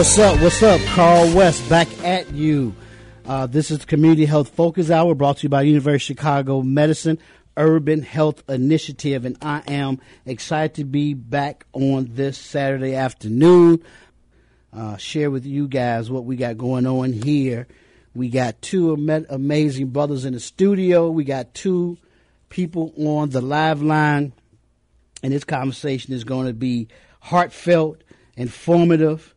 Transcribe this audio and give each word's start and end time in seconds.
What's 0.00 0.18
up? 0.18 0.40
What's 0.40 0.62
up? 0.62 0.80
Carl 0.94 1.30
West 1.34 1.68
back 1.68 1.86
at 2.02 2.32
you. 2.32 2.74
Uh, 3.26 3.44
this 3.44 3.70
is 3.70 3.84
Community 3.84 4.24
Health 4.24 4.48
Focus 4.48 4.90
Hour 4.90 5.14
brought 5.14 5.36
to 5.36 5.42
you 5.42 5.50
by 5.50 5.60
University 5.60 6.14
of 6.14 6.16
Chicago 6.16 6.62
Medicine 6.62 7.18
Urban 7.54 8.00
Health 8.00 8.42
Initiative, 8.48 9.26
and 9.26 9.36
I 9.42 9.62
am 9.66 10.00
excited 10.24 10.76
to 10.76 10.84
be 10.84 11.12
back 11.12 11.66
on 11.74 12.08
this 12.12 12.38
Saturday 12.38 12.94
afternoon. 12.94 13.84
Uh, 14.72 14.96
share 14.96 15.30
with 15.30 15.44
you 15.44 15.68
guys 15.68 16.10
what 16.10 16.24
we 16.24 16.36
got 16.36 16.56
going 16.56 16.86
on 16.86 17.12
here. 17.12 17.68
We 18.14 18.30
got 18.30 18.62
two 18.62 18.94
am- 18.94 19.26
amazing 19.28 19.88
brothers 19.88 20.24
in 20.24 20.32
the 20.32 20.40
studio. 20.40 21.10
We 21.10 21.24
got 21.24 21.52
two 21.52 21.98
people 22.48 22.94
on 22.96 23.28
the 23.28 23.42
live 23.42 23.82
line, 23.82 24.32
and 25.22 25.30
this 25.30 25.44
conversation 25.44 26.14
is 26.14 26.24
going 26.24 26.46
to 26.46 26.54
be 26.54 26.88
heartfelt, 27.20 28.02
informative 28.34 29.34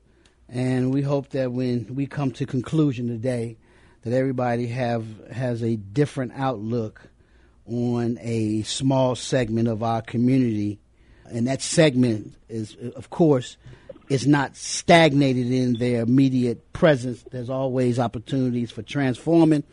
and 0.53 0.93
we 0.93 1.01
hope 1.01 1.29
that 1.29 1.51
when 1.51 1.95
we 1.95 2.05
come 2.05 2.29
to 2.33 2.45
conclusion 2.45 3.07
today, 3.07 3.57
that 4.03 4.13
everybody 4.13 4.67
have 4.67 5.03
has 5.31 5.63
a 5.63 5.77
different 5.77 6.31
outlook 6.35 7.01
on 7.65 8.19
a 8.21 8.61
small 8.61 9.15
segment 9.15 9.67
of 9.67 9.81
our 9.81 10.03
community, 10.03 10.79
and 11.25 11.47
that 11.47 11.63
segment 11.63 12.35
is, 12.49 12.77
of 12.95 13.09
course, 13.09 13.57
is 14.09 14.27
not 14.27 14.55
stagnated 14.55 15.51
in 15.51 15.73
their 15.73 16.03
immediate 16.03 16.71
presence. 16.71 17.23
There's 17.31 17.49
always 17.49 17.97
opportunities 17.97 18.69
for 18.69 18.83
transforming, 18.83 19.63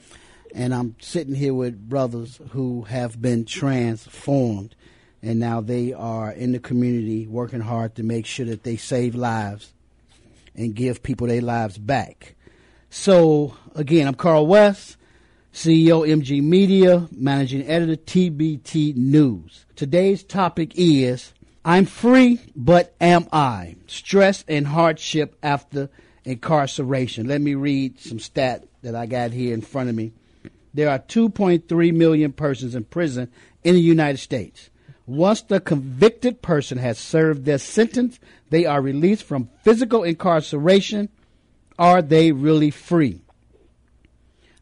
and 0.54 0.72
I'm 0.74 0.96
sitting 0.98 1.34
here 1.34 1.52
with 1.52 1.90
brothers 1.90 2.40
who 2.52 2.82
have 2.84 3.20
been 3.20 3.44
transformed, 3.44 4.74
and 5.22 5.38
now 5.38 5.60
they 5.60 5.92
are 5.92 6.32
in 6.32 6.52
the 6.52 6.58
community 6.58 7.26
working 7.26 7.60
hard 7.60 7.96
to 7.96 8.02
make 8.02 8.24
sure 8.24 8.46
that 8.46 8.62
they 8.62 8.78
save 8.78 9.14
lives 9.14 9.74
and 10.54 10.74
give 10.74 11.02
people 11.02 11.26
their 11.26 11.42
lives 11.42 11.78
back. 11.78 12.34
So, 12.90 13.56
again, 13.74 14.08
I'm 14.08 14.14
Carl 14.14 14.46
West, 14.46 14.96
CEO 15.52 16.08
MG 16.08 16.42
Media, 16.42 17.08
Managing 17.12 17.66
Editor 17.66 17.96
TBT 17.96 18.96
News. 18.96 19.64
Today's 19.76 20.24
topic 20.24 20.72
is 20.74 21.32
I'm 21.64 21.86
free, 21.86 22.40
but 22.56 22.94
am 23.00 23.28
I? 23.32 23.76
Stress 23.86 24.44
and 24.48 24.66
hardship 24.66 25.36
after 25.42 25.90
incarceration. 26.24 27.28
Let 27.28 27.40
me 27.40 27.54
read 27.54 28.00
some 28.00 28.18
stat 28.18 28.66
that 28.82 28.94
I 28.94 29.06
got 29.06 29.32
here 29.32 29.52
in 29.52 29.60
front 29.60 29.90
of 29.90 29.94
me. 29.94 30.12
There 30.72 30.88
are 30.88 30.98
2.3 30.98 31.94
million 31.94 32.32
persons 32.32 32.74
in 32.74 32.84
prison 32.84 33.30
in 33.62 33.74
the 33.74 33.80
United 33.80 34.18
States. 34.18 34.70
Once 35.10 35.42
the 35.42 35.58
convicted 35.58 36.40
person 36.40 36.78
has 36.78 36.96
served 36.96 37.44
their 37.44 37.58
sentence, 37.58 38.20
they 38.50 38.64
are 38.64 38.80
released 38.80 39.24
from 39.24 39.50
physical 39.64 40.04
incarceration. 40.04 41.08
Are 41.76 42.00
they 42.00 42.30
really 42.30 42.70
free? 42.70 43.20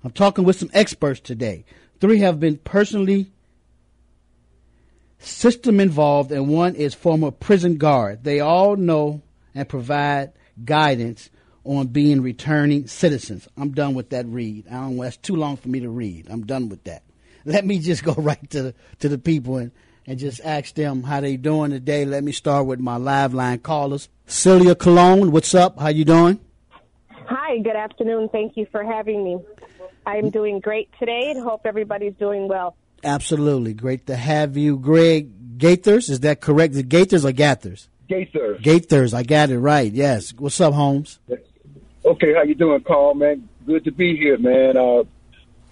I'm 0.03 0.11
talking 0.11 0.45
with 0.45 0.57
some 0.57 0.71
experts 0.73 1.21
today. 1.21 1.67
Three 2.01 2.21
have 2.21 2.41
been 2.41 2.57
personally 2.57 3.31
system 5.19 5.81
involved, 5.81 6.33
and 6.33 6.49
one 6.49 6.75
is 6.77 6.95
former 6.95 7.31
prison 7.31 7.77
guard. 7.77 8.25
They 8.25 8.41
all 8.41 8.75
know 8.75 9.21
and 9.55 9.69
provide 9.69 10.33
guidance 10.65 11.29
on 11.65 11.89
being 11.89 12.23
returning 12.23 12.87
citizens. 12.87 13.47
I'm 13.59 13.73
done 13.73 13.93
with 13.93 14.09
that 14.11 14.25
read. 14.25 14.67
I 14.69 14.77
don't. 14.77 14.97
That's 14.97 15.19
too 15.19 15.37
long 15.37 15.59
for 15.59 15.69
me 15.69 15.81
to 15.81 15.91
read. 15.91 16.29
I'm 16.31 16.47
done 16.47 16.71
with 16.71 16.85
that. 16.85 17.03
Let 17.45 17.67
me 17.67 17.81
just 17.81 18.03
go 18.03 18.13
right 18.17 18.49
to 18.49 18.63
the, 18.63 18.75
to 19.01 19.11
the 19.11 19.19
people 19.19 19.59
and 19.59 19.73
and 20.09 20.19
just 20.19 20.41
ask 20.43 20.75
them 20.75 21.03
how 21.03 21.21
they 21.21 21.37
doing 21.37 21.71
today. 21.71 22.07
Let 22.07 22.25
me 22.25 22.33
start 22.33 22.65
with 22.65 22.81
my 22.81 22.97
live 22.97 23.35
line 23.35 23.59
callers. 23.59 24.09
Celia 24.27 24.75
Colon, 24.75 25.31
what's 25.33 25.55
up? 25.55 25.79
How 25.79 25.89
you 25.89 26.07
doing? 26.07 26.41
Hi, 27.11 27.59
good 27.59 27.77
afternoon. 27.77 28.31
Thank 28.31 28.57
you 28.57 28.67
for 28.73 28.83
having 28.83 29.23
me. 29.23 29.39
I'm 30.07 30.31
doing 30.31 30.61
great 30.61 30.89
today 30.99 31.31
and 31.31 31.43
hope 31.43 31.61
everybody's 31.67 32.15
doing 32.15 32.49
well. 32.49 32.75
Absolutely. 33.05 33.75
Great 33.75 34.07
to 34.07 34.17
have 34.17 34.57
you. 34.57 34.79
Greg 34.79 35.59
Gaithers, 35.59 36.09
is 36.09 36.21
that 36.21 36.41
correct? 36.41 36.73
Is 36.73 36.81
it 36.81 36.89
Gaithers 36.89 37.27
or 37.27 37.33
Gathers? 37.33 37.91
Gaithers. 38.09 38.63
Gaithers, 38.63 39.13
I 39.13 39.25
got 39.25 39.51
it 39.51 39.59
right. 39.59 39.93
Yes. 39.93 40.33
What's 40.39 40.59
up, 40.63 40.73
Holmes? 40.73 41.19
Okay, 42.07 42.33
how 42.33 42.45
you 42.45 42.55
doing, 42.55 42.81
Carl, 42.81 43.13
man? 43.13 43.47
Good 43.67 43.85
to 43.85 43.91
be 43.91 44.17
here, 44.17 44.39
man. 44.39 44.79
Uh, 44.79 45.05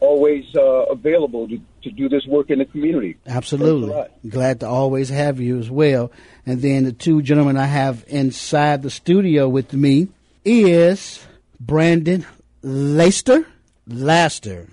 always 0.01 0.45
uh, 0.55 0.85
available 0.91 1.49
to, 1.49 1.59
to 1.87 1.93
do 1.93 2.09
this 2.09 2.27
work 2.27 2.51
in 2.51 2.59
the 2.59 2.65
community. 2.65 3.17
Absolutely. 3.27 3.95
Glad 4.29 4.61
to 4.61 4.69
always 4.69 5.09
have 5.09 5.41
you 5.41 5.59
as 5.59 5.71
well. 5.71 6.11
And 6.45 6.61
then 6.61 6.85
the 6.85 6.93
two 6.93 7.23
gentlemen 7.23 7.57
I 7.57 7.67
have 7.67 8.05
inside 8.09 8.83
the 8.83 8.91
studio 8.91 9.49
with 9.49 9.73
me 9.73 10.09
is 10.45 11.25
Brandon 11.61 12.27
Laster. 12.63 13.47
Laster. 13.87 14.69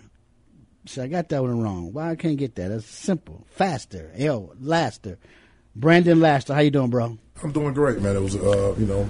See, 0.85 1.01
I 1.01 1.07
got 1.07 1.29
that 1.29 1.41
one 1.41 1.61
wrong. 1.61 1.93
Why 1.93 2.09
I 2.09 2.15
can't 2.15 2.37
get 2.37 2.55
that? 2.55 2.69
That's 2.69 2.85
simple. 2.85 3.45
Faster. 3.51 4.11
L. 4.17 4.51
Laster. 4.59 5.19
Brandon 5.75 6.19
Laster. 6.19 6.55
How 6.55 6.61
you 6.61 6.71
doing, 6.71 6.89
bro? 6.89 7.17
I'm 7.43 7.51
doing 7.51 7.73
great, 7.73 8.01
man. 8.01 8.15
It 8.15 8.21
was, 8.21 8.35
uh, 8.35 8.75
you 8.77 8.85
know, 8.85 9.09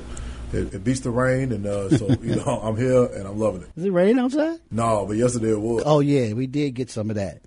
it, 0.51 0.73
it 0.73 0.83
beats 0.83 0.99
the 0.99 1.09
rain, 1.09 1.51
and 1.51 1.65
uh, 1.65 1.89
so 1.89 2.09
you 2.21 2.35
know 2.35 2.59
I'm 2.61 2.77
here 2.77 3.05
and 3.05 3.27
I'm 3.27 3.39
loving 3.39 3.61
it. 3.63 3.69
Is 3.75 3.85
it 3.85 3.91
raining 3.91 4.19
outside? 4.19 4.59
No, 4.71 5.05
but 5.05 5.17
yesterday 5.17 5.51
it 5.51 5.61
was. 5.61 5.83
Oh 5.85 5.99
yeah, 5.99 6.33
we 6.33 6.47
did 6.47 6.75
get 6.75 6.89
some 6.89 7.09
of 7.09 7.15
that. 7.15 7.41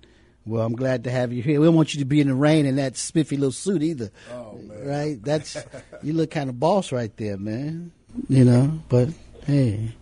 Well, 0.47 0.65
I'm 0.65 0.75
glad 0.75 1.03
to 1.03 1.11
have 1.11 1.33
you 1.33 1.43
here. 1.43 1.59
We 1.59 1.65
don't 1.65 1.75
want 1.75 1.93
you 1.93 1.99
to 1.99 2.05
be 2.05 2.21
in 2.21 2.27
the 2.27 2.35
rain 2.35 2.65
in 2.65 2.77
that 2.77 2.95
spiffy 2.95 3.35
little 3.35 3.51
suit 3.51 3.83
either. 3.83 4.11
Oh 4.31 4.53
man, 4.53 4.87
right? 4.87 5.21
That's 5.21 5.57
you 6.01 6.13
look 6.13 6.31
kind 6.31 6.49
of 6.49 6.57
boss 6.57 6.93
right 6.93 7.15
there, 7.17 7.37
man. 7.37 7.91
You 8.29 8.45
know, 8.45 8.79
but 8.87 9.09
hey, 9.45 9.93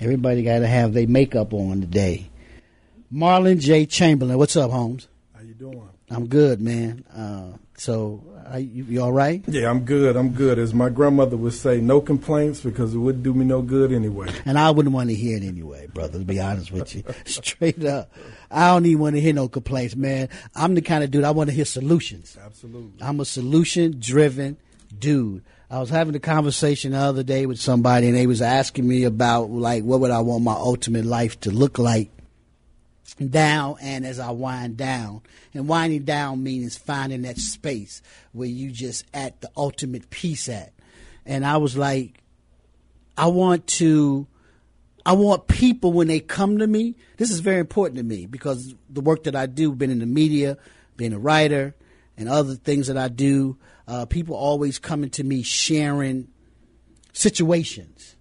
everybody 0.00 0.44
got 0.44 0.60
to 0.60 0.68
have 0.68 0.92
their 0.92 1.08
makeup 1.08 1.52
on 1.52 1.80
today. 1.80 2.30
Marlon 3.12 3.58
J. 3.60 3.86
Chamberlain, 3.86 4.38
what's 4.38 4.54
up, 4.56 4.70
Holmes? 4.70 5.08
How 5.34 5.42
you 5.42 5.54
doing? 5.54 5.90
I'm 6.10 6.26
good, 6.26 6.60
man. 6.60 7.04
Uh, 7.14 7.58
so, 7.76 8.24
are 8.50 8.58
you, 8.58 8.84
you 8.84 9.02
all 9.02 9.12
right? 9.12 9.44
Yeah, 9.46 9.70
I'm 9.70 9.84
good. 9.84 10.16
I'm 10.16 10.30
good. 10.30 10.58
As 10.58 10.72
my 10.74 10.88
grandmother 10.88 11.36
would 11.36 11.52
say, 11.52 11.80
no 11.80 12.00
complaints 12.00 12.60
because 12.60 12.94
it 12.94 12.98
wouldn't 12.98 13.22
do 13.22 13.34
me 13.34 13.44
no 13.44 13.62
good 13.62 13.92
anyway. 13.92 14.32
And 14.44 14.58
I 14.58 14.70
wouldn't 14.70 14.94
want 14.94 15.10
to 15.10 15.14
hear 15.14 15.36
it 15.36 15.44
anyway, 15.44 15.86
brother, 15.86 16.18
to 16.18 16.24
be 16.24 16.40
honest 16.40 16.72
with 16.72 16.94
you. 16.94 17.04
Straight 17.24 17.84
up. 17.84 18.10
I 18.50 18.72
don't 18.72 18.86
even 18.86 19.00
want 19.00 19.16
to 19.16 19.20
hear 19.20 19.34
no 19.34 19.48
complaints, 19.48 19.94
man. 19.94 20.28
I'm 20.54 20.74
the 20.74 20.82
kind 20.82 21.04
of 21.04 21.10
dude 21.10 21.24
I 21.24 21.30
want 21.30 21.50
to 21.50 21.54
hear 21.54 21.66
solutions. 21.66 22.36
Absolutely. 22.42 23.02
I'm 23.02 23.20
a 23.20 23.24
solution 23.24 24.00
driven 24.00 24.56
dude. 24.98 25.44
I 25.70 25.80
was 25.80 25.90
having 25.90 26.14
a 26.14 26.20
conversation 26.20 26.92
the 26.92 26.98
other 26.98 27.22
day 27.22 27.44
with 27.44 27.60
somebody 27.60 28.08
and 28.08 28.16
they 28.16 28.26
was 28.26 28.40
asking 28.40 28.88
me 28.88 29.04
about 29.04 29.50
like 29.50 29.84
what 29.84 30.00
would 30.00 30.10
I 30.10 30.20
want 30.20 30.42
my 30.42 30.54
ultimate 30.54 31.04
life 31.04 31.38
to 31.40 31.50
look 31.50 31.78
like 31.78 32.10
down 33.26 33.76
and 33.80 34.06
as 34.06 34.18
I 34.18 34.30
wind 34.30 34.76
down. 34.76 35.22
And 35.52 35.68
winding 35.68 36.04
down 36.04 36.42
means 36.42 36.76
finding 36.76 37.22
that 37.22 37.38
space 37.38 38.02
where 38.32 38.48
you 38.48 38.70
just 38.70 39.04
at 39.12 39.40
the 39.40 39.50
ultimate 39.56 40.10
peace 40.10 40.48
at. 40.48 40.72
And 41.26 41.44
I 41.44 41.56
was 41.56 41.76
like, 41.76 42.22
I 43.16 43.26
want 43.26 43.66
to, 43.66 44.26
I 45.04 45.12
want 45.12 45.48
people 45.48 45.92
when 45.92 46.06
they 46.06 46.20
come 46.20 46.58
to 46.58 46.66
me, 46.66 46.94
this 47.16 47.30
is 47.30 47.40
very 47.40 47.58
important 47.58 47.98
to 47.98 48.04
me 48.04 48.26
because 48.26 48.74
the 48.88 49.00
work 49.00 49.24
that 49.24 49.34
I 49.34 49.46
do, 49.46 49.72
been 49.72 49.90
in 49.90 49.98
the 49.98 50.06
media, 50.06 50.56
being 50.96 51.12
a 51.12 51.18
writer, 51.18 51.74
and 52.16 52.28
other 52.28 52.54
things 52.54 52.86
that 52.86 52.96
I 52.96 53.08
do, 53.08 53.56
uh, 53.86 54.06
people 54.06 54.36
always 54.36 54.78
coming 54.78 55.10
to 55.10 55.24
me 55.24 55.42
sharing 55.42 56.28
situations. 57.12 58.16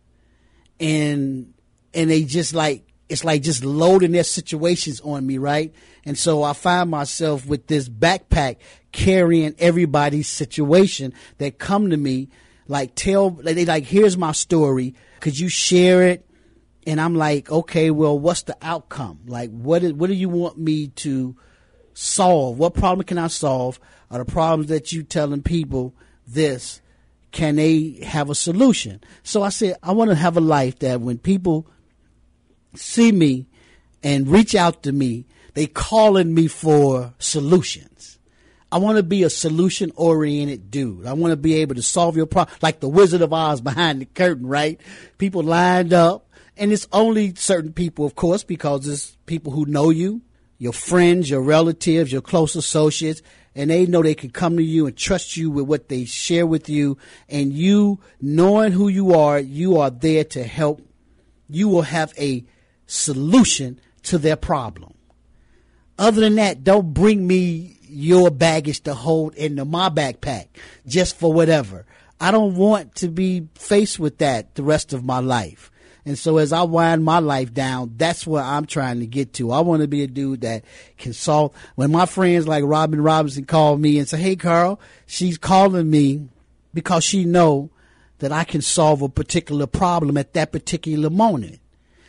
And, 0.80 1.54
and 1.94 2.10
they 2.10 2.24
just 2.24 2.54
like, 2.54 2.87
it's 3.10 3.24
like 3.24 3.42
just 3.42 3.64
loading 3.64 4.12
their 4.12 4.24
situations 4.24 5.00
on 5.02 5.26
me, 5.26 5.38
right? 5.38 5.74
And 6.06 6.18
so 6.18 6.44
I 6.44 6.54
find 6.54 6.90
myself 6.90 7.46
with 7.46 7.68
this 7.68 7.88
backpack 7.88 8.58
carrying 8.92 9.56
everybody's 9.60 10.28
situation 10.28 11.14
that 11.38 11.58
come 11.58 11.90
to 11.90 11.98
me, 11.98 12.30
like 12.68 12.96
tell, 12.96 13.30
they 13.30 13.66
like, 13.66 13.86
here's 13.86 14.18
my 14.18 14.34
story. 14.34 14.94
Could 15.22 15.40
you 15.40 15.50
share 15.50 16.04
it? 16.04 16.26
And 16.86 17.02
I'm 17.02 17.16
like, 17.16 17.52
okay, 17.52 17.92
well, 17.92 18.18
what's 18.18 18.44
the 18.44 18.58
outcome? 18.62 19.20
Like, 19.26 19.52
what 19.52 19.84
is, 19.84 19.94
what 19.94 20.08
do 20.08 20.14
you 20.14 20.30
want 20.30 20.58
me 20.58 20.88
to 20.88 21.36
solve? 21.94 22.58
What 22.58 22.74
problem 22.74 23.06
can 23.06 23.18
I 23.18 23.28
solve? 23.28 23.80
Are 24.10 24.20
the 24.20 24.26
problems 24.26 24.68
that 24.68 24.92
you 24.94 25.04
telling 25.04 25.44
people 25.44 25.94
this? 26.26 26.82
Can 27.32 27.58
they 27.58 28.00
have 28.04 28.30
a 28.30 28.36
solution? 28.36 29.02
So 29.24 29.44
I 29.44 29.50
said, 29.50 29.76
I 29.84 29.92
want 29.92 30.12
to 30.12 30.16
have 30.16 30.38
a 30.38 30.42
life 30.42 30.80
that 30.80 31.02
when 31.02 31.18
people 31.18 31.68
see 32.78 33.12
me 33.12 33.48
and 34.04 34.28
reach 34.28 34.56
out 34.56 34.84
to 34.84 34.92
me, 34.92 35.26
they 35.54 35.68
calling 35.68 36.34
me 36.34 36.48
for 36.48 37.14
solutions. 37.20 38.20
I 38.72 38.80
want 38.80 38.98
to 38.98 39.04
be 39.04 39.24
a 39.24 39.30
solution 39.30 39.92
oriented 39.96 40.70
dude. 40.70 41.06
I 41.06 41.14
want 41.14 41.32
to 41.32 41.38
be 41.38 41.56
able 41.56 41.76
to 41.76 41.82
solve 41.82 42.18
your 42.18 42.26
problem, 42.26 42.56
like 42.62 42.80
the 42.80 42.90
Wizard 42.90 43.22
of 43.22 43.32
Oz 43.32 43.62
behind 43.62 44.02
the 44.02 44.06
curtain, 44.06 44.46
right? 44.46 44.80
People 45.18 45.42
lined 45.42 45.94
up, 45.94 46.30
and 46.58 46.74
it's 46.74 46.88
only 46.92 47.34
certain 47.36 47.72
people, 47.72 48.06
of 48.06 48.16
course, 48.16 48.44
because 48.44 48.88
it's 48.88 49.16
people 49.26 49.54
who 49.54 49.66
know 49.66 49.90
you, 49.90 50.22
your 50.58 50.74
friends, 50.74 51.30
your 51.30 51.42
relatives, 51.42 52.12
your 52.12 52.22
close 52.22 52.56
associates, 52.56 53.22
and 53.56 53.70
they 53.70 53.86
know 53.86 54.04
they 54.04 54.16
can 54.16 54.32
come 54.32 54.58
to 54.58 54.64
you 54.64 54.86
and 54.86 54.98
trust 54.98 55.38
you 55.38 55.50
with 55.50 55.66
what 55.66 55.88
they 55.88 56.06
share 56.06 56.46
with 56.46 56.68
you. 56.70 56.98
And 57.30 57.54
you, 57.54 58.00
knowing 58.22 58.74
who 58.74 58.88
you 58.88 59.16
are, 59.16 59.40
you 59.40 59.78
are 59.78 59.90
there 59.90 60.26
to 60.26 60.44
help. 60.44 60.82
You 61.50 61.70
will 61.70 61.84
have 61.84 62.14
a 62.20 62.46
solution 62.88 63.80
to 64.04 64.18
their 64.18 64.36
problem. 64.36 64.94
Other 66.00 66.22
than 66.22 66.36
that, 66.36 66.64
don't 66.64 66.94
bring 66.94 67.26
me 67.28 67.78
your 67.84 68.30
baggage 68.30 68.82
to 68.82 68.94
hold 68.94 69.36
into 69.36 69.66
my 69.66 69.90
backpack 69.90 70.48
just 70.86 71.18
for 71.18 71.32
whatever. 71.32 71.86
I 72.20 72.32
don't 72.32 72.56
want 72.56 72.96
to 72.96 73.10
be 73.10 73.48
faced 73.56 74.00
with 74.00 74.18
that 74.18 74.56
the 74.56 74.64
rest 74.64 74.94
of 74.94 75.04
my 75.04 75.20
life. 75.20 75.72
And 76.06 76.18
so 76.18 76.38
as 76.38 76.54
I 76.54 76.62
wind 76.62 77.04
my 77.04 77.20
life 77.20 77.54
down, 77.54 77.94
that's 77.98 78.26
where 78.26 78.42
I'm 78.42 78.66
trying 78.66 79.02
to 79.02 79.06
get 79.06 79.34
to. 79.34 79.52
I 79.52 79.60
want 79.60 79.82
to 79.82 79.90
be 79.90 80.04
a 80.04 80.08
dude 80.08 80.42
that 80.42 80.64
can 80.98 81.12
solve. 81.12 81.54
When 81.76 81.92
my 81.92 82.06
friends 82.06 82.48
like 82.48 82.64
Robin 82.66 83.02
Robinson 83.02 83.44
call 83.44 83.78
me 83.78 84.00
and 84.00 84.08
say, 84.08 84.18
"Hey, 84.18 84.38
Carl," 84.38 84.80
she's 85.06 85.38
calling 85.38 85.90
me 85.90 86.30
because 86.74 87.04
she 87.04 87.26
know 87.26 87.72
that 88.20 88.32
I 88.32 88.46
can 88.46 88.62
solve 88.62 89.02
a 89.02 89.10
particular 89.10 89.68
problem 89.68 90.18
at 90.18 90.34
that 90.34 90.54
particular 90.54 91.10
moment. 91.10 91.60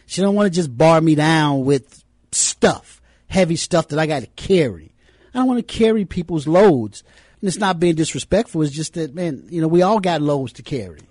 She 0.08 0.22
don't 0.22 0.34
want 0.34 0.46
to 0.46 0.50
just 0.50 0.74
bar 0.74 1.02
me 1.02 1.14
down 1.14 1.66
with 1.66 2.02
stuff, 2.32 3.02
heavy 3.26 3.56
stuff 3.56 3.88
that 3.88 3.98
I 3.98 4.06
got 4.06 4.20
to 4.20 4.26
carry. 4.28 4.94
I 5.34 5.38
don't 5.38 5.46
want 5.46 5.58
to 5.58 5.78
carry 5.78 6.06
people's 6.06 6.46
loads. 6.46 7.04
And 7.42 7.46
it's 7.46 7.58
not 7.58 7.78
being 7.78 7.94
disrespectful. 7.94 8.62
It's 8.62 8.72
just 8.72 8.94
that, 8.94 9.14
man, 9.14 9.44
you 9.50 9.60
know, 9.60 9.68
we 9.68 9.82
all 9.82 10.00
got 10.00 10.22
loads 10.22 10.54
to 10.54 10.62
carry. 10.62 11.02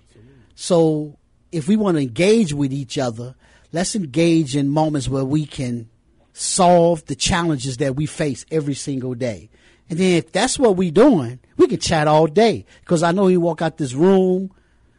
So 0.56 1.16
if 1.52 1.68
we 1.68 1.76
want 1.76 1.96
to 1.96 2.02
engage 2.02 2.52
with 2.52 2.72
each 2.72 2.98
other, 2.98 3.36
let's 3.70 3.94
engage 3.94 4.56
in 4.56 4.68
moments 4.68 5.08
where 5.08 5.24
we 5.24 5.46
can 5.46 5.88
solve 6.32 7.04
the 7.06 7.14
challenges 7.14 7.76
that 7.76 7.94
we 7.94 8.04
face 8.04 8.44
every 8.50 8.74
single 8.74 9.14
day. 9.14 9.48
And 9.88 9.96
then 9.96 10.16
if 10.16 10.32
that's 10.32 10.58
what 10.58 10.74
we're 10.74 10.90
doing, 10.90 11.38
we 11.56 11.68
can 11.68 11.78
chat 11.78 12.08
all 12.08 12.26
day. 12.26 12.66
Because 12.80 13.04
I 13.04 13.12
know 13.12 13.28
you 13.28 13.40
walk 13.40 13.62
out 13.62 13.78
this 13.78 13.94
room, 13.94 14.50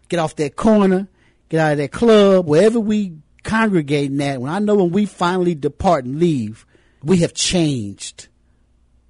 get 0.08 0.20
off 0.20 0.38
that 0.38 0.56
corner, 0.56 1.10
get 1.50 1.60
out 1.60 1.74
of 1.74 1.78
that 1.80 1.92
club, 1.92 2.48
wherever 2.48 2.80
we 2.80 3.18
congregating 3.44 4.22
at. 4.22 4.42
When 4.42 4.52
I 4.52 4.60
know 4.60 4.76
when 4.76 4.92
we 4.92 5.06
finally 5.06 5.56
depart 5.56 6.06
and 6.06 6.20
leave, 6.20 6.66
we 7.04 7.18
have 7.18 7.34
changed 7.34 8.28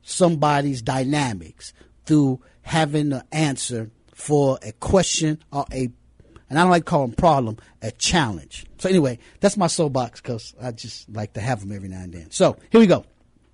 somebody's 0.01 0.81
dynamics 0.81 1.73
through 2.05 2.41
having 2.61 3.13
an 3.13 3.23
answer 3.31 3.91
for 4.13 4.59
a 4.63 4.71
question 4.73 5.39
or 5.51 5.65
a 5.71 5.89
and 6.49 6.57
I 6.57 6.63
don't 6.63 6.71
like 6.71 6.85
to 6.85 6.89
call 6.89 7.05
them 7.05 7.15
problem, 7.15 7.57
a 7.81 7.91
challenge. 7.91 8.65
So 8.79 8.89
anyway, 8.89 9.19
that's 9.39 9.55
my 9.55 9.67
soapbox 9.67 10.19
because 10.19 10.55
I 10.59 10.71
just 10.71 11.07
like 11.09 11.33
to 11.33 11.41
have 11.41 11.59
them 11.59 11.71
every 11.71 11.89
now 11.89 12.01
and 12.01 12.11
then. 12.11 12.31
So 12.31 12.57
here 12.71 12.81
we 12.81 12.87
go. 12.87 13.05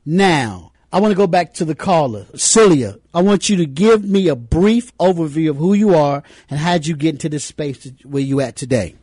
Now, 0.06 0.72
I 0.94 1.02
want 1.02 1.12
to 1.12 1.18
go 1.18 1.28
back 1.28 1.56
to 1.56 1.66
the 1.66 1.76
caller, 1.76 2.26
Celia. 2.36 2.98
I 3.14 3.22
want 3.22 3.50
you 3.50 3.58
to 3.58 3.66
give 3.66 4.06
me 4.06 4.30
a 4.30 4.36
brief 4.36 4.96
overview 4.98 5.50
of 5.50 5.58
who 5.58 5.74
you 5.74 5.94
are 5.94 6.24
and 6.50 6.58
how'd 6.58 6.88
you 6.88 6.96
get 6.96 7.16
into 7.16 7.28
this 7.28 7.44
space 7.44 7.92
where 8.06 8.24
you 8.24 8.40
at 8.40 8.56
today. 8.56 8.96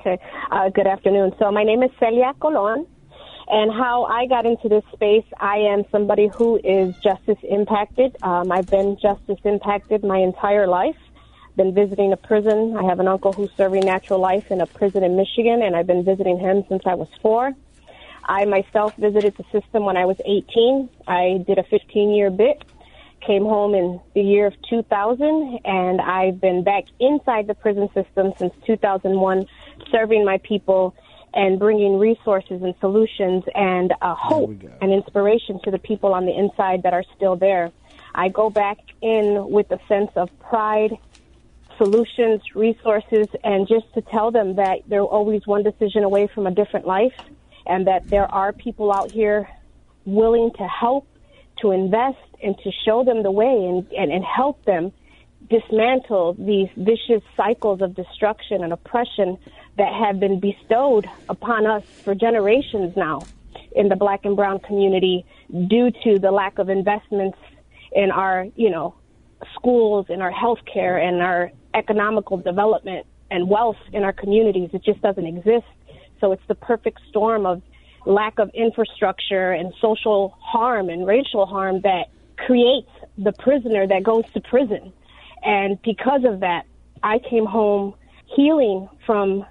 Okay. 0.00 0.18
Uh, 0.50 0.70
good 0.70 0.86
afternoon. 0.86 1.32
So 1.38 1.52
my 1.52 1.62
name 1.62 1.82
is 1.82 1.90
Celia 2.00 2.32
Colon. 2.40 2.86
And 3.48 3.70
how 3.70 4.04
I 4.04 4.26
got 4.26 4.46
into 4.46 4.66
this 4.66 4.84
space, 4.94 5.26
I 5.38 5.56
am 5.56 5.84
somebody 5.92 6.28
who 6.28 6.58
is 6.64 6.96
justice 7.02 7.36
impacted. 7.42 8.16
Um, 8.22 8.50
I've 8.50 8.66
been 8.66 8.96
justice 8.96 9.38
impacted 9.44 10.02
my 10.02 10.16
entire 10.16 10.66
life. 10.66 10.96
Been 11.56 11.74
visiting 11.74 12.14
a 12.14 12.16
prison. 12.16 12.78
I 12.78 12.84
have 12.84 12.98
an 12.98 13.08
uncle 13.08 13.34
who's 13.34 13.50
serving 13.58 13.84
natural 13.84 14.20
life 14.20 14.50
in 14.50 14.62
a 14.62 14.66
prison 14.66 15.04
in 15.04 15.16
Michigan, 15.16 15.60
and 15.62 15.76
I've 15.76 15.86
been 15.86 16.04
visiting 16.04 16.38
him 16.38 16.64
since 16.70 16.82
I 16.86 16.94
was 16.94 17.08
four. 17.20 17.52
I 18.24 18.46
myself 18.46 18.96
visited 18.96 19.36
the 19.36 19.44
system 19.52 19.84
when 19.84 19.98
I 19.98 20.06
was 20.06 20.16
18. 20.24 20.88
I 21.06 21.44
did 21.46 21.58
a 21.58 21.64
15 21.64 22.10
year 22.10 22.30
bit, 22.30 22.62
came 23.26 23.42
home 23.42 23.74
in 23.74 24.00
the 24.14 24.22
year 24.22 24.46
of 24.46 24.54
2000, 24.70 25.58
and 25.64 26.00
I've 26.00 26.40
been 26.40 26.64
back 26.64 26.84
inside 27.00 27.48
the 27.48 27.54
prison 27.54 27.90
system 27.92 28.32
since 28.38 28.54
2001, 28.64 29.46
serving 29.90 30.24
my 30.24 30.38
people 30.38 30.94
and 31.32 31.58
bringing 31.58 31.98
resources 31.98 32.62
and 32.62 32.74
solutions 32.80 33.44
and 33.54 33.92
uh, 34.02 34.14
hope 34.14 34.50
and 34.80 34.92
inspiration 34.92 35.60
to 35.64 35.70
the 35.70 35.78
people 35.78 36.12
on 36.12 36.26
the 36.26 36.36
inside 36.36 36.82
that 36.82 36.92
are 36.92 37.04
still 37.16 37.36
there. 37.36 37.70
I 38.14 38.28
go 38.28 38.50
back 38.50 38.78
in 39.00 39.46
with 39.48 39.70
a 39.70 39.78
sense 39.86 40.10
of 40.16 40.28
pride, 40.40 40.98
solutions, 41.78 42.42
resources, 42.54 43.28
and 43.44 43.68
just 43.68 43.92
to 43.94 44.02
tell 44.02 44.30
them 44.30 44.56
that 44.56 44.80
they're 44.88 45.02
always 45.02 45.46
one 45.46 45.62
decision 45.62 46.02
away 46.02 46.28
from 46.34 46.46
a 46.46 46.50
different 46.50 46.86
life 46.86 47.14
and 47.66 47.86
that 47.86 48.08
there 48.08 48.32
are 48.32 48.52
people 48.52 48.92
out 48.92 49.12
here 49.12 49.48
willing 50.04 50.50
to 50.58 50.66
help, 50.66 51.06
to 51.62 51.70
invest, 51.70 52.18
and 52.42 52.56
to 52.64 52.72
show 52.84 53.04
them 53.04 53.22
the 53.22 53.30
way 53.30 53.46
and, 53.46 53.86
and, 53.92 54.10
and 54.10 54.24
help 54.24 54.64
them 54.64 54.92
dismantle 55.48 56.34
these 56.34 56.68
vicious 56.76 57.22
cycles 57.36 57.80
of 57.80 57.94
destruction 57.94 58.62
and 58.62 58.72
oppression 58.72 59.38
that 59.78 59.92
have 59.92 60.20
been 60.20 60.40
bestowed 60.40 61.08
upon 61.28 61.66
us 61.66 61.84
for 62.04 62.14
generations 62.14 62.96
now 62.96 63.22
in 63.72 63.88
the 63.88 63.96
black 63.96 64.24
and 64.24 64.36
brown 64.36 64.58
community 64.60 65.24
due 65.68 65.90
to 66.04 66.18
the 66.18 66.30
lack 66.30 66.58
of 66.58 66.68
investments 66.68 67.38
in 67.92 68.10
our, 68.10 68.46
you 68.56 68.70
know, 68.70 68.94
schools, 69.54 70.06
in 70.08 70.20
our 70.20 70.30
health 70.30 70.58
care, 70.70 70.98
and 70.98 71.22
our 71.22 71.50
economical 71.74 72.36
development 72.36 73.06
and 73.30 73.48
wealth 73.48 73.78
in 73.92 74.02
our 74.02 74.12
communities. 74.12 74.70
It 74.72 74.84
just 74.84 75.00
doesn't 75.00 75.26
exist. 75.26 75.66
So 76.20 76.32
it's 76.32 76.42
the 76.48 76.54
perfect 76.54 77.00
storm 77.08 77.46
of 77.46 77.62
lack 78.06 78.38
of 78.38 78.50
infrastructure 78.54 79.52
and 79.52 79.72
social 79.80 80.36
harm 80.40 80.88
and 80.88 81.06
racial 81.06 81.46
harm 81.46 81.80
that 81.82 82.06
creates 82.36 82.90
the 83.18 83.32
prisoner 83.32 83.86
that 83.86 84.02
goes 84.02 84.24
to 84.34 84.40
prison. 84.40 84.92
And 85.42 85.80
because 85.82 86.24
of 86.24 86.40
that, 86.40 86.66
I 87.02 87.18
came 87.18 87.46
home 87.46 87.94
healing 88.36 88.88
from 89.06 89.44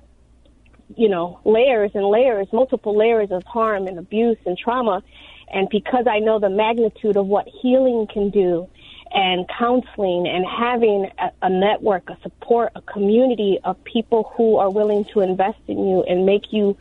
you 0.96 1.10
know, 1.10 1.40
layers 1.46 1.92
and 1.94 2.06
layers, 2.06 2.48
multiple 2.52 2.98
layers 2.98 3.32
of 3.32 3.44
harm 3.44 3.88
and 3.88 4.00
abuse 4.00 4.38
and 4.46 4.58
trauma. 4.58 5.04
And 5.52 5.68
because 5.70 6.06
I 6.08 6.20
know 6.20 6.40
the 6.40 6.50
magnitude 6.50 7.18
of 7.18 7.26
what 7.26 7.48
healing 7.62 8.08
can 8.12 8.30
do 8.30 8.70
and 9.12 9.48
counseling 9.58 10.28
and 10.28 10.46
having 10.46 11.10
a, 11.18 11.32
a, 11.42 11.50
network, 11.50 12.10
a 12.10 12.18
support, 12.22 12.72
a 12.76 12.82
community 12.82 13.60
of 13.64 13.84
people 13.84 14.32
who 14.36 14.58
are 14.58 14.70
willing 14.70 15.06
to 15.14 15.22
invest 15.22 15.60
in 15.68 15.88
you 15.88 16.04
and 16.04 16.26
make 16.26 16.52
you 16.52 16.78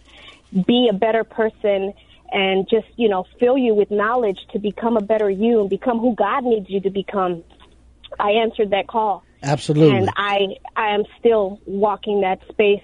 be 0.67 0.89
a 0.91 0.95
better 0.95 1.25
person 1.25 1.95
and 2.31 2.69
just, 2.69 2.87
you 2.97 3.09
know, 3.09 3.25
fill 3.41 3.57
you 3.57 3.75
with 3.75 3.91
knowledge 3.91 4.39
to 4.53 4.59
become 4.59 4.99
a 4.99 5.01
better 5.01 5.31
you 5.31 5.61
and 5.61 5.71
become 5.71 5.99
who 5.99 6.15
God 6.15 6.45
needs 6.45 6.69
you 6.69 6.81
to 6.81 6.91
become. 6.91 7.43
I 8.19 8.33
answered 8.33 8.71
that 8.71 8.87
call. 8.87 9.25
Absolutely. 9.43 9.97
And 9.97 10.11
I 10.17 10.57
I 10.77 10.95
am 10.95 11.05
still 11.19 11.61
walking 11.65 12.23
that 12.23 12.41
space 12.51 12.83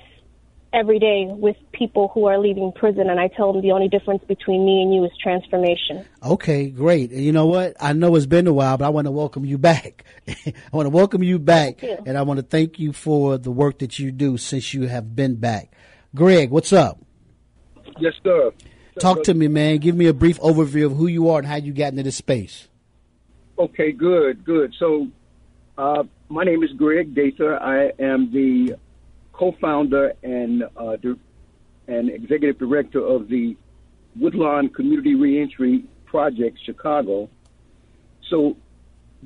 every 0.74 0.98
day 0.98 1.26
with 1.28 1.56
people 1.72 2.10
who 2.12 2.26
are 2.26 2.38
leaving 2.38 2.72
prison, 2.72 3.08
and 3.08 3.20
I 3.20 3.28
tell 3.28 3.52
them 3.52 3.62
the 3.62 3.70
only 3.70 3.88
difference 3.88 4.22
between 4.24 4.66
me 4.66 4.82
and 4.82 4.92
you 4.92 5.04
is 5.04 5.12
transformation. 5.22 6.04
Okay, 6.22 6.68
great. 6.68 7.10
And 7.12 7.22
you 7.22 7.32
know 7.32 7.46
what? 7.46 7.76
I 7.80 7.92
know 7.92 8.16
it's 8.16 8.26
been 8.26 8.46
a 8.46 8.52
while, 8.52 8.76
but 8.76 8.84
I 8.84 8.88
want 8.88 9.06
to 9.06 9.10
welcome 9.12 9.44
you 9.44 9.56
back. 9.56 10.04
I 10.28 10.52
want 10.72 10.86
to 10.86 10.90
welcome 10.90 11.22
you 11.22 11.38
back, 11.38 11.82
you. 11.82 11.96
and 12.04 12.18
I 12.18 12.22
want 12.22 12.38
to 12.38 12.42
thank 12.42 12.78
you 12.78 12.92
for 12.92 13.38
the 13.38 13.50
work 13.50 13.78
that 13.78 13.98
you 13.98 14.10
do 14.10 14.36
since 14.36 14.74
you 14.74 14.88
have 14.88 15.14
been 15.14 15.36
back. 15.36 15.72
Greg, 16.14 16.50
what's 16.50 16.72
up? 16.72 16.98
Yes, 17.98 18.14
sir. 18.22 18.50
Talk 18.98 19.24
to 19.24 19.34
me, 19.34 19.48
man. 19.48 19.78
Give 19.78 19.96
me 19.96 20.06
a 20.06 20.14
brief 20.14 20.38
overview 20.40 20.86
of 20.86 20.96
who 20.96 21.06
you 21.06 21.28
are 21.30 21.38
and 21.38 21.46
how 21.46 21.56
you 21.56 21.72
got 21.72 21.92
into 21.92 22.02
this 22.02 22.16
space. 22.16 22.68
Okay, 23.58 23.92
good, 23.92 24.44
good. 24.44 24.74
So, 24.78 25.08
uh, 25.78 26.04
my 26.28 26.44
name 26.44 26.62
is 26.62 26.70
Greg 26.72 27.14
Gaither. 27.14 27.60
I 27.60 27.90
am 28.00 28.32
the 28.32 28.76
co-founder 29.34 30.14
and 30.22 30.64
uh, 30.76 30.96
and 31.86 32.08
executive 32.08 32.58
director 32.58 33.04
of 33.04 33.28
the 33.28 33.56
Woodlawn 34.18 34.68
Community 34.68 35.14
Reentry 35.14 35.84
Project 36.06 36.58
Chicago. 36.64 37.28
So 38.30 38.56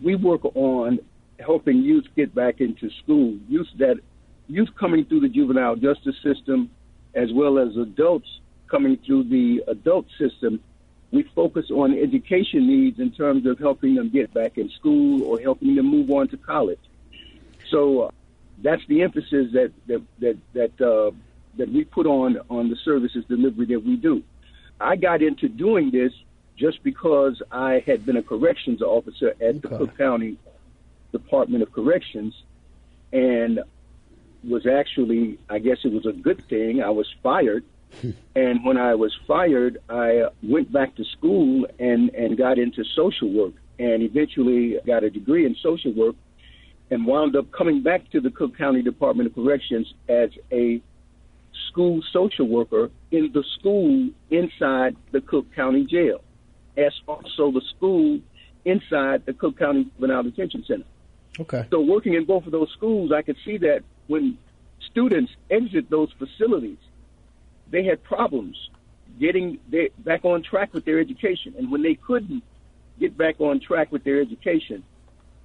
we 0.02 0.16
work 0.16 0.44
on 0.56 0.98
helping 1.38 1.82
youth 1.82 2.06
get 2.16 2.34
back 2.34 2.60
into 2.60 2.90
school. 3.02 3.38
Youth 3.48 3.68
that 3.78 4.00
youth 4.48 4.70
coming 4.78 5.04
through 5.04 5.20
the 5.20 5.28
juvenile 5.28 5.76
justice 5.76 6.16
system, 6.22 6.70
as 7.14 7.32
well 7.32 7.58
as 7.58 7.76
adults 7.76 8.28
coming 8.68 8.98
through 9.06 9.24
the 9.24 9.62
adult 9.68 10.06
system. 10.18 10.60
We 11.10 11.22
focus 11.34 11.70
on 11.70 11.98
education 11.98 12.66
needs 12.66 12.98
in 12.98 13.12
terms 13.12 13.46
of 13.46 13.58
helping 13.58 13.94
them 13.94 14.10
get 14.10 14.32
back 14.34 14.58
in 14.58 14.68
school 14.70 15.22
or 15.22 15.40
helping 15.40 15.74
them 15.74 15.86
move 15.86 16.10
on 16.10 16.28
to 16.28 16.36
college. 16.36 16.80
So 17.70 18.12
that's 18.62 18.82
the 18.88 19.02
emphasis 19.02 19.52
that 19.52 19.72
that 19.86 20.02
that 20.20 20.38
that, 20.54 20.80
uh, 20.80 21.10
that 21.56 21.72
we 21.72 21.84
put 21.84 22.06
on 22.06 22.38
on 22.48 22.68
the 22.68 22.76
services 22.84 23.24
delivery 23.28 23.66
that 23.66 23.84
we 23.84 23.96
do. 23.96 24.22
I 24.80 24.96
got 24.96 25.22
into 25.22 25.48
doing 25.48 25.90
this 25.90 26.12
just 26.56 26.82
because 26.82 27.42
I 27.50 27.82
had 27.86 28.04
been 28.06 28.16
a 28.16 28.22
corrections 28.22 28.82
officer 28.82 29.30
at 29.40 29.42
okay. 29.42 29.58
the 29.60 29.68
Cook 29.68 29.98
County 29.98 30.38
Department 31.12 31.62
of 31.62 31.72
Corrections, 31.72 32.34
and 33.12 33.60
was 34.44 34.66
actually, 34.66 35.38
I 35.48 35.58
guess 35.58 35.78
it 35.84 35.92
was 35.92 36.06
a 36.06 36.12
good 36.12 36.46
thing. 36.48 36.80
I 36.82 36.90
was 36.90 37.06
fired 37.22 37.64
and 38.36 38.64
when 38.64 38.76
I 38.76 38.94
was 38.94 39.16
fired, 39.26 39.78
I 39.88 40.28
went 40.42 40.72
back 40.72 40.94
to 40.96 41.04
school 41.04 41.66
and, 41.78 42.10
and 42.10 42.36
got 42.36 42.58
into 42.58 42.84
social 42.84 43.30
work 43.30 43.54
and 43.78 44.02
eventually 44.02 44.78
got 44.86 45.04
a 45.04 45.10
degree 45.10 45.46
in 45.46 45.56
social 45.62 45.92
work 45.92 46.16
and 46.90 47.06
wound 47.06 47.36
up 47.36 47.50
coming 47.52 47.82
back 47.82 48.10
to 48.10 48.20
the 48.20 48.30
Cook 48.30 48.56
County 48.56 48.82
Department 48.82 49.28
of 49.28 49.34
Corrections 49.34 49.92
as 50.08 50.30
a 50.50 50.80
school 51.68 52.00
social 52.12 52.48
worker 52.48 52.90
in 53.10 53.30
the 53.32 53.44
school 53.58 54.08
inside 54.30 54.96
the 55.12 55.20
Cook 55.20 55.46
County 55.54 55.84
Jail, 55.84 56.22
as 56.76 56.92
also 57.06 57.50
the 57.50 57.62
school 57.76 58.20
inside 58.64 59.26
the 59.26 59.32
Cook 59.32 59.58
County 59.58 59.84
Juvenile 59.96 60.22
Detention 60.24 60.64
Center. 60.66 60.84
Okay. 61.40 61.66
So 61.70 61.80
working 61.80 62.14
in 62.14 62.24
both 62.24 62.46
of 62.46 62.52
those 62.52 62.70
schools, 62.76 63.12
I 63.12 63.22
could 63.22 63.36
see 63.44 63.58
that 63.58 63.82
when 64.06 64.38
students 64.90 65.32
exit 65.50 65.90
those 65.90 66.08
facilities, 66.18 66.78
they 67.70 67.84
had 67.84 68.02
problems 68.02 68.56
getting 69.20 69.58
their, 69.68 69.88
back 69.98 70.24
on 70.24 70.42
track 70.42 70.72
with 70.72 70.84
their 70.84 70.98
education. 70.98 71.54
And 71.58 71.70
when 71.70 71.82
they 71.82 71.94
couldn't 71.94 72.42
get 72.98 73.16
back 73.16 73.40
on 73.40 73.60
track 73.60 73.92
with 73.92 74.04
their 74.04 74.20
education, 74.20 74.82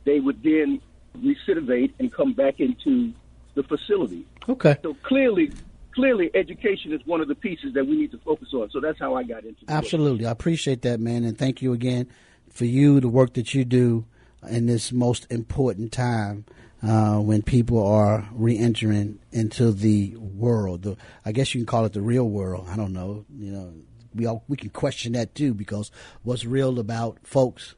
they 0.06 0.20
would 0.20 0.42
then 0.44 0.82
recidivate 1.18 1.94
and 2.00 2.12
come 2.12 2.34
back 2.34 2.60
into 2.60 3.14
the 3.56 3.64
facility. 3.64 4.26
Okay. 4.50 4.78
So 4.84 4.96
clearly, 5.04 5.52
clearly, 5.94 6.32
education 6.34 6.94
is 6.94 7.02
one 7.06 7.22
of 7.22 7.28
the 7.28 7.36
pieces 7.36 7.74
that 7.74 7.86
we 7.86 7.96
need 7.96 8.12
to 8.12 8.18
focus 8.20 8.50
on. 8.54 8.70
So 8.72 8.80
that's 8.80 9.00
how 9.00 9.16
I 9.16 9.24
got 9.24 9.44
into. 9.44 9.64
Absolutely, 9.68 10.26
I 10.26 10.32
appreciate 10.32 10.82
that, 10.84 11.00
man, 11.00 11.24
and 11.24 11.38
thank 11.38 11.62
you 11.62 11.74
again 11.74 12.08
for 12.50 12.66
you 12.66 13.00
the 13.00 13.10
work 13.10 13.34
that 13.34 13.54
you 13.54 13.66
do 13.66 14.06
in 14.50 14.66
this 14.66 14.92
most 14.92 15.26
important 15.32 15.92
time 15.92 16.46
uh, 16.84 17.18
when 17.18 17.42
people 17.42 17.86
are 17.86 18.28
re-entering 18.34 19.20
into 19.32 19.72
the 19.72 20.16
world. 20.18 20.84
The, 20.84 20.98
I 21.26 21.32
guess 21.32 21.54
you 21.54 21.62
can 21.62 21.66
call 21.66 21.86
it 21.86 21.94
the 21.94 22.02
real 22.02 22.30
world. 22.30 22.68
I 22.70 22.76
don't 22.76 22.94
know. 22.94 23.26
You 23.36 23.52
know, 23.52 23.74
we 24.14 24.26
all, 24.26 24.44
we 24.48 24.58
can 24.58 24.70
question 24.70 25.14
that 25.14 25.34
too 25.34 25.54
because 25.54 25.92
what's 26.24 26.46
real 26.46 26.80
about 26.80 27.20
folks 27.24 27.76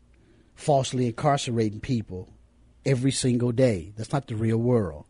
falsely 0.55 1.07
incarcerating 1.07 1.79
people 1.79 2.29
every 2.85 3.11
single 3.11 3.51
day? 3.51 3.93
That's 3.97 4.13
not 4.13 4.27
the 4.27 4.35
real 4.35 4.57
world. 4.57 5.05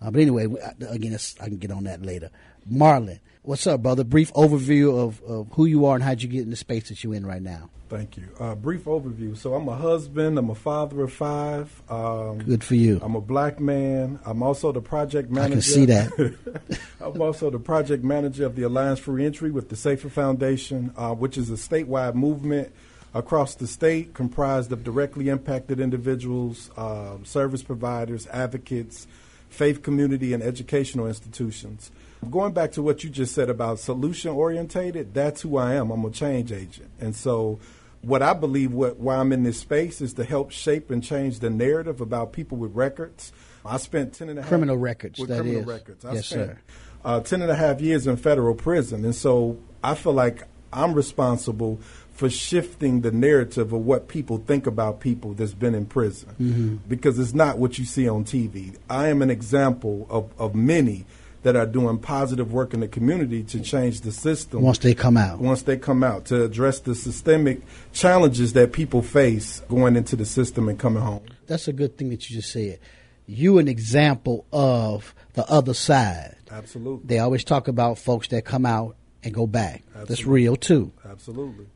Uh, 0.00 0.10
but 0.10 0.20
anyway, 0.20 0.46
again, 0.88 1.18
I 1.40 1.44
can 1.46 1.58
get 1.58 1.70
on 1.70 1.84
that 1.84 2.02
later. 2.02 2.30
Marlon, 2.70 3.18
what's 3.42 3.66
up, 3.66 3.82
brother? 3.82 4.04
Brief 4.04 4.32
overview 4.34 4.98
of, 4.98 5.20
of 5.22 5.48
who 5.52 5.64
you 5.64 5.86
are 5.86 5.94
and 5.94 6.04
how'd 6.04 6.22
you 6.22 6.28
get 6.28 6.42
in 6.42 6.50
the 6.50 6.56
space 6.56 6.88
that 6.88 7.02
you're 7.02 7.14
in 7.14 7.26
right 7.26 7.42
now. 7.42 7.70
Thank 7.88 8.18
you. 8.18 8.28
Uh, 8.38 8.54
brief 8.54 8.84
overview. 8.84 9.36
So 9.36 9.54
I'm 9.54 9.66
a 9.66 9.74
husband. 9.74 10.38
I'm 10.38 10.50
a 10.50 10.54
father 10.54 11.02
of 11.02 11.12
five. 11.12 11.82
Um, 11.88 12.38
Good 12.38 12.62
for 12.62 12.74
you. 12.74 13.00
I'm 13.02 13.14
a 13.14 13.20
black 13.20 13.58
man. 13.60 14.20
I'm 14.26 14.42
also 14.42 14.72
the 14.72 14.82
project 14.82 15.30
manager. 15.30 15.52
I 15.52 15.54
can 15.54 15.62
see 15.62 15.86
that. 15.86 16.80
I'm 17.00 17.20
also 17.20 17.50
the 17.50 17.58
project 17.58 18.04
manager 18.04 18.44
of 18.44 18.56
the 18.56 18.64
Alliance 18.64 18.98
for 18.98 19.12
Reentry 19.12 19.50
with 19.50 19.70
the 19.70 19.76
Safer 19.76 20.10
Foundation, 20.10 20.92
uh, 20.96 21.14
which 21.14 21.38
is 21.38 21.48
a 21.50 21.54
statewide 21.54 22.14
movement 22.14 22.72
across 23.14 23.54
the 23.54 23.66
state 23.66 24.14
comprised 24.14 24.72
of 24.72 24.84
directly 24.84 25.28
impacted 25.28 25.80
individuals, 25.80 26.70
uh, 26.76 27.16
service 27.24 27.62
providers, 27.62 28.26
advocates, 28.28 29.06
faith 29.48 29.82
community, 29.82 30.32
and 30.32 30.42
educational 30.42 31.06
institutions. 31.06 31.90
Going 32.30 32.52
back 32.52 32.72
to 32.72 32.82
what 32.82 33.04
you 33.04 33.10
just 33.10 33.34
said 33.34 33.48
about 33.48 33.78
solution 33.78 34.32
orientated, 34.32 35.14
that's 35.14 35.42
who 35.42 35.56
I 35.56 35.74
am. 35.74 35.90
I'm 35.90 36.04
a 36.04 36.10
change 36.10 36.52
agent. 36.52 36.90
And 37.00 37.14
so 37.14 37.60
what 38.02 38.22
I 38.22 38.32
believe 38.32 38.72
what 38.72 38.98
why 38.98 39.16
I'm 39.16 39.32
in 39.32 39.42
this 39.42 39.58
space 39.58 40.00
is 40.00 40.14
to 40.14 40.24
help 40.24 40.50
shape 40.50 40.90
and 40.90 41.02
change 41.02 41.40
the 41.40 41.50
narrative 41.50 42.00
about 42.00 42.32
people 42.32 42.58
with 42.58 42.74
records. 42.74 43.32
I 43.64 43.76
spent 43.76 44.14
ten 44.14 44.28
and 44.28 44.38
a 44.38 44.42
half 44.42 44.48
criminal 44.48 44.76
records. 44.76 45.18
With 45.18 45.28
that 45.30 45.40
criminal 45.40 45.62
is. 45.62 45.66
records. 45.66 46.04
I 46.04 46.14
yes, 46.14 46.26
spent, 46.26 46.50
sir. 46.50 46.58
Uh, 47.04 47.20
ten 47.20 47.42
and 47.42 47.50
a 47.50 47.56
half 47.56 47.80
years 47.80 48.06
in 48.06 48.16
federal 48.16 48.54
prison, 48.54 49.04
and 49.04 49.14
so 49.14 49.58
I 49.82 49.94
feel 49.94 50.12
like 50.12 50.42
I'm 50.72 50.94
responsible 50.94 51.80
for 52.18 52.28
shifting 52.28 53.02
the 53.02 53.12
narrative 53.12 53.72
of 53.72 53.86
what 53.86 54.08
people 54.08 54.38
think 54.38 54.66
about 54.66 54.98
people 54.98 55.34
that's 55.34 55.54
been 55.54 55.72
in 55.72 55.86
prison, 55.86 56.28
mm-hmm. 56.30 56.76
because 56.88 57.16
it's 57.16 57.32
not 57.32 57.58
what 57.58 57.78
you 57.78 57.84
see 57.84 58.08
on 58.08 58.24
TV. 58.24 58.76
I 58.90 59.06
am 59.06 59.22
an 59.22 59.30
example 59.30 60.04
of, 60.10 60.28
of 60.36 60.52
many 60.52 61.06
that 61.44 61.54
are 61.54 61.64
doing 61.64 61.96
positive 61.98 62.52
work 62.52 62.74
in 62.74 62.80
the 62.80 62.88
community 62.88 63.44
to 63.44 63.60
change 63.60 64.00
the 64.00 64.10
system 64.10 64.62
once 64.62 64.78
they 64.78 64.94
come 64.94 65.16
out. 65.16 65.38
Once 65.38 65.62
they 65.62 65.76
come 65.76 66.02
out 66.02 66.24
to 66.24 66.42
address 66.42 66.80
the 66.80 66.96
systemic 66.96 67.60
challenges 67.92 68.52
that 68.54 68.72
people 68.72 69.00
face 69.00 69.60
going 69.68 69.94
into 69.94 70.16
the 70.16 70.26
system 70.26 70.68
and 70.68 70.76
coming 70.76 71.00
home. 71.00 71.22
That's 71.46 71.68
a 71.68 71.72
good 71.72 71.96
thing 71.96 72.10
that 72.10 72.28
you 72.28 72.34
just 72.34 72.50
said. 72.50 72.80
You 73.26 73.58
an 73.58 73.68
example 73.68 74.44
of 74.52 75.14
the 75.34 75.48
other 75.48 75.72
side. 75.72 76.34
Absolutely. 76.50 77.06
They 77.06 77.20
always 77.20 77.44
talk 77.44 77.68
about 77.68 77.96
folks 77.96 78.26
that 78.28 78.44
come 78.44 78.66
out 78.66 78.96
and 79.22 79.32
go 79.32 79.46
back. 79.46 79.84
Absolutely. 79.90 80.08
That's 80.08 80.26
real 80.26 80.56
too. 80.56 80.92
Absolutely. 81.08 81.66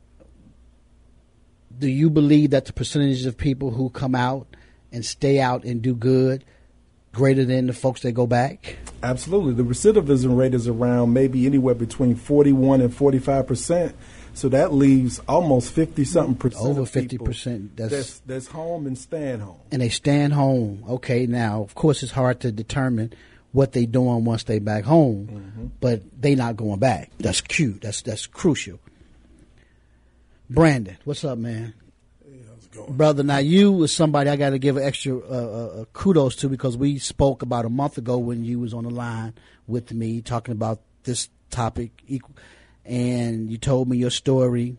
Do 1.79 1.89
you 1.89 2.11
believe 2.11 2.51
that 2.51 2.67
the 2.67 2.73
percentage 2.73 3.27
of 3.27 3.37
people 3.37 3.71
who 3.71 3.91
come 3.91 4.15
out 4.15 4.47
and 4.93 5.05
stay 5.05 5.41
out 5.41 5.65
and 5.65 5.83
do 5.83 5.95
good 5.95 6.45
greater 7.13 7.45
than 7.45 7.67
the 7.67 7.73
folks 7.73 8.03
that 8.03 8.13
go 8.13 8.27
back? 8.27 8.77
Absolutely. 9.03 9.55
The 9.55 9.65
recidivism 9.65 10.37
rate 10.37 10.55
is 10.55 10.67
around 10.67 11.13
maybe 11.13 11.47
anywhere 11.47 11.75
between 11.75 12.15
41 12.15 12.81
and 12.81 12.95
45 12.95 13.47
percent. 13.47 13.97
So 14.35 14.49
that 14.49 14.73
leaves 14.73 15.21
almost 15.29 15.73
50 15.73 16.05
something 16.05 16.35
percent. 16.37 16.65
Over 16.65 16.87
50 16.87 17.19
percent. 17.19 17.77
That's, 17.77 17.93
that's, 17.93 18.19
that's 18.21 18.47
home 18.49 18.87
and 18.87 18.97
stand 18.97 19.43
home. 19.43 19.61
And 19.71 19.83
they 19.83 19.91
stand 19.91 20.33
home. 20.33 20.85
Okay, 20.89 21.27
now, 21.27 21.63
of 21.63 21.75
course, 21.75 22.03
it's 22.03 22.13
hard 22.13 22.41
to 22.41 22.53
determine 22.53 23.13
what 23.53 23.73
they 23.73 23.85
doing 23.85 24.25
once 24.25 24.45
they 24.45 24.59
back 24.59 24.85
home, 24.85 25.29
mm-hmm. 25.31 25.67
but 25.81 26.03
they 26.21 26.35
not 26.35 26.57
going 26.57 26.79
back. 26.79 27.11
That's 27.19 27.43
cute. 27.43 27.83
That's 27.83 28.01
that's 28.03 28.27
crucial. 28.27 28.81
Brandon, 30.53 30.99
what's 31.05 31.25
up, 31.25 31.39
man? 31.39 31.73
brother. 32.89 33.23
Now 33.23 33.39
you 33.39 33.73
was 33.73 33.93
somebody 33.93 34.29
I 34.29 34.37
got 34.37 34.51
to 34.51 34.59
give 34.59 34.77
extra 34.77 35.17
uh, 35.19 35.21
uh, 35.21 35.85
kudos 35.93 36.37
to 36.37 36.49
because 36.49 36.77
we 36.77 36.99
spoke 36.99 37.43
about 37.43 37.65
a 37.65 37.71
month 37.71 37.99
ago 37.99 38.19
when 38.19 38.45
you 38.45 38.61
was 38.61 38.75
on 38.75 38.85
the 38.85 38.91
line 38.91 39.35
with 39.67 39.93
me 39.93 40.21
talking 40.21 40.53
about 40.53 40.81
this 41.05 41.29
topic, 41.51 42.03
and 42.85 43.51
you 43.51 43.59
told 43.59 43.89
me 43.89 43.97
your 43.97 44.11
story, 44.11 44.77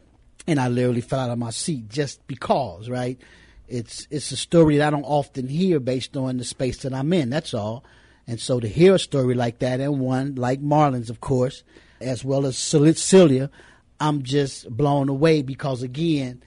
and 0.48 0.60
I 0.60 0.68
literally 0.68 1.02
fell 1.02 1.20
out 1.20 1.32
of 1.32 1.40
my 1.40 1.50
seat 1.50 1.90
just 1.90 2.26
because, 2.28 2.90
right? 2.90 3.20
It's 3.68 4.08
it's 4.12 4.32
a 4.32 4.38
story 4.38 4.78
that 4.78 4.88
I 4.88 4.92
don't 4.92 5.04
often 5.04 5.48
hear 5.48 5.80
based 5.80 6.16
on 6.18 6.38
the 6.38 6.46
space 6.46 6.78
that 6.80 6.94
I'm 6.94 7.12
in. 7.14 7.30
That's 7.30 7.54
all. 7.54 7.84
And 8.28 8.40
so 8.40 8.60
to 8.60 8.68
hear 8.68 8.96
a 8.96 9.00
story 9.00 9.34
like 9.34 9.60
that, 9.60 9.80
and 9.80 10.00
one 10.00 10.36
like 10.36 10.62
Marlon's, 10.62 11.10
of 11.10 11.20
course, 11.20 11.64
as 12.00 12.24
well 12.24 12.46
as 12.46 12.58
Celia, 12.58 13.50
I'm 14.00 14.24
just 14.24 14.70
blown 14.70 15.10
away 15.10 15.42
because 15.42 15.84
again 15.84 16.44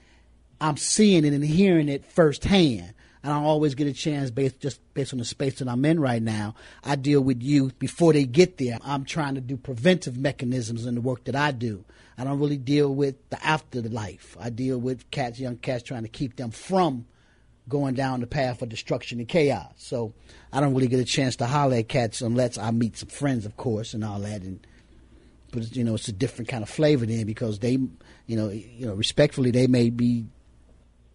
I'm 0.59 0.77
seeing 0.77 1.25
it 1.25 1.33
and 1.33 1.43
hearing 1.43 1.89
it 1.89 2.05
firsthand. 2.05 2.93
And 3.23 3.33
I 3.33 3.41
always 3.41 3.75
get 3.75 3.87
a 3.87 3.93
chance 3.93 4.31
based 4.31 4.59
just 4.59 4.79
based 4.93 5.11
on 5.11 5.19
the 5.19 5.25
space 5.25 5.59
that 5.59 5.67
I'm 5.67 5.83
in 5.85 5.99
right 5.99 6.21
now. 6.21 6.55
I 6.83 6.95
deal 6.95 7.21
with 7.21 7.41
youth 7.41 7.77
before 7.77 8.13
they 8.13 8.25
get 8.25 8.57
there. 8.57 8.77
I'm 8.83 9.03
trying 9.05 9.35
to 9.35 9.41
do 9.41 9.57
preventive 9.57 10.17
mechanisms 10.17 10.85
in 10.85 10.95
the 10.95 11.01
work 11.01 11.25
that 11.25 11.35
I 11.35 11.51
do. 11.51 11.83
I 12.17 12.23
don't 12.23 12.39
really 12.39 12.57
deal 12.57 12.93
with 12.93 13.15
the 13.29 13.43
afterlife. 13.45 14.37
I 14.39 14.49
deal 14.49 14.79
with 14.79 15.09
cats, 15.11 15.39
young 15.39 15.57
cats, 15.57 15.83
trying 15.83 16.03
to 16.03 16.09
keep 16.09 16.35
them 16.35 16.51
from 16.51 17.05
going 17.69 17.95
down 17.95 18.21
the 18.21 18.27
path 18.27 18.61
of 18.61 18.69
destruction 18.69 19.19
and 19.19 19.27
chaos. 19.27 19.73
So 19.75 20.13
I 20.53 20.59
don't 20.59 20.73
really 20.73 20.87
get 20.87 20.99
a 20.99 21.05
chance 21.05 21.35
to 21.37 21.47
holler 21.47 21.77
at 21.77 21.89
cats 21.89 22.21
unless 22.21 22.57
I 22.57 22.71
meet 22.71 22.97
some 22.97 23.09
friends, 23.09 23.45
of 23.45 23.57
course, 23.57 23.93
and 23.93 24.03
all 24.03 24.19
that. 24.19 24.41
And 24.41 24.65
but 25.51 25.75
you 25.75 25.83
know, 25.83 25.95
it's 25.95 26.07
a 26.07 26.13
different 26.13 26.49
kind 26.49 26.63
of 26.63 26.69
flavor 26.69 27.05
then 27.05 27.25
because 27.25 27.59
they, 27.59 27.71
you 27.71 28.35
know, 28.35 28.49
you 28.49 28.85
know, 28.85 28.93
respectfully, 28.93 29.51
they 29.51 29.67
may 29.67 29.89
be 29.89 30.25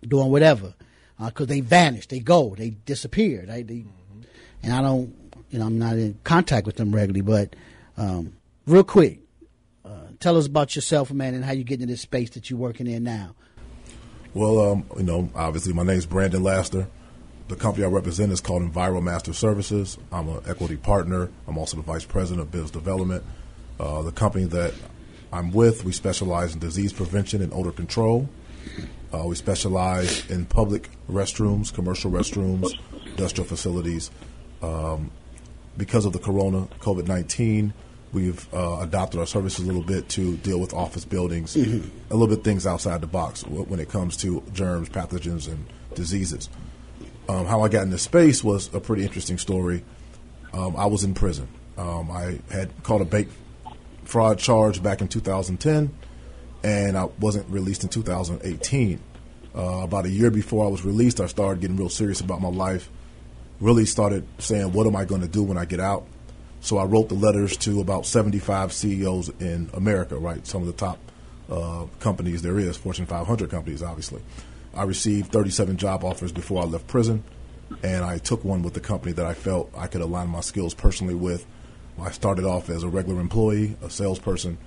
doing 0.06 0.30
whatever 0.30 0.74
because 1.18 1.46
uh, 1.46 1.48
they 1.48 1.60
vanish, 1.60 2.06
they 2.08 2.18
go, 2.18 2.54
they 2.56 2.70
disappear. 2.70 3.44
They, 3.46 3.62
they 3.62 3.74
mm-hmm. 3.74 4.22
and 4.62 4.72
I 4.72 4.82
don't, 4.82 5.14
you 5.50 5.58
know, 5.58 5.66
I'm 5.66 5.78
not 5.78 5.94
in 5.94 6.18
contact 6.24 6.66
with 6.66 6.76
them 6.76 6.94
regularly. 6.94 7.20
But 7.20 7.54
um, 7.96 8.34
real 8.66 8.84
quick, 8.84 9.20
uh, 9.84 10.08
tell 10.18 10.36
us 10.36 10.46
about 10.46 10.74
yourself, 10.74 11.12
man, 11.12 11.34
and 11.34 11.44
how 11.44 11.52
you 11.52 11.64
get 11.64 11.80
into 11.80 11.92
this 11.92 12.00
space 12.00 12.30
that 12.30 12.50
you're 12.50 12.58
working 12.58 12.86
in 12.86 13.04
now. 13.04 13.34
Well, 14.34 14.60
um, 14.60 14.86
you 14.96 15.02
know, 15.02 15.30
obviously, 15.34 15.74
my 15.74 15.82
name 15.82 15.98
is 15.98 16.06
Brandon 16.06 16.42
Laster. 16.42 16.88
The 17.48 17.56
company 17.56 17.84
I 17.84 17.88
represent 17.88 18.32
is 18.32 18.40
called 18.40 18.62
Enviro 18.62 19.02
Master 19.02 19.34
Services. 19.34 19.98
I'm 20.10 20.28
an 20.28 20.40
equity 20.46 20.76
partner. 20.78 21.28
I'm 21.46 21.58
also 21.58 21.76
the 21.76 21.82
vice 21.82 22.06
president 22.06 22.40
of 22.40 22.50
business 22.50 22.70
development. 22.70 23.24
Uh, 23.78 24.02
the 24.02 24.12
company 24.12 24.44
that 24.44 24.74
I'm 25.32 25.50
with, 25.50 25.84
we 25.84 25.92
specialize 25.92 26.54
in 26.54 26.60
disease 26.60 26.92
prevention 26.92 27.42
and 27.42 27.52
odor 27.52 27.72
control. 27.72 28.28
Uh, 29.12 29.24
we 29.26 29.34
specialize 29.34 30.28
in 30.30 30.46
public 30.46 30.88
restrooms, 31.10 31.72
commercial 31.72 32.10
restrooms, 32.10 32.70
industrial 33.06 33.46
facilities. 33.46 34.10
Um, 34.62 35.10
because 35.76 36.04
of 36.04 36.12
the 36.12 36.18
corona, 36.18 36.68
COVID 36.80 37.08
19, 37.08 37.72
we've 38.12 38.46
uh, 38.54 38.78
adopted 38.80 39.20
our 39.20 39.26
services 39.26 39.64
a 39.64 39.66
little 39.66 39.82
bit 39.82 40.08
to 40.10 40.36
deal 40.38 40.60
with 40.60 40.74
office 40.74 41.04
buildings, 41.04 41.56
mm-hmm. 41.56 41.88
a 42.10 42.14
little 42.14 42.34
bit 42.34 42.44
things 42.44 42.66
outside 42.66 43.00
the 43.00 43.06
box 43.06 43.44
when 43.46 43.80
it 43.80 43.88
comes 43.88 44.16
to 44.18 44.42
germs, 44.52 44.88
pathogens, 44.88 45.48
and 45.48 45.66
diseases. 45.94 46.48
Um, 47.28 47.46
how 47.46 47.62
I 47.62 47.68
got 47.68 47.82
into 47.82 47.98
space 47.98 48.42
was 48.42 48.72
a 48.74 48.80
pretty 48.80 49.02
interesting 49.02 49.38
story. 49.38 49.84
Um, 50.52 50.76
I 50.76 50.86
was 50.86 51.04
in 51.04 51.14
prison. 51.14 51.48
Um, 51.78 52.10
I 52.10 52.38
had 52.50 52.70
caught 52.82 53.00
a 53.00 53.04
bait 53.06 53.28
fraud 54.12 54.38
charge 54.38 54.82
back 54.82 55.00
in 55.00 55.08
2010, 55.08 55.90
and 56.62 56.98
I 56.98 57.04
wasn't 57.18 57.48
released 57.48 57.82
in 57.82 57.88
2018. 57.88 59.00
Uh, 59.54 59.60
about 59.82 60.04
a 60.04 60.10
year 60.10 60.30
before 60.30 60.66
I 60.66 60.68
was 60.68 60.84
released, 60.84 61.18
I 61.18 61.26
started 61.26 61.62
getting 61.62 61.78
real 61.78 61.88
serious 61.88 62.20
about 62.20 62.42
my 62.42 62.50
life. 62.50 62.90
Really 63.58 63.86
started 63.86 64.26
saying, 64.38 64.74
"What 64.74 64.86
am 64.86 64.96
I 64.96 65.06
going 65.06 65.22
to 65.22 65.28
do 65.28 65.42
when 65.42 65.56
I 65.56 65.64
get 65.64 65.80
out?" 65.80 66.04
So 66.60 66.76
I 66.76 66.84
wrote 66.84 67.08
the 67.08 67.14
letters 67.14 67.56
to 67.58 67.80
about 67.80 68.04
75 68.04 68.74
CEOs 68.74 69.30
in 69.40 69.70
America, 69.72 70.18
right? 70.18 70.46
Some 70.46 70.60
of 70.60 70.66
the 70.66 70.74
top 70.74 70.98
uh, 71.50 71.86
companies 71.98 72.42
there 72.42 72.58
is, 72.58 72.76
Fortune 72.76 73.06
500 73.06 73.50
companies, 73.50 73.82
obviously. 73.82 74.20
I 74.74 74.82
received 74.82 75.32
37 75.32 75.78
job 75.78 76.04
offers 76.04 76.32
before 76.32 76.62
I 76.62 76.66
left 76.66 76.86
prison, 76.86 77.24
and 77.82 78.04
I 78.04 78.18
took 78.18 78.44
one 78.44 78.62
with 78.62 78.74
the 78.74 78.80
company 78.80 79.12
that 79.12 79.24
I 79.24 79.32
felt 79.32 79.72
I 79.74 79.86
could 79.86 80.02
align 80.02 80.28
my 80.28 80.40
skills 80.40 80.74
personally 80.74 81.14
with. 81.14 81.46
I 82.00 82.10
started 82.10 82.44
off 82.44 82.70
as 82.70 82.82
a 82.82 82.88
regular 82.88 83.20
employee, 83.20 83.76
a 83.82 83.90
salesperson, 83.90 84.58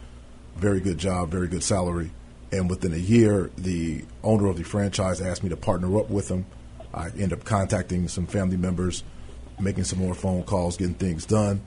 very 0.56 0.80
good 0.80 0.98
job, 0.98 1.32
very 1.32 1.48
good 1.48 1.64
salary. 1.64 2.12
And 2.52 2.70
within 2.70 2.94
a 2.94 2.98
year, 2.98 3.52
the 3.58 4.06
owner 4.24 4.48
of 4.48 4.58
the 4.58 4.64
franchise 4.64 5.22
asked 5.22 5.44
me 5.44 5.50
to 5.50 5.58
partner 5.58 5.98
up 5.98 6.10
with 6.10 6.28
them. 6.28 6.46
I 6.94 7.08
ended 7.08 7.34
up 7.34 7.44
contacting 7.44 8.08
some 8.08 8.28
family 8.28 8.58
members, 8.58 9.04
making 9.60 9.84
some 9.84 10.00
more 10.00 10.14
phone 10.14 10.44
calls, 10.44 10.78
getting 10.78 10.96
things 10.96 11.26
done, 11.26 11.62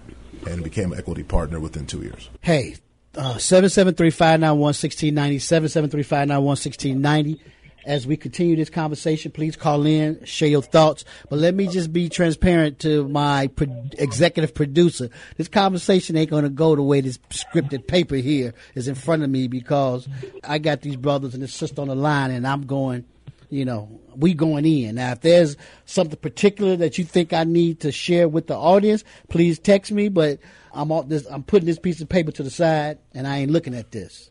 and 0.46 0.64
became 0.64 0.92
an 0.92 0.98
equity 0.98 1.24
partner 1.24 1.60
within 1.60 1.86
two 1.86 2.00
years. 2.00 2.30
Hey, 2.40 2.76
uh, 3.16 3.34
773-591-1690, 3.34 5.36
773-591-1690. 5.36 7.40
As 7.88 8.06
we 8.06 8.18
continue 8.18 8.54
this 8.54 8.68
conversation, 8.68 9.32
please 9.32 9.56
call 9.56 9.86
in, 9.86 10.22
share 10.22 10.50
your 10.50 10.60
thoughts. 10.60 11.06
But 11.30 11.38
let 11.38 11.54
me 11.54 11.68
just 11.68 11.90
be 11.90 12.10
transparent 12.10 12.80
to 12.80 13.08
my 13.08 13.46
pro- 13.46 13.88
executive 13.92 14.54
producer. 14.54 15.08
This 15.38 15.48
conversation 15.48 16.14
ain't 16.14 16.28
going 16.28 16.44
to 16.44 16.50
go 16.50 16.76
the 16.76 16.82
way 16.82 17.00
this 17.00 17.16
scripted 17.30 17.86
paper 17.86 18.16
here 18.16 18.52
is 18.74 18.88
in 18.88 18.94
front 18.94 19.22
of 19.22 19.30
me 19.30 19.48
because 19.48 20.06
I 20.44 20.58
got 20.58 20.82
these 20.82 20.96
brothers 20.96 21.32
and 21.32 21.42
this 21.42 21.54
sister 21.54 21.80
on 21.80 21.88
the 21.88 21.94
line 21.94 22.30
and 22.30 22.46
I'm 22.46 22.66
going, 22.66 23.06
you 23.48 23.64
know, 23.64 23.88
we 24.14 24.34
going 24.34 24.66
in. 24.66 24.96
Now, 24.96 25.12
if 25.12 25.22
there's 25.22 25.56
something 25.86 26.18
particular 26.18 26.76
that 26.76 26.98
you 26.98 27.04
think 27.04 27.32
I 27.32 27.44
need 27.44 27.80
to 27.80 27.90
share 27.90 28.28
with 28.28 28.48
the 28.48 28.56
audience, 28.56 29.02
please 29.30 29.58
text 29.58 29.92
me. 29.92 30.10
But 30.10 30.40
I'm 30.74 30.92
all 30.92 31.04
this. 31.04 31.26
I'm 31.30 31.42
putting 31.42 31.64
this 31.64 31.78
piece 31.78 32.02
of 32.02 32.10
paper 32.10 32.32
to 32.32 32.42
the 32.42 32.50
side, 32.50 32.98
and 33.14 33.26
I 33.26 33.38
ain't 33.38 33.50
looking 33.50 33.74
at 33.74 33.92
this. 33.92 34.30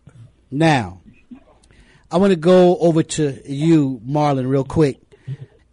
Now, 0.51 1.01
I 2.11 2.17
want 2.17 2.31
to 2.31 2.37
go 2.37 2.77
over 2.77 3.03
to 3.03 3.41
you, 3.45 4.01
Marlon, 4.07 4.47
real 4.47 4.63
quick. 4.63 4.99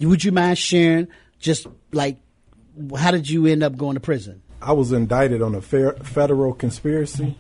Would 0.01 0.25
you 0.25 0.33
mind 0.33 0.59
sharing 0.59 1.09
just 1.39 1.67
like 1.93 2.19
how 2.99 3.11
did 3.11 3.31
you 3.31 3.47
end 3.47 3.63
up 3.63 3.77
going 3.77 3.95
to 3.95 4.01
prison? 4.01 4.43
I 4.61 4.73
was 4.73 4.93
indicted 4.93 5.43
on 5.43 5.55
a 5.55 5.61
federal 5.61 6.55
conspiracy 6.55 7.37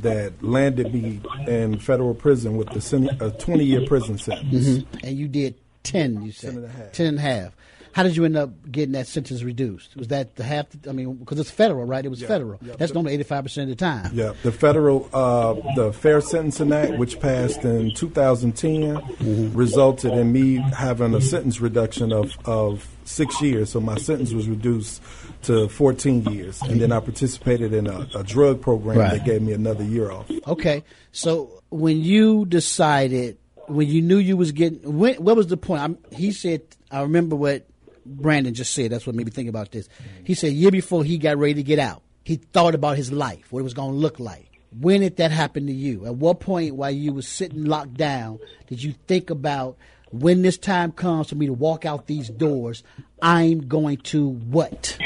that 0.00 0.42
landed 0.42 0.94
me 0.94 1.20
in 1.46 1.78
federal 1.78 2.14
prison 2.14 2.56
with 2.56 2.68
a 2.70 3.30
20 3.38 3.64
year 3.64 3.86
prison 3.86 4.18
sentence. 4.18 4.68
Mm-hmm. 4.68 5.06
And 5.06 5.18
you 5.18 5.28
did 5.28 5.56
10, 5.82 6.22
you 6.22 6.32
said? 6.32 6.54
10 6.54 6.56
and 6.56 6.64
a 6.64 6.68
half. 6.68 6.92
10 6.92 7.06
and 7.06 7.18
a 7.18 7.20
half. 7.20 7.52
How 7.94 8.02
did 8.02 8.16
you 8.16 8.24
end 8.24 8.36
up 8.36 8.50
getting 8.70 8.92
that 8.92 9.06
sentence 9.06 9.42
reduced? 9.44 9.94
Was 9.96 10.08
that 10.08 10.34
the 10.34 10.42
half? 10.42 10.66
I 10.88 10.92
mean, 10.92 11.14
because 11.14 11.38
it's 11.38 11.50
federal, 11.50 11.84
right? 11.84 12.04
It 12.04 12.08
was 12.08 12.20
Yeah. 12.20 12.26
federal. 12.28 12.58
Yeah. 12.60 12.74
That's 12.76 12.92
normally 12.92 13.14
85% 13.14 13.62
of 13.62 13.68
the 13.68 13.76
time. 13.76 14.10
Yeah, 14.12 14.32
the 14.42 14.50
federal, 14.50 15.08
uh, 15.14 15.54
the 15.76 15.92
Fair 15.92 16.20
Sentencing 16.20 16.72
Act, 16.72 16.98
which 16.98 17.20
passed 17.20 17.64
in 17.64 17.94
2010, 17.94 19.52
resulted 19.54 20.12
in 20.12 20.32
me 20.32 20.56
having 20.76 21.14
a 21.14 21.20
sentence 21.20 21.60
reduction 21.60 22.12
of, 22.12 22.36
of 22.44 22.86
six 23.04 23.40
years. 23.40 23.70
So 23.70 23.80
my 23.80 23.96
sentence 23.96 24.32
was 24.32 24.48
reduced 24.48 25.00
to 25.42 25.68
14 25.68 26.24
years. 26.24 26.60
And 26.62 26.80
then 26.80 26.90
I 26.90 27.00
participated 27.00 27.72
in 27.72 27.86
a, 27.86 28.08
a 28.14 28.22
drug 28.24 28.60
program 28.60 28.98
Right. 28.98 29.12
that 29.12 29.24
gave 29.24 29.42
me 29.42 29.52
another 29.52 29.84
year 29.84 30.10
off. 30.10 30.30
Okay, 30.48 30.82
so 31.12 31.62
when 31.70 32.00
you 32.00 32.44
decided, 32.46 33.36
when 33.68 33.86
you 33.88 34.02
knew 34.02 34.18
you 34.18 34.36
was 34.36 34.52
getting, 34.52 34.80
when, 34.98 35.14
what 35.16 35.36
was 35.36 35.46
the 35.46 35.56
point? 35.56 35.82
I'm, 35.82 35.98
he 36.10 36.32
said, 36.32 36.62
I 36.90 37.02
remember 37.02 37.36
what 37.36 37.66
Brandon 38.06 38.54
just 38.54 38.72
said. 38.72 38.90
That's 38.90 39.06
what 39.06 39.14
made 39.16 39.26
me 39.26 39.32
think 39.32 39.48
about 39.48 39.70
this. 39.72 39.88
He 40.24 40.34
said, 40.34 40.52
year 40.52 40.70
before 40.70 41.04
he 41.04 41.18
got 41.18 41.36
ready 41.38 41.54
to 41.54 41.62
get 41.62 41.78
out, 41.78 42.02
he 42.24 42.36
thought 42.36 42.74
about 42.74 42.96
his 42.96 43.12
life, 43.12 43.52
what 43.52 43.60
it 43.60 43.64
was 43.64 43.74
going 43.74 43.92
to 43.92 43.96
look 43.98 44.18
like. 44.18 44.50
When 44.80 45.02
did 45.02 45.16
that 45.18 45.30
happen 45.30 45.66
to 45.66 45.72
you? 45.72 46.04
At 46.06 46.16
what 46.16 46.40
point, 46.40 46.74
while 46.74 46.90
you 46.90 47.12
was 47.12 47.28
sitting 47.28 47.64
locked 47.64 47.94
down, 47.94 48.40
did 48.66 48.82
you 48.82 48.94
think 49.06 49.30
about 49.30 49.76
when 50.10 50.42
this 50.42 50.58
time 50.58 50.90
comes 50.90 51.28
for 51.28 51.36
me 51.36 51.46
to 51.46 51.52
walk 51.52 51.84
out 51.84 52.06
these 52.06 52.28
doors? 52.28 52.82
I'm 53.22 53.68
going 53.68 53.98
to 53.98 54.28
what? 54.30 54.98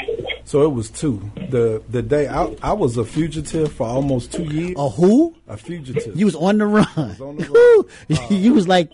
So 0.45 0.63
it 0.63 0.69
was 0.69 0.89
two. 0.89 1.21
The 1.51 1.83
the 1.89 2.01
day 2.01 2.27
I, 2.27 2.55
I 2.63 2.73
was 2.73 2.97
a 2.97 3.05
fugitive 3.05 3.71
for 3.71 3.85
almost 3.85 4.33
two 4.33 4.45
years. 4.45 4.73
A 4.79 4.89
who? 4.89 5.35
A 5.47 5.55
fugitive. 5.55 6.15
You 6.17 6.25
was 6.25 6.33
on 6.33 6.57
the 6.57 6.65
run. 6.65 6.87
was 6.95 7.21
on 7.21 7.37
the 7.37 7.85
run. 8.09 8.27
you 8.41 8.53
was 8.55 8.67
like 8.67 8.91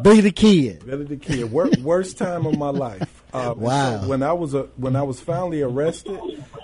Billy 0.00 0.20
the 0.20 0.30
Kid. 0.30 0.86
Billy 0.86 1.04
the 1.04 1.16
Kid. 1.16 1.50
Wor- 1.50 1.70
worst 1.82 2.18
time 2.18 2.46
of 2.46 2.56
my 2.56 2.70
life. 2.70 3.21
Um, 3.34 3.60
Wow. 3.60 4.00
so 4.02 4.08
when 4.08 4.22
I 4.22 4.32
was 4.32 4.54
a, 4.54 4.62
when 4.76 4.96
I 4.96 5.02
was 5.02 5.20
finally 5.20 5.62
arrested, 5.62 6.20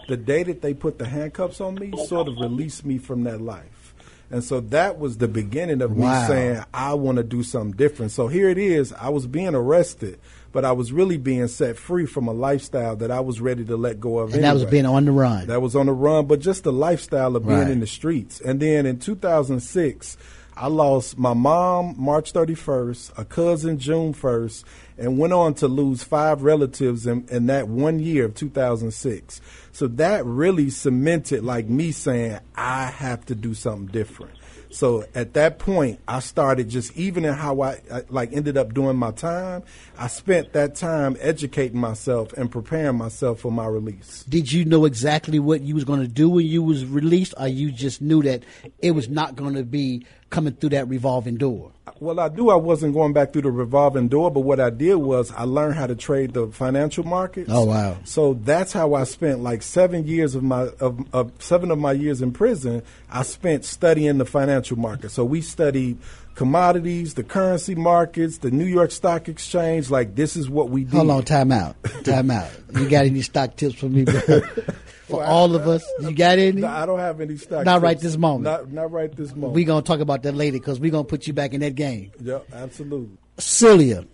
the 0.08 0.16
day 0.16 0.42
that 0.42 0.62
they 0.62 0.74
put 0.74 0.98
the 0.98 1.06
handcuffs 1.06 1.60
on 1.60 1.74
me 1.76 1.92
sort 2.06 2.28
of 2.28 2.38
released 2.38 2.84
me 2.84 2.98
from 2.98 3.24
that 3.24 3.40
life. 3.40 3.94
And 4.30 4.44
so 4.44 4.60
that 4.60 4.98
was 4.98 5.16
the 5.16 5.28
beginning 5.28 5.80
of 5.80 5.92
Wow. 5.96 6.20
me 6.20 6.26
saying 6.26 6.62
I 6.74 6.92
want 6.94 7.16
to 7.16 7.24
do 7.24 7.42
something 7.42 7.72
different. 7.76 8.12
So 8.12 8.28
here 8.28 8.50
it 8.50 8.58
is. 8.58 8.92
I 8.92 9.08
was 9.08 9.26
being 9.26 9.54
arrested, 9.54 10.18
but 10.52 10.66
I 10.66 10.72
was 10.72 10.92
really 10.92 11.16
being 11.16 11.48
set 11.48 11.78
free 11.78 12.04
from 12.04 12.28
a 12.28 12.32
lifestyle 12.34 12.94
that 12.96 13.10
I 13.10 13.20
was 13.20 13.40
ready 13.40 13.64
to 13.64 13.76
let 13.78 13.98
go 14.00 14.18
of. 14.18 14.34
And 14.34 14.44
that 14.44 14.52
was 14.52 14.66
being 14.66 14.84
on 14.84 15.06
the 15.06 15.12
run. 15.12 15.46
That 15.46 15.62
was 15.62 15.74
on 15.74 15.86
the 15.86 15.94
run, 15.94 16.26
but 16.26 16.40
just 16.40 16.64
the 16.64 16.72
lifestyle 16.72 17.36
of 17.36 17.46
being 17.46 17.58
Right. 17.60 17.70
in 17.70 17.80
the 17.80 17.86
streets. 17.86 18.38
And 18.42 18.60
then 18.60 18.84
in 18.84 18.98
2006, 18.98 20.18
I 20.60 20.66
lost 20.66 21.16
my 21.16 21.34
mom 21.34 21.94
March 21.96 22.32
31st, 22.32 23.16
a 23.16 23.24
cousin 23.24 23.78
June 23.78 24.12
1st, 24.12 24.64
and 24.98 25.16
went 25.16 25.32
on 25.32 25.54
to 25.54 25.68
lose 25.68 26.02
five 26.02 26.42
relatives 26.42 27.06
in, 27.06 27.28
in 27.28 27.46
that 27.46 27.68
one 27.68 28.00
year 28.00 28.24
of 28.24 28.34
2006. 28.34 29.40
So 29.70 29.86
that 29.86 30.26
really 30.26 30.70
cemented 30.70 31.44
like 31.44 31.68
me 31.68 31.92
saying, 31.92 32.40
I 32.56 32.86
have 32.86 33.24
to 33.26 33.36
do 33.36 33.54
something 33.54 33.86
different. 33.86 34.32
So 34.70 35.04
at 35.14 35.34
that 35.34 35.58
point, 35.58 36.00
I 36.06 36.20
started 36.20 36.68
just 36.68 36.94
even 36.96 37.24
in 37.24 37.32
how 37.32 37.62
I, 37.62 37.80
I 37.90 38.02
like 38.08 38.32
ended 38.32 38.58
up 38.58 38.74
doing 38.74 38.96
my 38.96 39.12
time. 39.12 39.62
I 39.96 40.08
spent 40.08 40.52
that 40.52 40.74
time 40.74 41.16
educating 41.20 41.80
myself 41.80 42.32
and 42.34 42.50
preparing 42.50 42.98
myself 42.98 43.40
for 43.40 43.52
my 43.52 43.66
release. 43.66 44.24
Did 44.28 44.52
you 44.52 44.64
know 44.64 44.84
exactly 44.84 45.38
what 45.38 45.62
you 45.62 45.74
was 45.74 45.84
going 45.84 46.00
to 46.00 46.08
do 46.08 46.28
when 46.28 46.46
you 46.46 46.62
was 46.62 46.84
released, 46.84 47.34
or 47.38 47.48
you 47.48 47.72
just 47.72 48.02
knew 48.02 48.22
that 48.24 48.42
it 48.80 48.90
was 48.90 49.08
not 49.08 49.36
going 49.36 49.54
to 49.54 49.64
be 49.64 50.04
coming 50.30 50.54
through 50.54 50.70
that 50.70 50.88
revolving 50.88 51.36
door? 51.36 51.72
Well, 52.00 52.20
I 52.20 52.28
knew 52.28 52.50
I 52.50 52.56
wasn't 52.56 52.94
going 52.94 53.12
back 53.12 53.32
through 53.32 53.42
the 53.42 53.50
revolving 53.50 54.08
door, 54.08 54.30
but 54.30 54.40
what 54.40 54.60
I 54.60 54.70
did 54.70 54.96
was 54.96 55.32
I 55.32 55.44
learned 55.44 55.74
how 55.74 55.86
to 55.86 55.96
trade 55.96 56.34
the 56.34 56.48
financial 56.48 57.04
markets. 57.04 57.50
Oh, 57.52 57.64
wow. 57.64 57.98
So 58.04 58.34
that's 58.34 58.72
how 58.72 58.94
I 58.94 59.04
spent 59.04 59.40
like 59.40 59.62
seven 59.62 60.06
years 60.06 60.34
of 60.34 60.42
my 60.42 60.68
of, 60.80 61.00
of 61.12 61.32
seven 61.40 61.70
of 61.70 61.78
my 61.78 61.92
years 61.92 62.22
in 62.22 62.32
prison. 62.32 62.82
I 63.10 63.22
spent 63.22 63.64
studying 63.64 64.18
the 64.18 64.24
financial 64.24 64.78
market. 64.78 65.10
So 65.10 65.24
we 65.24 65.40
studied 65.40 65.98
commodities, 66.34 67.14
the 67.14 67.24
currency 67.24 67.74
markets, 67.74 68.38
the 68.38 68.52
New 68.52 68.64
York 68.64 68.92
Stock 68.92 69.28
Exchange. 69.28 69.90
Like 69.90 70.14
this 70.14 70.36
is 70.36 70.48
what 70.48 70.70
we 70.70 70.84
did. 70.84 70.94
Hold 70.94 71.10
on, 71.10 71.24
time 71.24 71.50
out, 71.50 71.76
time 72.04 72.30
out. 72.30 72.50
You 72.74 72.88
got 72.88 73.06
any 73.06 73.22
stock 73.22 73.56
tips 73.56 73.74
for 73.74 73.86
me, 73.88 74.04
bro? 75.08 75.18
for 75.18 75.24
all 75.24 75.54
of 75.54 75.66
us, 75.66 75.84
you 76.00 76.14
got 76.14 76.38
any? 76.38 76.60
No, 76.60 76.68
I 76.68 76.86
don't 76.86 76.98
have 76.98 77.20
any 77.20 77.36
stock. 77.36 77.64
Not 77.64 77.74
tips. 77.76 77.82
right 77.82 78.00
this 78.00 78.16
moment. 78.16 78.44
Not, 78.44 78.70
not 78.72 78.90
right 78.92 79.14
this 79.14 79.34
moment. 79.34 79.54
We're 79.54 79.66
gonna 79.66 79.82
talk 79.82 80.00
about 80.00 80.22
that 80.22 80.34
later 80.34 80.58
because 80.58 80.78
we're 80.80 80.90
gonna 80.90 81.04
put 81.04 81.26
you 81.26 81.32
back 81.32 81.52
in 81.54 81.60
that 81.60 81.74
game. 81.74 82.12
yeah, 82.20 82.38
absolutely. 82.52 83.16
Celia, 83.38 84.04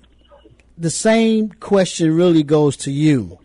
the 0.78 0.90
same 0.90 1.50
question 1.50 2.14
really 2.14 2.42
goes 2.42 2.76
to 2.78 2.90
you. 2.90 3.38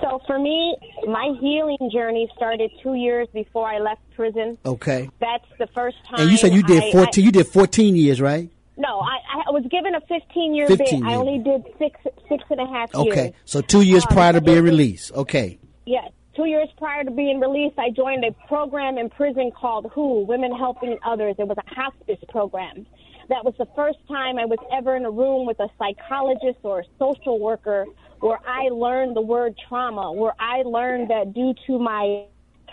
So 0.00 0.20
for 0.26 0.38
me, 0.38 0.76
my 1.06 1.34
healing 1.40 1.90
journey 1.92 2.28
started 2.36 2.70
two 2.82 2.94
years 2.94 3.26
before 3.32 3.66
I 3.68 3.78
left 3.78 4.00
prison. 4.14 4.56
Okay, 4.64 5.10
That's 5.20 5.44
the 5.58 5.66
first 5.68 5.96
time. 6.08 6.20
and 6.20 6.30
you 6.30 6.36
said 6.36 6.52
you 6.54 6.62
did 6.62 6.82
I- 6.84 6.92
fourteen. 6.92 7.24
you 7.24 7.32
did 7.32 7.46
fourteen 7.46 7.96
years, 7.96 8.20
right? 8.20 8.48
No, 8.76 9.00
I, 9.00 9.16
I 9.48 9.50
was 9.50 9.64
given 9.72 9.96
a 9.96 10.00
15 10.02 10.54
year 10.54 10.68
15 10.68 11.00
bid. 11.00 11.08
I 11.08 11.16
only 11.16 11.38
did 11.40 11.62
six 11.80 11.98
six 12.28 12.44
and 12.48 12.60
a 12.60 12.66
half 12.66 12.94
years. 12.94 13.08
Okay, 13.08 13.32
so 13.44 13.60
two 13.60 13.82
years 13.82 14.04
Um, 14.04 14.08
prior 14.14 14.32
to 14.34 14.40
being 14.40 14.62
released. 14.62 15.10
Okay, 15.12 15.58
Yes. 15.84 16.12
Two 16.38 16.44
years 16.44 16.68
prior 16.78 17.02
to 17.02 17.10
being 17.10 17.40
released, 17.40 17.76
I 17.80 17.90
joined 17.90 18.24
a 18.24 18.30
program 18.46 18.96
in 18.96 19.10
prison 19.10 19.50
called 19.50 19.90
WHO, 19.92 20.24
Women 20.28 20.52
Helping 20.56 20.96
Others. 21.04 21.34
It 21.36 21.48
was 21.48 21.56
a 21.58 21.74
hospice 21.74 22.24
program. 22.28 22.86
That 23.28 23.44
was 23.44 23.54
the 23.58 23.66
first 23.74 23.98
time 24.06 24.38
I 24.38 24.44
was 24.44 24.60
ever 24.72 24.94
in 24.94 25.04
a 25.04 25.10
room 25.10 25.48
with 25.48 25.58
a 25.58 25.66
psychologist 25.76 26.60
or 26.62 26.78
a 26.78 26.84
social 26.96 27.40
worker 27.40 27.86
where 28.20 28.38
I 28.46 28.68
learned 28.68 29.16
the 29.16 29.20
word 29.20 29.56
trauma, 29.68 30.12
where 30.12 30.34
I 30.38 30.62
learned 30.62 31.10
that 31.10 31.34
due 31.34 31.54
to 31.66 31.76
my 31.80 32.26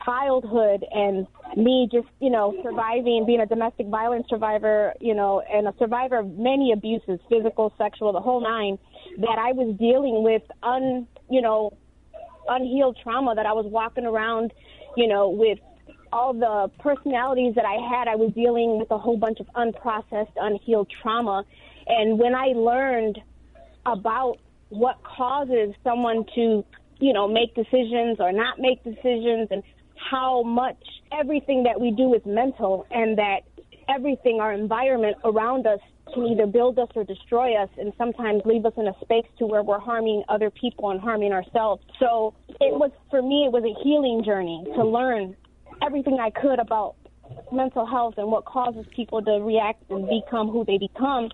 childhood 0.05 0.85
and 0.91 1.25
me 1.57 1.89
just, 1.91 2.07
you 2.19 2.29
know, 2.29 2.55
surviving, 2.61 3.25
being 3.25 3.41
a 3.41 3.47
domestic 3.47 3.87
violence 3.87 4.27
survivor, 4.29 4.93
you 5.01 5.15
know, 5.15 5.41
and 5.51 5.67
a 5.67 5.73
survivor 5.79 6.19
of 6.19 6.37
many 6.37 6.71
abuses, 6.71 7.19
physical, 7.29 7.73
sexual, 7.79 8.13
the 8.13 8.19
whole 8.19 8.43
nine, 8.43 8.77
that 9.21 9.39
I 9.39 9.53
was 9.53 9.75
dealing 9.79 10.21
with 10.21 10.43
un, 10.61 11.07
you 11.31 11.41
know, 11.41 11.75
unhealed 12.47 12.97
trauma 13.01 13.35
that 13.35 13.45
I 13.45 13.53
was 13.53 13.65
walking 13.67 14.05
around, 14.05 14.53
you 14.95 15.07
know, 15.07 15.29
with 15.29 15.59
all 16.11 16.33
the 16.33 16.71
personalities 16.79 17.55
that 17.55 17.65
I 17.65 17.77
had, 17.89 18.07
I 18.07 18.15
was 18.15 18.31
dealing 18.33 18.79
with 18.79 18.89
a 18.91 18.97
whole 18.97 19.17
bunch 19.17 19.39
of 19.39 19.47
unprocessed, 19.55 20.31
unhealed 20.37 20.89
trauma. 21.01 21.43
And 21.87 22.17
when 22.17 22.35
I 22.35 22.47
learned 22.55 23.19
about 23.85 24.37
what 24.69 25.03
causes 25.03 25.73
someone 25.83 26.25
to, 26.35 26.65
you 26.99 27.13
know, 27.13 27.27
make 27.27 27.53
decisions 27.53 28.17
or 28.19 28.31
not 28.31 28.59
make 28.59 28.83
decisions 28.83 29.49
and 29.51 29.61
how 30.09 30.43
much 30.43 30.77
everything 31.11 31.63
that 31.63 31.79
we 31.79 31.91
do 31.91 32.13
is 32.13 32.21
mental 32.25 32.85
and 32.91 33.17
that 33.17 33.41
everything, 33.89 34.39
our 34.41 34.53
environment 34.53 35.17
around 35.23 35.67
us 35.67 35.79
can 36.13 36.23
either 36.25 36.45
build 36.45 36.77
us 36.79 36.89
or 36.95 37.03
destroy 37.03 37.55
us 37.55 37.69
and 37.77 37.91
sometimes 37.97 38.41
leave 38.45 38.65
us 38.65 38.73
in 38.77 38.87
a 38.87 38.93
space 39.01 39.25
to 39.39 39.45
where 39.45 39.63
we're 39.63 39.79
harming 39.79 40.23
other 40.29 40.49
people 40.49 40.91
and 40.91 40.99
harming 40.99 41.31
ourselves. 41.31 41.83
So 41.99 42.33
it 42.49 42.73
was, 42.73 42.91
for 43.09 43.21
me, 43.21 43.45
it 43.45 43.51
was 43.51 43.63
a 43.63 43.83
healing 43.83 44.23
journey 44.23 44.63
to 44.75 44.85
learn 44.85 45.35
everything 45.81 46.19
I 46.19 46.29
could 46.29 46.59
about 46.59 46.95
mental 47.51 47.85
health 47.85 48.15
and 48.17 48.27
what 48.31 48.45
causes 48.45 48.85
people 48.95 49.21
to 49.23 49.31
react 49.41 49.83
and 49.89 50.07
become 50.07 50.49
who 50.49 50.63
they 50.63 50.77
become. 50.77 51.29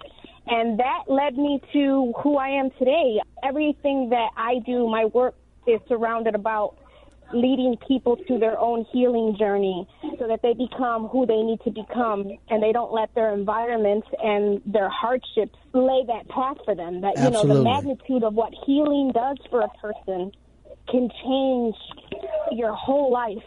And 0.48 0.80
that 0.80 1.04
led 1.08 1.38
me 1.38 1.62
to 1.74 2.14
who 2.24 2.38
I 2.38 2.50
am 2.50 2.70
today. 2.80 3.20
Everything 3.44 4.10
that 4.10 4.30
I 4.38 4.60
do, 4.66 4.88
my 4.88 5.06
work 5.06 5.36
is 5.68 5.80
surrounded 5.88 6.34
about 6.34 6.78
leading 7.34 7.78
people 7.88 8.17
to 8.28 8.38
their 8.39 8.58
own 8.60 8.86
healing 8.91 9.36
journey 9.38 9.88
so 10.20 10.28
that 10.28 10.41
they 10.41 10.54
become 10.54 11.08
who 11.08 11.26
they 11.26 11.41
need 11.41 11.60
to 11.63 11.72
become 11.72 12.38
and 12.50 12.62
they 12.62 12.72
don't 12.72 12.91
let 12.94 13.13
their 13.15 13.34
environments 13.34 14.08
and 14.22 14.62
their 14.65 14.89
hardships 14.89 15.58
lay 15.74 16.04
that 16.08 16.28
path 16.30 16.58
for 16.65 16.76
them. 16.76 17.02
That, 17.02 17.17
you 17.17 17.30
know, 17.30 17.44
the 17.44 17.63
magnitude 17.63 18.24
of 18.24 18.34
what 18.34 18.54
healing 18.65 19.12
does 19.13 19.38
for 19.50 19.62
a 19.62 19.70
person 19.82 20.32
can 20.89 21.10
change 21.24 21.76
your 22.52 22.74
whole 22.74 23.12
life, 23.12 23.44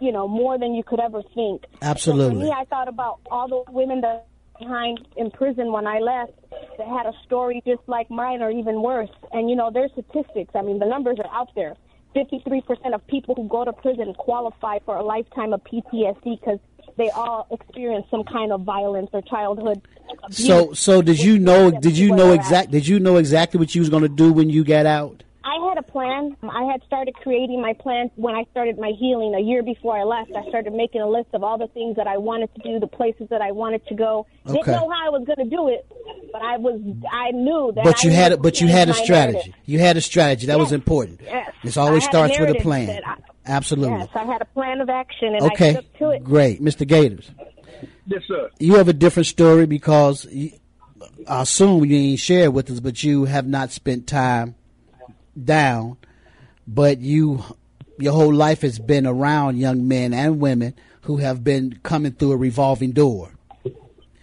you 0.00 0.12
know, 0.12 0.28
more 0.28 0.58
than 0.58 0.74
you 0.74 0.82
could 0.84 1.00
ever 1.00 1.22
think. 1.34 1.62
So 1.62 1.78
for 1.78 1.84
Absolutely. 1.84 2.44
me, 2.44 2.50
I 2.50 2.64
thought 2.64 2.88
about 2.88 3.20
all 3.30 3.48
the 3.48 3.72
women 3.72 4.00
that 4.02 4.26
behind 4.58 5.00
in 5.16 5.30
prison 5.30 5.72
when 5.72 5.86
I 5.86 5.98
left 5.98 6.32
that 6.78 6.86
had 6.86 7.06
a 7.06 7.12
story 7.24 7.62
just 7.66 7.82
like 7.86 8.10
mine 8.10 8.42
or 8.42 8.50
even 8.50 8.82
worse. 8.82 9.10
And, 9.32 9.50
you 9.50 9.56
know, 9.56 9.70
there's 9.72 9.90
statistics. 9.92 10.54
I 10.54 10.62
mean, 10.62 10.78
the 10.78 10.86
numbers 10.86 11.18
are 11.18 11.30
out 11.34 11.50
there. 11.54 11.74
53% 12.14 12.94
of 12.94 13.06
people 13.06 13.34
who 13.34 13.48
go 13.48 13.64
to 13.64 13.72
prison 13.72 14.14
qualify 14.14 14.78
for 14.84 14.96
a 14.96 15.02
lifetime 15.02 15.52
of 15.52 15.62
PTSD 15.64 16.40
because 16.40 16.58
they 16.96 17.10
all 17.10 17.46
experience 17.50 18.06
some 18.10 18.24
kind 18.24 18.52
of 18.52 18.62
violence 18.62 19.10
or 19.12 19.22
childhood 19.22 19.82
abuse. 20.22 20.46
So, 20.46 20.72
so 20.74 21.02
did 21.02 21.20
you 21.20 21.38
know? 21.38 21.70
Did 21.70 21.98
you 21.98 22.14
know 22.14 22.32
exact? 22.32 22.70
Did 22.70 22.86
you 22.86 23.00
know 23.00 23.16
exactly 23.16 23.58
what 23.58 23.74
you 23.74 23.80
was 23.80 23.90
going 23.90 24.04
to 24.04 24.08
do 24.08 24.32
when 24.32 24.48
you 24.48 24.64
got 24.64 24.86
out? 24.86 25.23
I 25.46 25.68
had 25.68 25.78
a 25.78 25.82
plan. 25.82 26.36
I 26.42 26.64
had 26.64 26.82
started 26.86 27.14
creating 27.16 27.60
my 27.60 27.74
plan 27.74 28.10
when 28.16 28.34
I 28.34 28.44
started 28.50 28.78
my 28.78 28.92
healing 28.98 29.34
a 29.34 29.40
year 29.40 29.62
before 29.62 29.96
I 29.96 30.02
left. 30.04 30.32
I 30.34 30.48
started 30.48 30.72
making 30.72 31.02
a 31.02 31.08
list 31.08 31.28
of 31.34 31.44
all 31.44 31.58
the 31.58 31.66
things 31.68 31.96
that 31.96 32.06
I 32.06 32.16
wanted 32.16 32.48
to 32.54 32.62
do, 32.62 32.80
the 32.80 32.86
places 32.86 33.28
that 33.28 33.42
I 33.42 33.52
wanted 33.52 33.86
to 33.88 33.94
go. 33.94 34.26
Okay. 34.46 34.54
Didn't 34.56 34.68
know 34.68 34.88
how 34.90 35.06
I 35.06 35.10
was 35.10 35.24
going 35.26 35.48
to 35.48 35.54
do 35.56 35.68
it, 35.68 35.86
but 36.32 36.40
I 36.40 36.56
was. 36.56 36.80
I 37.12 37.30
knew 37.32 37.72
that. 37.74 37.84
But 37.84 37.98
I 38.04 38.08
you 38.08 38.14
had, 38.14 38.28
knew 38.32 38.34
a, 38.36 38.38
but 38.40 38.60
you 38.62 38.68
had 38.68 38.88
a 38.88 38.94
strategy. 38.94 39.36
narrative. 39.38 39.54
You 39.66 39.78
had 39.80 39.96
a 39.98 40.00
strategy. 40.00 40.46
That 40.46 40.58
was 40.58 40.72
important. 40.72 41.20
Yes. 41.22 41.50
This 41.62 41.76
always 41.76 42.02
I 42.04 42.06
had 42.06 42.08
a 42.08 42.10
starts 42.32 42.38
with 42.40 42.50
a 42.50 42.60
plan. 42.60 43.00
I- 43.06 43.16
Absolutely. 43.46 43.98
Yes, 43.98 44.08
I 44.14 44.24
had 44.24 44.40
a 44.40 44.46
plan 44.46 44.80
of 44.80 44.88
action, 44.88 45.34
and 45.34 45.42
I 45.42 45.46
Okay. 45.48 45.72
stuck 45.72 45.84
to 45.98 46.10
it. 46.12 46.24
Great, 46.24 46.62
Mr. 46.62 46.86
Gaithers. 46.88 47.28
Yes, 48.06 48.22
sir. 48.26 48.48
You 48.58 48.76
have 48.76 48.88
a 48.88 48.94
different 48.94 49.26
story 49.26 49.66
because 49.66 50.24
you, 50.30 50.52
I 51.28 51.42
assume 51.42 51.84
you 51.84 51.94
ain't 51.94 52.20
share 52.20 52.50
with 52.50 52.70
us, 52.70 52.80
but 52.80 53.04
you 53.04 53.26
have 53.26 53.46
not 53.46 53.70
spent 53.70 54.06
time 54.06 54.54
down. 55.42 55.96
But 56.66 57.00
you, 57.00 57.44
your 57.98 58.12
whole 58.12 58.32
life 58.32 58.62
has 58.62 58.78
been 58.78 59.06
around 59.06 59.58
young 59.58 59.86
men 59.86 60.14
and 60.14 60.40
women 60.40 60.74
who 61.02 61.18
have 61.18 61.44
been 61.44 61.78
coming 61.82 62.12
through 62.12 62.32
a 62.32 62.36
revolving 62.36 62.92
door. 62.92 63.30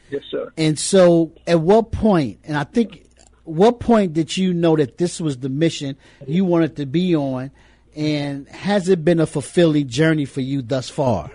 Yes, 0.09 0.23
sir. 0.29 0.51
And 0.57 0.77
so, 0.77 1.31
at 1.47 1.61
what 1.61 1.91
point, 1.91 2.39
and 2.43 2.57
I 2.57 2.65
think, 2.65 3.07
what 3.43 3.79
point 3.79 4.13
did 4.13 4.35
you 4.35 4.53
know 4.53 4.75
that 4.75 4.97
this 4.97 5.21
was 5.21 5.37
the 5.37 5.49
mission 5.49 5.97
you 6.27 6.43
wanted 6.43 6.75
to 6.77 6.85
be 6.85 7.15
on? 7.15 7.51
And 7.95 8.47
has 8.49 8.89
it 8.89 9.03
been 9.03 9.19
a 9.19 9.25
fulfilling 9.25 9.87
journey 9.87 10.25
for 10.25 10.41
you 10.41 10.61
thus 10.61 10.89
far? 10.89 11.31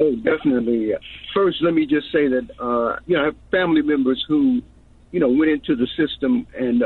Oh, 0.00 0.14
definitely. 0.16 0.92
First, 1.34 1.62
let 1.62 1.74
me 1.74 1.86
just 1.86 2.12
say 2.12 2.28
that 2.28 2.48
uh, 2.60 3.00
you 3.06 3.16
know 3.16 3.22
I 3.22 3.24
have 3.26 3.36
family 3.50 3.82
members 3.82 4.24
who, 4.28 4.62
you 5.10 5.20
know, 5.20 5.28
went 5.28 5.50
into 5.50 5.74
the 5.74 5.86
system, 5.96 6.46
and 6.56 6.84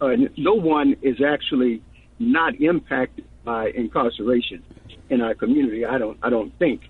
uh, 0.00 0.10
no 0.36 0.54
one 0.54 0.96
is 1.02 1.16
actually 1.26 1.82
not 2.18 2.60
impacted 2.60 3.24
by 3.44 3.70
incarceration 3.70 4.62
in 5.10 5.20
our 5.20 5.34
community. 5.34 5.84
I 5.84 5.98
don't. 5.98 6.18
I 6.22 6.30
don't 6.30 6.56
think. 6.58 6.82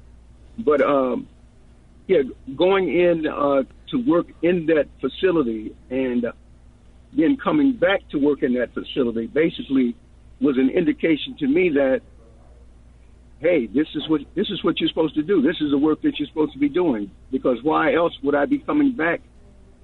But 0.59 0.81
um, 0.81 1.29
yeah, 2.07 2.23
going 2.57 2.89
in 2.89 3.27
uh, 3.27 3.63
to 3.91 3.97
work 4.07 4.27
in 4.43 4.67
that 4.67 4.89
facility 5.01 5.75
and 5.91 6.27
then 7.17 7.37
coming 7.37 7.73
back 7.77 8.09
to 8.11 8.19
work 8.19 8.43
in 8.43 8.55
that 8.55 8.75
facility 8.75 9.27
basically 9.27 9.95
was 10.41 10.57
an 10.59 10.71
indication 10.71 11.37
to 11.39 11.47
me 11.47 11.71
that 11.71 12.01
hey, 13.41 13.67
this 13.67 13.87
is 13.95 14.09
what 14.09 14.23
this 14.35 14.49
is 14.49 14.63
what 14.65 14.81
you're 14.81 14.89
supposed 14.89 15.15
to 15.15 15.23
do. 15.23 15.43
This 15.43 15.57
is 15.61 15.71
the 15.71 15.79
work 15.79 16.03
that 16.03 16.19
you're 16.19 16.29
supposed 16.29 16.53
to 16.55 16.59
be 16.59 16.69
doing. 16.69 17.11
Because 17.31 17.59
why 17.63 17.95
else 17.95 18.13
would 18.23 18.35
I 18.35 18.47
be 18.47 18.59
coming 18.59 18.93
back? 18.93 19.21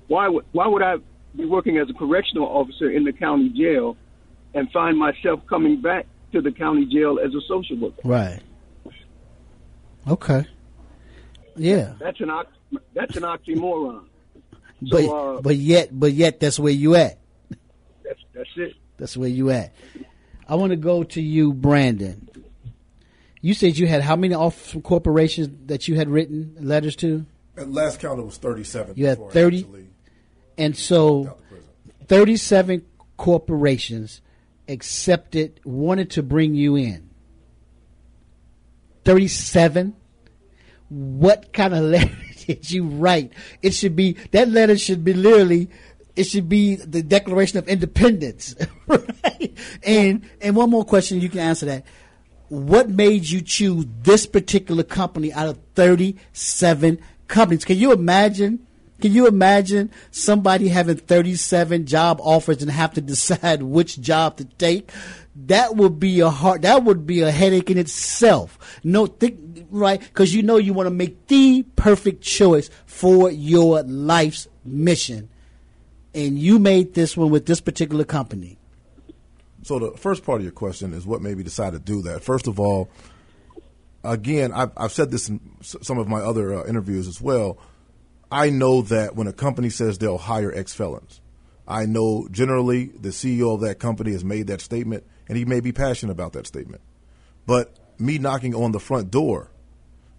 Why 0.08 0.28
would 0.28 0.44
why 0.52 0.66
would 0.66 0.82
I 0.82 0.96
be 1.36 1.44
working 1.44 1.78
as 1.78 1.88
a 1.90 1.94
correctional 1.94 2.46
officer 2.46 2.90
in 2.90 3.04
the 3.04 3.12
county 3.12 3.48
jail 3.50 3.96
and 4.54 4.70
find 4.70 4.98
myself 4.98 5.40
coming 5.48 5.80
back 5.80 6.06
to 6.32 6.40
the 6.40 6.52
county 6.52 6.86
jail 6.86 7.18
as 7.24 7.34
a 7.34 7.40
social 7.48 7.76
worker? 7.78 8.00
Right. 8.04 8.40
Okay. 10.08 10.44
Yeah. 11.56 11.94
That's 12.00 12.20
an 12.20 12.30
ox- 12.30 12.50
that's 12.94 13.16
an 13.16 13.22
oxymoron. 13.22 14.04
but 14.90 15.04
uh, 15.06 15.40
but 15.40 15.56
yet 15.56 15.88
but 15.98 16.12
yet 16.12 16.40
that's 16.40 16.58
where 16.58 16.72
you 16.72 16.96
at. 16.96 17.18
That's 18.04 18.20
that's 18.34 18.48
it. 18.56 18.74
That's 18.96 19.16
where 19.16 19.28
you 19.28 19.50
at. 19.50 19.72
I 20.48 20.54
want 20.56 20.70
to 20.70 20.76
go 20.76 21.02
to 21.04 21.22
you, 21.22 21.52
Brandon. 21.52 22.28
You 23.40 23.54
said 23.54 23.76
you 23.76 23.86
had 23.86 24.02
how 24.02 24.16
many 24.16 24.34
off 24.34 24.76
corporations 24.82 25.48
that 25.66 25.88
you 25.88 25.96
had 25.96 26.08
written 26.08 26.56
letters 26.60 26.94
to, 26.96 27.26
At 27.56 27.70
last 27.70 27.98
count, 28.00 28.20
it 28.20 28.24
was 28.24 28.36
37. 28.36 28.94
You 28.96 29.06
had 29.06 29.30
30? 29.30 29.58
actually 29.58 29.81
and 30.58 30.76
so 30.76 31.24
got 31.24 31.38
to 31.38 31.44
prison. 31.44 31.68
thirty-seven 32.06 32.86
corporations 33.16 34.20
accepted 34.68 35.60
wanted 35.64 36.10
to 36.10 36.22
bring 36.22 36.54
you 36.54 36.76
in. 36.76 37.10
Thirty-seven. 39.04 39.96
What 40.88 41.52
kind 41.52 41.74
of 41.74 41.82
letter 41.84 42.16
did 42.46 42.70
you 42.70 42.84
write? 42.84 43.32
It 43.62 43.72
should 43.74 43.96
be 43.96 44.12
that 44.32 44.48
letter 44.48 44.76
should 44.76 45.04
be 45.04 45.14
literally. 45.14 45.70
It 46.14 46.24
should 46.24 46.46
be 46.48 46.74
the 46.76 47.02
Declaration 47.02 47.58
of 47.58 47.68
Independence, 47.68 48.54
right? 48.86 49.56
And 49.82 50.28
and 50.42 50.54
one 50.54 50.68
more 50.68 50.84
question, 50.84 51.20
you 51.22 51.30
can 51.30 51.38
answer 51.38 51.64
that. 51.66 51.86
What 52.48 52.90
made 52.90 53.30
you 53.30 53.40
choose 53.40 53.86
this 54.02 54.26
particular 54.26 54.82
company 54.82 55.32
out 55.32 55.48
of 55.48 55.58
thirty-seven 55.74 56.98
companies? 57.28 57.64
Can 57.64 57.78
you 57.78 57.92
imagine? 57.92 58.66
Can 59.02 59.12
you 59.12 59.26
imagine 59.26 59.90
somebody 60.12 60.68
having 60.68 60.96
37 60.96 61.86
job 61.86 62.20
offers 62.22 62.62
and 62.62 62.70
have 62.70 62.94
to 62.94 63.00
decide 63.00 63.62
which 63.62 64.00
job 64.00 64.36
to 64.36 64.44
take? 64.44 64.92
That 65.34 65.74
would 65.74 65.98
be 65.98 66.20
a 66.20 66.30
hard, 66.30 66.62
that 66.62 66.84
would 66.84 67.04
be 67.04 67.20
a 67.22 67.32
headache 67.32 67.68
in 67.68 67.78
itself. 67.78 68.80
No, 68.84 69.06
think, 69.06 69.66
right? 69.70 70.00
Cause 70.14 70.32
you 70.32 70.44
know 70.44 70.56
you 70.56 70.72
want 70.72 70.86
to 70.86 70.94
make 70.94 71.26
the 71.26 71.64
perfect 71.74 72.22
choice 72.22 72.70
for 72.86 73.28
your 73.28 73.82
life's 73.82 74.46
mission. 74.64 75.28
And 76.14 76.38
you 76.38 76.60
made 76.60 76.94
this 76.94 77.16
one 77.16 77.30
with 77.30 77.46
this 77.46 77.60
particular 77.60 78.04
company. 78.04 78.56
So 79.64 79.80
the 79.80 79.96
first 79.96 80.24
part 80.24 80.40
of 80.40 80.44
your 80.44 80.52
question 80.52 80.92
is 80.92 81.06
what 81.06 81.22
made 81.22 81.38
me 81.38 81.42
decide 81.42 81.72
to 81.72 81.80
do 81.80 82.02
that. 82.02 82.22
First 82.22 82.46
of 82.46 82.60
all, 82.60 82.88
again, 84.04 84.52
I've, 84.52 84.70
I've 84.76 84.92
said 84.92 85.10
this 85.10 85.28
in 85.28 85.40
some 85.60 85.98
of 85.98 86.06
my 86.06 86.20
other 86.20 86.54
uh, 86.54 86.66
interviews 86.66 87.08
as 87.08 87.20
well. 87.20 87.58
I 88.32 88.50
know 88.50 88.82
that 88.82 89.14
when 89.14 89.26
a 89.26 89.32
company 89.32 89.70
says 89.70 89.98
they'll 89.98 90.18
hire 90.18 90.52
ex 90.52 90.72
felons, 90.72 91.20
I 91.68 91.86
know 91.86 92.26
generally 92.30 92.86
the 92.86 93.10
CEO 93.10 93.54
of 93.54 93.60
that 93.60 93.78
company 93.78 94.12
has 94.12 94.24
made 94.24 94.46
that 94.48 94.60
statement, 94.60 95.04
and 95.28 95.38
he 95.38 95.44
may 95.44 95.60
be 95.60 95.72
passionate 95.72 96.12
about 96.12 96.32
that 96.32 96.46
statement. 96.46 96.82
But 97.46 97.76
me 97.98 98.18
knocking 98.18 98.54
on 98.54 98.72
the 98.72 98.80
front 98.80 99.10
door 99.10 99.50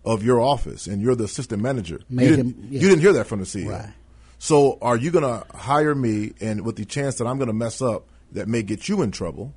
of 0.06 0.23
your 0.23 0.39
office, 0.39 0.88
and 0.88 1.02
you're 1.02 1.15
the 1.15 1.23
assistant 1.26 1.62
manager, 1.62 2.02
Made 2.10 2.23
you, 2.23 2.30
didn't, 2.36 2.45
him- 2.54 2.67
yeah. 2.69 2.80
you 2.82 2.89
didn't 2.89 3.02
hear 3.02 3.13
that 3.13 3.28
from 3.28 3.39
the 3.39 3.45
CEO. 3.45 3.71
Right. 3.71 3.93
So 4.38 4.78
are 4.82 4.97
you 4.97 5.10
going 5.12 5.23
to 5.23 5.45
hire 5.56 5.95
me, 5.95 6.34
and 6.41 6.65
with 6.65 6.76
the 6.76 6.86
chance 6.86 7.15
that 7.15 7.26
I'm 7.26 7.38
going 7.38 7.47
to 7.47 7.54
mess 7.54 7.82
up 7.82 8.08
that 8.34 8.47
may 8.47 8.62
get 8.62 8.88
you 8.89 9.02
in 9.02 9.12
trouble, 9.12 9.54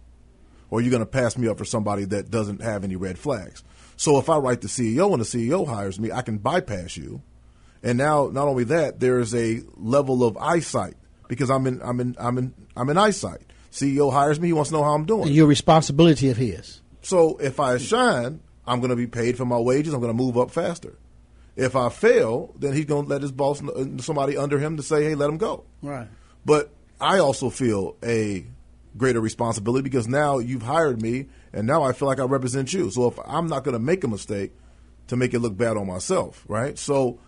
or 0.71 0.79
are 0.79 0.83
you 0.83 0.90
going 0.90 1.01
to 1.01 1.07
pass 1.07 1.37
me 1.37 1.49
up 1.49 1.59
for 1.59 1.64
somebody 1.64 2.05
that 2.07 2.31
doesn't 2.31 2.62
have 2.62 2.85
any 2.85 2.97
red 2.97 3.19
flags? 3.19 3.62
So 3.97 4.19
if 4.19 4.29
I 4.29 4.37
write 4.37 4.61
the 4.61 4.69
CEO 4.69 5.12
and 5.12 5.21
the 5.21 5.25
CEO 5.25 5.66
hires 5.66 5.99
me, 5.99 6.12
I 6.12 6.23
can 6.23 6.38
bypass 6.38 6.97
you. 6.97 7.23
And 7.83 7.99
now, 7.99 8.29
not 8.33 8.49
only 8.49 8.65
that, 8.65 9.01
there 9.01 9.21
is 9.21 9.35
a 9.35 9.62
level 9.77 10.25
of 10.25 10.37
eyesight 10.37 10.95
because 11.29 11.51
I'm 11.51 11.67
in, 11.67 11.81
I'm 11.83 12.01
in, 12.01 12.17
I'm 12.19 12.39
in, 12.39 12.55
I'm 12.77 12.89
in 12.89 12.99
eyesight. 12.99 13.43
CEO 13.71 14.12
hires 14.12 14.41
me; 14.41 14.49
he 14.49 14.53
wants 14.53 14.71
to 14.71 14.77
know 14.77 14.83
how 14.83 14.95
I'm 14.95 15.05
doing. 15.05 15.33
Your 15.33 15.47
responsibility 15.47 16.31
of 16.31 16.37
his. 16.37 16.81
So 17.03 17.37
if 17.37 17.61
I 17.61 17.79
shine, 17.79 18.41
I'm 18.67 18.81
going 18.81 18.91
to 18.91 18.97
be 18.97 19.07
paid 19.07 19.37
for 19.37 19.45
my 19.45 19.59
wages. 19.59 19.95
I'm 19.95 20.01
going 20.01 20.17
to 20.17 20.23
move 20.23 20.37
up 20.37 20.51
faster. 20.51 20.99
If 21.55 21.77
I 21.77 21.89
fail, 21.89 22.55
then 22.59 22.73
he's 22.75 22.85
going 22.85 23.05
to 23.05 23.09
let 23.09 23.23
his 23.23 23.33
boss, 23.33 23.62
uh, 23.62 23.85
somebody 23.99 24.37
under 24.37 24.59
him, 24.59 24.77
to 24.77 24.83
say, 24.83 25.05
"Hey, 25.05 25.15
let 25.15 25.31
him 25.31 25.39
go." 25.39 25.65
Right. 25.83 26.09
But 26.45 26.71
I 27.01 27.19
also 27.19 27.51
feel 27.51 27.97
a 28.03 28.47
greater 28.97 29.21
responsibility 29.21 29.83
because 29.83 30.09
now 30.09 30.39
you've 30.39 30.62
hired 30.62 31.03
me, 31.03 31.27
and 31.53 31.67
now 31.67 31.83
I 31.83 31.93
feel 31.93 32.09
like 32.09 32.21
I 32.21 32.25
represent 32.25 32.73
you. 32.73 32.91
So 32.91 33.09
if 33.09 33.19
I'm 33.27 33.47
not 33.47 33.65
going 33.65 33.75
to 33.75 33.79
make 33.79 34.05
a 34.05 34.09
mistake 34.09 34.53
to 35.09 35.17
make 35.17 35.35
it 35.35 35.41
look 35.41 35.57
bad 35.57 35.77
on 35.77 35.87
myself, 35.87 36.45
right? 36.49 36.79
So 36.79 37.19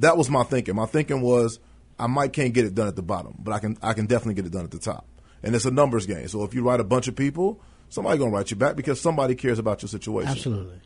that 0.00 0.16
was 0.16 0.28
my 0.28 0.42
thinking. 0.42 0.74
My 0.74 0.86
thinking 0.86 1.20
was 1.22 1.58
I 1.98 2.06
might 2.06 2.32
can't 2.32 2.52
get 2.52 2.64
it 2.64 2.74
done 2.74 2.88
at 2.88 2.96
the 2.96 3.02
bottom, 3.02 3.34
but 3.38 3.52
I 3.52 3.58
can 3.58 3.78
I 3.82 3.92
can 3.94 4.06
definitely 4.06 4.34
get 4.34 4.46
it 4.46 4.52
done 4.52 4.64
at 4.64 4.70
the 4.70 4.78
top. 4.78 5.06
And 5.42 5.54
it's 5.54 5.64
a 5.64 5.70
numbers 5.70 6.06
game. 6.06 6.28
So 6.28 6.44
if 6.44 6.52
you 6.54 6.62
write 6.62 6.80
a 6.80 6.84
bunch 6.84 7.08
of 7.08 7.16
people, 7.16 7.60
somebody's 7.88 8.18
going 8.18 8.30
to 8.30 8.36
write 8.36 8.50
you 8.50 8.56
back 8.58 8.76
because 8.76 9.00
somebody 9.00 9.34
cares 9.34 9.58
about 9.58 9.80
your 9.82 9.88
situation. 9.88 10.30
Absolutely. 10.30 10.80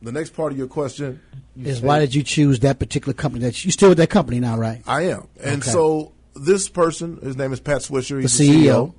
The 0.00 0.12
next 0.12 0.30
part 0.34 0.52
of 0.52 0.58
your 0.58 0.68
question 0.68 1.20
Is 1.60 1.80
why 1.80 1.98
did 1.98 2.14
you 2.14 2.22
choose 2.22 2.60
that 2.60 2.78
particular 2.78 3.12
company? 3.14 3.44
That 3.44 3.64
you 3.64 3.72
still 3.72 3.88
with 3.88 3.98
that 3.98 4.10
company 4.10 4.38
now, 4.38 4.56
right? 4.56 4.82
I 4.86 5.02
am. 5.08 5.26
And 5.42 5.62
Okay. 5.62 5.70
so 5.72 6.12
this 6.36 6.68
person, 6.68 7.18
his 7.20 7.36
name 7.36 7.52
is 7.52 7.58
Pat 7.58 7.78
Swisher. 7.78 8.20
He's 8.20 8.38
The 8.38 8.46
the, 8.48 8.52
CEO. 8.66 8.86
CEO. 8.86 8.94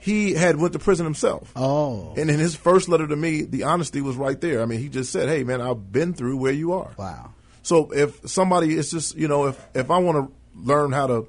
He 0.00 0.32
had 0.34 0.56
went 0.56 0.72
to 0.72 0.78
prison 0.80 1.04
himself. 1.06 1.52
Oh, 1.56 2.12
And 2.16 2.28
in 2.30 2.38
his 2.40 2.54
first 2.56 2.88
letter 2.88 3.06
to 3.06 3.16
me, 3.16 3.42
the 3.42 3.62
honesty 3.64 4.00
was 4.00 4.16
right 4.16 4.40
there. 4.40 4.62
I 4.62 4.66
mean, 4.66 4.78
he 4.80 4.88
just 4.88 5.10
said, 5.12 5.28
"Hey, 5.28 5.42
man, 5.44 5.60
I've 5.60 5.90
been 5.92 6.12
through 6.14 6.36
where 6.36 6.52
you 6.52 6.72
are." 6.72 6.90
wow. 6.98 7.30
So 7.66 7.90
if 7.90 8.20
somebody, 8.30 8.74
it's 8.78 8.92
just 8.92 9.16
you 9.16 9.26
know, 9.26 9.46
if 9.46 9.66
if 9.74 9.90
I 9.90 9.98
want 9.98 10.28
to 10.28 10.32
learn 10.54 10.92
how 10.92 11.08
to 11.08 11.26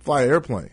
fly 0.00 0.24
an 0.24 0.28
airplane, 0.28 0.68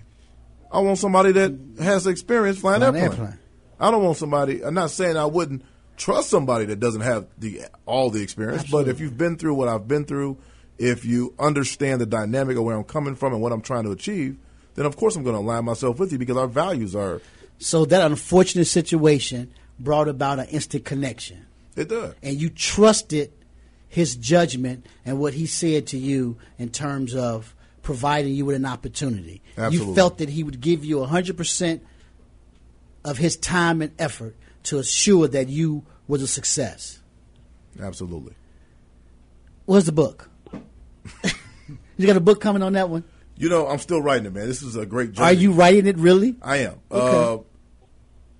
I 0.69 0.79
want 0.81 0.97
somebody 0.97 1.31
that 1.31 1.57
has 1.79 2.05
experience 2.05 2.59
flying, 2.59 2.83
an 2.83 2.93
airplane. 2.93 3.03
airplane. 3.21 3.39
I 3.79 3.91
don't 3.91 4.03
want 4.03 4.17
somebody. 4.17 4.65
I'm 4.65 4.73
not 4.73 4.91
saying 4.91 5.15
I 5.15 5.23
wouldn't 5.25 5.63
trust 5.95 6.29
somebody 6.29 6.65
that 6.65 6.81
doesn't 6.81 6.99
have 6.99 7.27
the 7.37 7.61
all 7.85 8.09
the 8.09 8.21
experience, 8.21 8.69
but 8.69 8.89
if 8.89 8.99
you've 8.99 9.17
been 9.17 9.37
through 9.37 9.53
what 9.53 9.69
I've 9.69 9.87
been 9.87 10.03
through, 10.03 10.37
if 10.77 11.05
you 11.05 11.33
understand 11.39 12.01
the 12.01 12.05
dynamic 12.05 12.57
of 12.57 12.65
where 12.65 12.75
I'm 12.75 12.83
coming 12.83 13.15
from 13.15 13.31
and 13.31 13.41
what 13.41 13.53
I'm 13.53 13.61
trying 13.61 13.85
to 13.85 13.91
achieve, 13.91 14.35
then 14.75 14.85
of 14.85 14.97
course 14.97 15.15
I'm 15.15 15.23
going 15.23 15.35
to 15.37 15.39
align 15.39 15.63
myself 15.63 15.97
with 15.97 16.11
you 16.11 16.17
because 16.17 16.35
our 16.35 16.47
values 16.47 16.93
are. 16.93 17.21
So 17.59 17.85
that 17.85 18.01
unfortunate 18.01 18.65
situation 18.65 19.53
brought 19.79 20.09
about 20.09 20.39
an 20.39 20.47
instant 20.49 20.83
connection, 20.83 21.45
It 21.77 21.87
does. 21.87 22.15
and 22.21 22.35
you 22.35 22.49
trusted 22.49 23.31
his 23.87 24.15
judgment 24.15 24.85
and 25.05 25.19
what 25.19 25.33
he 25.33 25.45
said 25.45 25.87
to 25.87 25.97
you 25.97 26.37
in 26.57 26.69
terms 26.69 27.15
of 27.15 27.55
providing 27.81 28.33
you 28.33 28.45
with 28.45 28.55
an 28.55 28.65
opportunity. 28.65 29.41
You 29.69 29.95
felt 29.95 30.17
that 30.17 30.29
he 30.29 30.43
would 30.43 30.59
give 30.59 30.83
you 30.83 31.03
hundred 31.03 31.37
percent 31.37 31.83
of 33.05 33.17
his 33.17 33.37
time 33.37 33.81
and 33.81 33.91
effort 33.97 34.35
to 34.63 34.77
assure 34.79 35.27
that 35.29 35.47
you 35.47 35.85
was 36.07 36.21
a 36.21 36.27
success. 36.27 36.99
Absolutely. 37.79 38.33
Where's 39.65 39.85
the 39.85 39.91
book? 39.91 40.29
you 41.97 42.07
got 42.07 42.17
a 42.17 42.21
book 42.21 42.41
coming 42.41 42.61
on 42.61 42.73
that 42.73 42.89
one? 42.89 43.03
You 43.37 43.49
know, 43.49 43.67
I'm 43.67 43.79
still 43.79 44.01
writing 44.01 44.25
it, 44.25 44.33
man. 44.33 44.47
This 44.47 44.63
is 44.63 44.75
a 44.75 44.85
great 44.85 45.13
journey. 45.13 45.27
Are 45.27 45.33
you 45.33 45.51
writing 45.51 45.85
it 45.85 45.97
really? 45.97 46.35
I 46.41 46.57
am. 46.57 46.79
Okay. 46.91 47.33
Uh, 47.33 47.43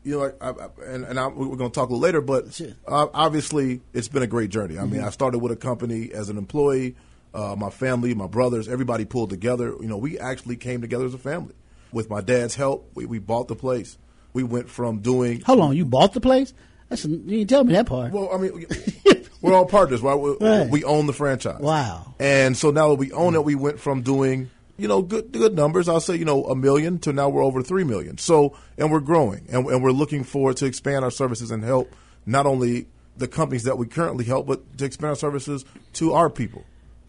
you 0.07 0.17
know, 0.19 0.31
I, 0.41 0.49
I, 0.49 0.67
and, 0.85 1.03
and 1.05 1.19
I, 1.19 1.27
we're 1.27 1.55
going 1.57 1.69
to 1.71 1.75
talk 1.75 1.89
a 1.89 1.93
little 1.93 1.99
later, 1.99 2.21
but 2.21 2.53
Sure. 2.53 2.67
uh, 2.87 3.07
obviously 3.13 3.81
it's 3.93 4.07
been 4.07 4.23
a 4.23 4.27
great 4.27 4.49
journey. 4.49 4.79
I 4.79 4.85
mean, 4.85 5.01
I 5.01 5.09
started 5.09 5.39
with 5.39 5.51
a 5.51 5.55
company 5.55 6.11
as 6.13 6.29
an 6.29 6.37
employee. 6.37 6.95
Uh, 7.33 7.55
my 7.57 7.69
family, 7.69 8.13
my 8.15 8.25
brothers, 8.27 8.67
everybody 8.67 9.05
pulled 9.05 9.29
together. 9.29 9.75
You 9.81 9.87
know, 9.87 9.97
we 9.97 10.17
actually 10.17 10.55
came 10.55 10.81
together 10.81 11.05
as 11.05 11.13
a 11.13 11.17
family. 11.19 11.53
With 11.91 12.09
my 12.09 12.21
dad's 12.21 12.55
help, 12.55 12.89
we, 12.95 13.05
we 13.05 13.19
bought 13.19 13.47
the 13.47 13.55
place. 13.55 13.97
We 14.33 14.43
went 14.43 14.69
from 14.69 14.99
doing. 14.99 15.41
Hold 15.41 15.59
on, 15.59 15.75
you 15.75 15.85
bought 15.85 16.13
the 16.13 16.21
place? 16.21 16.53
That's 16.89 17.03
you 17.05 17.17
didn't 17.17 17.49
tell 17.49 17.63
me 17.65 17.73
that 17.73 17.85
part. 17.85 18.11
Well, 18.13 18.29
I 18.33 18.37
mean, 18.37 18.65
we're 19.41 19.53
all 19.53 19.65
partners, 19.65 20.01
right? 20.01 20.15
We, 20.15 20.37
Right. 20.39 20.69
we 20.69 20.83
own 20.85 21.05
the 21.05 21.13
franchise. 21.13 21.59
Wow. 21.59 22.15
And 22.19 22.55
so 22.55 22.71
now 22.71 22.87
that 22.89 22.95
we 22.95 23.11
own 23.11 23.35
it, 23.35 23.43
we 23.43 23.55
went 23.55 23.79
from 23.79 24.01
doing, 24.03 24.49
you 24.77 24.87
know, 24.87 25.01
good 25.01 25.31
good 25.31 25.55
numbers. 25.55 25.89
I'll 25.89 25.99
say, 25.99 26.15
you 26.15 26.25
know, 26.25 26.45
a 26.45 26.55
million 26.55 26.99
to 26.99 27.13
now 27.13 27.29
we're 27.29 27.43
over 27.43 27.61
three 27.61 27.83
million. 27.83 28.17
So, 28.17 28.55
and 28.77 28.91
we're 28.91 28.99
growing, 28.99 29.47
and, 29.49 29.65
and 29.67 29.83
we're 29.83 29.91
looking 29.91 30.23
forward 30.23 30.57
to 30.57 30.65
expand 30.65 31.03
our 31.03 31.11
services 31.11 31.51
and 31.51 31.63
help 31.63 31.93
not 32.25 32.45
only 32.45 32.87
the 33.17 33.27
companies 33.27 33.63
that 33.63 33.77
we 33.77 33.87
currently 33.87 34.25
help, 34.25 34.45
but 34.47 34.77
to 34.77 34.85
expand 34.85 35.09
our 35.09 35.15
services 35.15 35.65
to 35.93 36.13
our 36.13 36.29
people, 36.29 36.63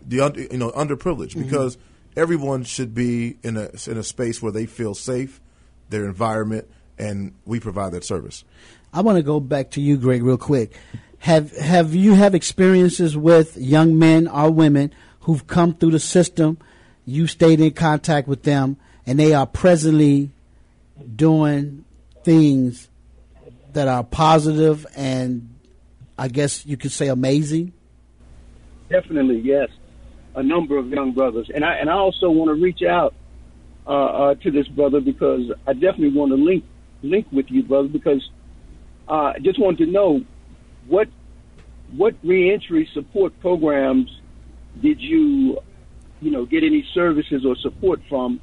the 0.07 0.48
you 0.50 0.59
know 0.59 0.70
underprivileged, 0.70 1.33
Mm-hmm. 1.35 1.42
because 1.42 1.76
everyone 2.16 2.64
should 2.64 2.94
be 2.94 3.37
in 3.42 3.57
a 3.57 3.70
in 3.87 3.98
a 3.98 4.02
space 4.02 4.42
where 4.42 4.52
they 4.52 4.66
feel 4.66 4.94
safe, 4.94 5.40
their 5.90 6.04
environment, 6.07 6.66
and 6.98 7.35
we 7.44 7.61
provide 7.61 7.92
that 7.92 8.04
service. 8.04 8.44
I 8.92 9.02
want 9.02 9.16
to 9.16 9.22
go 9.22 9.38
back 9.40 9.72
to 9.72 9.83
you, 9.83 9.98
Greg, 9.98 10.22
real 10.22 10.38
quick. 10.38 10.72
Have 11.18 11.54
have 11.57 11.94
you 11.94 12.14
have 12.14 12.35
experiences 12.35 13.16
with 13.16 13.57
young 13.57 13.98
men 13.98 14.26
or 14.28 14.50
women 14.50 14.94
who've 15.20 15.46
come 15.46 15.74
through 15.74 15.90
the 15.90 16.00
system? 16.00 16.59
You 17.09 17.27
stayed 17.27 17.59
in 17.61 17.71
contact 17.73 18.29
with 18.29 18.42
them, 18.42 18.77
and 19.07 19.18
they 19.18 19.33
are 19.33 19.47
presently 19.47 20.31
doing 21.16 21.87
things 22.23 22.88
that 23.73 23.88
are 23.88 24.05
positive 24.05 24.87
and 24.94 25.55
I 26.18 26.29
guess 26.29 26.66
you 26.66 26.77
could 26.77 26.92
say 26.92 27.09
amazing. 27.09 27.73
Definitely, 28.90 29.38
yes. 29.38 29.71
A 30.35 30.42
number 30.42 30.77
of 30.77 30.88
young 30.88 31.12
brothers, 31.12 31.51
and 31.55 31.64
I 31.64 31.77
and 31.77 31.88
I 31.88 31.94
also 31.94 32.29
want 32.29 32.49
to 32.49 32.55
reach 32.55 32.83
out 32.83 33.14
uh, 33.87 33.90
uh, 33.90 34.35
to 34.35 34.51
this 34.51 34.68
brother 34.68 35.01
because 35.01 35.51
I 35.66 35.73
definitely 35.73 36.12
want 36.12 36.33
to 36.33 36.37
link 36.37 36.64
link 37.03 37.27
with 37.33 37.51
you, 37.51 37.62
brother, 37.62 37.88
because 37.88 38.29
uh, 39.09 39.33
I 39.35 39.38
just 39.40 39.59
want 39.59 39.79
to 39.79 39.87
know 39.87 40.23
what 40.87 41.09
what 41.97 42.14
reentry 42.23 42.88
support 42.92 43.38
programs 43.40 44.11
did 44.83 45.01
you 45.01 45.59
you 46.20 46.31
know 46.31 46.46
get 46.46 46.62
any 46.64 46.87
services 46.94 47.44
or 47.46 47.57
support 47.57 48.00
from, 48.09 48.40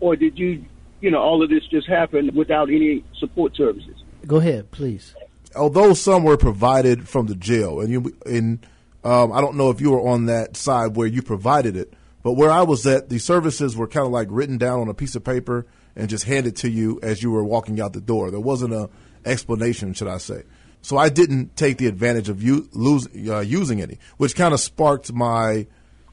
or 0.00 0.16
did 0.16 0.38
you 0.38 0.64
you 1.00 1.10
know 1.10 1.20
all 1.20 1.42
of 1.42 1.50
this 1.50 1.64
just 1.70 1.88
happen 1.88 2.34
without 2.34 2.68
any 2.68 3.04
support 3.18 3.56
services? 3.56 3.96
Go 4.26 4.36
ahead, 4.36 4.70
please. 4.70 5.14
although 5.56 5.94
some 5.94 6.24
were 6.24 6.36
provided 6.36 7.08
from 7.08 7.26
the 7.26 7.34
jail, 7.34 7.80
and 7.80 7.90
you 7.90 8.16
in 8.26 8.60
um, 9.04 9.32
I 9.32 9.40
don't 9.40 9.56
know 9.56 9.70
if 9.70 9.80
you 9.80 9.90
were 9.92 10.08
on 10.08 10.26
that 10.26 10.56
side 10.56 10.96
where 10.96 11.06
you 11.06 11.22
provided 11.22 11.76
it, 11.76 11.94
but 12.22 12.32
where 12.32 12.50
I 12.50 12.62
was 12.62 12.86
at, 12.86 13.08
the 13.08 13.18
services 13.18 13.76
were 13.76 13.86
kind 13.86 14.06
of 14.06 14.12
like 14.12 14.28
written 14.30 14.58
down 14.58 14.80
on 14.80 14.88
a 14.88 14.94
piece 14.94 15.14
of 15.14 15.24
paper 15.24 15.66
and 15.94 16.08
just 16.08 16.24
handed 16.24 16.56
to 16.56 16.70
you 16.70 16.98
as 17.02 17.22
you 17.22 17.30
were 17.30 17.44
walking 17.44 17.80
out 17.80 17.92
the 17.92 18.00
door. 18.00 18.30
There 18.30 18.40
wasn't 18.40 18.74
a 18.74 18.90
explanation, 19.24 19.94
should 19.94 20.08
I 20.08 20.18
say? 20.18 20.42
So 20.80 20.96
I 20.96 21.08
didn't 21.08 21.56
take 21.56 21.78
the 21.78 21.86
advantage 21.86 22.28
of 22.28 22.42
you 22.42 22.68
lose, 22.72 23.08
uh, 23.28 23.40
using 23.40 23.82
any, 23.82 23.98
which 24.16 24.36
kind 24.36 24.54
of 24.54 24.60
sparked 24.60 25.12
my 25.12 25.66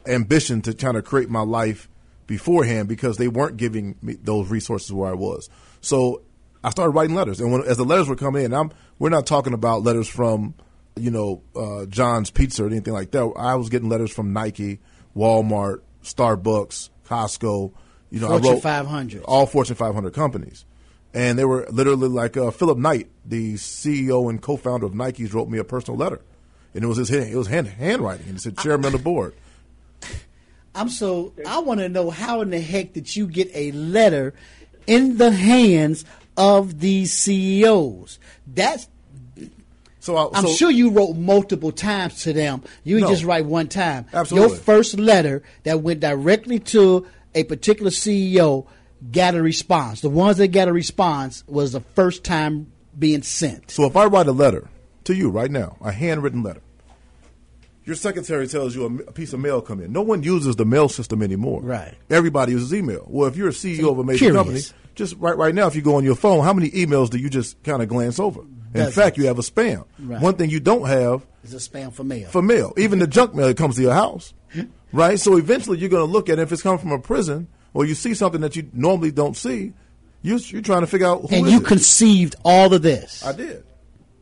ambition 0.08 0.62
to 0.64 0.74
kind 0.74 0.98
of 0.98 1.06
create 1.06 1.30
my 1.30 1.42
life 1.42 1.90
beforehand 2.28 2.88
because 2.88 3.18
they 3.18 3.28
weren't 3.28 3.58
giving 3.58 3.96
me 4.02 4.16
those 4.22 4.50
resources 4.50 4.92
where 4.92 5.10
I 5.10 5.14
was. 5.14 5.50
So 5.82 6.22
I 6.64 6.70
started 6.72 6.92
writing 6.92 7.16
letters, 7.16 7.40
and 7.40 7.52
when, 7.52 7.62
as 7.64 7.78
the 7.78 7.86
letters 7.86 8.10
were 8.10 8.16
coming 8.16 8.44
in, 8.44 8.54
I'm 8.54 8.72
we're 8.98 9.10
not 9.10 9.28
talking 9.28 9.54
about 9.54 9.84
letters 9.84 10.08
from 10.08 10.56
you 10.96 11.12
know 11.12 11.44
uh, 11.56 11.86
John's 11.86 12.32
Pizza 12.32 12.64
or 12.64 12.68
anything 12.68 12.94
like 12.94 13.12
that. 13.12 13.34
I 13.38 13.56
was 13.56 13.70
getting 13.70 13.90
letters 13.90 14.12
from 14.12 14.34
Nike, 14.34 14.80
Walmart, 15.16 15.82
Starbucks, 16.04 16.90
Costco. 17.08 17.74
You 18.10 18.20
know, 18.20 18.28
Fortune 18.28 18.48
I 18.48 18.52
wrote 18.54 18.64
500s. 18.64 19.22
all 19.26 19.46
Fortune 19.46 19.76
500 19.76 20.14
companies, 20.14 20.66
and 21.14 21.38
they 21.38 21.46
were 21.46 21.68
literally 21.70 22.08
like 22.08 22.38
uh, 22.38 22.52
Philip 22.52 22.78
Knight, 22.78 23.10
the 23.26 23.56
CEO 23.56 24.30
and 24.30 24.42
co-founder 24.42 24.86
of 24.86 24.96
Nike's, 24.96 25.34
wrote 25.34 25.50
me 25.50 25.58
a 25.58 25.64
personal 25.64 25.98
letter, 25.98 26.22
and 26.74 26.84
it 26.84 26.88
was 26.88 26.98
his 26.98 27.10
hand, 27.10 27.30
it 27.32 27.36
was 27.36 27.48
hand, 27.48 27.68
handwriting, 27.68 28.28
and 28.28 28.38
it 28.38 28.42
said 28.42 28.58
Chairman 28.58 28.88
of 28.88 28.92
the 28.94 28.98
Board. 29.00 29.36
I'm 30.76 30.90
so 30.90 31.34
I 31.48 31.60
want 31.60 31.80
to 31.80 31.90
know 31.90 32.10
how 32.10 32.42
in 32.42 32.50
the 32.50 32.60
heck 32.60 32.94
did 32.94 33.16
you 33.16 33.28
get 33.28 33.50
a 33.54 33.72
letter 33.72 34.34
in 34.86 35.18
the 35.18 35.32
hands 35.32 36.06
of 36.38 36.80
these 36.82 37.14
CEOs? 37.14 38.20
That's 38.46 38.88
So 40.00 40.18
I, 40.18 40.38
I'm 40.38 40.46
so, 40.48 40.54
sure 40.54 40.70
you 40.72 40.90
wrote 40.92 41.14
multiple 41.16 41.72
times 41.72 42.24
to 42.24 42.34
them. 42.34 42.62
You 42.84 42.98
didn't 42.98 43.10
No. 43.10 43.14
just 43.16 43.24
write 43.26 43.46
one 43.46 43.68
time. 43.70 44.06
Absolutely. 44.14 44.50
Your 44.50 44.58
first 44.60 45.00
letter 45.00 45.42
that 45.64 45.82
went 45.82 46.02
directly 46.02 46.60
to 46.60 47.08
a 47.34 47.44
particular 47.46 47.90
CEO 47.92 48.68
got 49.12 49.34
a 49.36 49.42
response. 49.42 50.02
The 50.02 50.10
ones 50.10 50.38
that 50.38 50.50
got 50.50 50.68
a 50.68 50.74
response 50.74 51.44
was 51.48 51.72
the 51.72 51.80
first 51.82 52.24
time 52.24 52.72
being 52.98 53.24
sent. 53.24 53.72
So 53.72 53.86
if 53.86 53.96
I 53.96 54.06
write 54.06 54.28
a 54.28 54.32
letter 54.32 54.68
to 55.06 55.14
you 55.14 55.30
right 55.30 55.52
now, 55.52 55.78
a 55.82 55.92
handwritten 55.92 56.44
letter, 56.44 56.62
your 57.86 57.96
secretary 57.96 58.48
tells 58.48 58.76
you 58.76 59.04
a, 59.08 59.12
piece 59.12 59.32
of 59.34 59.40
mail 59.40 59.62
come 59.62 59.80
in. 59.82 59.92
No 59.94 60.02
one 60.02 60.24
uses 60.24 60.56
the 60.56 60.66
mail 60.66 60.90
system 60.90 61.22
anymore. 61.22 61.62
Right. 61.62 61.94
Everybody 62.10 62.52
uses 62.54 62.74
email. 62.74 63.06
Well, 63.08 63.28
if 63.28 63.36
you're 63.38 63.50
a 63.50 63.52
CEO 63.52 63.92
of 63.92 64.00
a 64.00 64.04
major 64.04 64.18
Curious. 64.18 64.36
company, 64.38 64.62
just 64.96 65.16
right 65.18 65.38
right 65.38 65.54
now, 65.54 65.68
if 65.68 65.76
you 65.76 65.82
go 65.82 65.96
on 65.96 66.04
your 66.04 66.16
phone, 66.16 66.44
how 66.44 66.54
many 66.54 66.72
emails 66.72 67.10
do 67.10 67.18
you 67.18 67.30
just 67.30 67.62
kind 67.64 67.82
of 67.82 67.88
glance 67.90 68.20
over? 68.20 68.42
In 68.74 68.92
fact, 68.92 69.18
you 69.18 69.28
have 69.28 69.40
a 69.40 69.42
spam. 69.42 69.86
Right. 70.00 70.22
One 70.22 70.36
thing 70.36 70.50
you 70.50 70.60
don't 70.60 70.86
have 70.86 71.26
is 71.44 71.54
a 71.54 71.58
spam 71.58 71.94
for 71.94 72.04
mail. 72.04 72.28
for 72.30 72.42
mail, 72.42 72.74
even 72.78 73.00
the 73.00 73.08
junk 73.08 73.34
mail 73.34 73.48
that 73.48 73.56
comes 73.58 73.78
to 73.78 73.82
your 73.82 73.94
house, 73.94 74.34
right? 74.92 75.18
So 75.18 75.38
eventually, 75.38 75.78
you're 75.78 75.90
going 75.90 76.06
to 76.06 76.12
look 76.12 76.28
at 76.28 76.40
it. 76.40 76.42
if 76.42 76.52
it's 76.52 76.62
coming 76.62 76.80
from 76.80 76.92
a 76.92 77.00
prison 77.00 77.48
or 77.74 77.86
you 77.86 77.94
see 77.96 78.14
something 78.14 78.42
that 78.42 78.56
you 78.56 78.70
normally 78.74 79.12
don't 79.12 79.38
see. 79.38 79.74
You, 80.24 80.38
you're 80.38 80.62
trying 80.64 80.82
to 80.82 80.88
figure 80.88 81.06
out 81.08 81.22
who 81.30 81.36
and 81.36 81.46
is 81.46 81.54
you 81.54 81.60
it. 81.60 81.66
conceived 81.68 82.36
all 82.44 82.74
of 82.74 82.82
this, 82.82 83.24
I 83.24 83.32
did. 83.32 83.64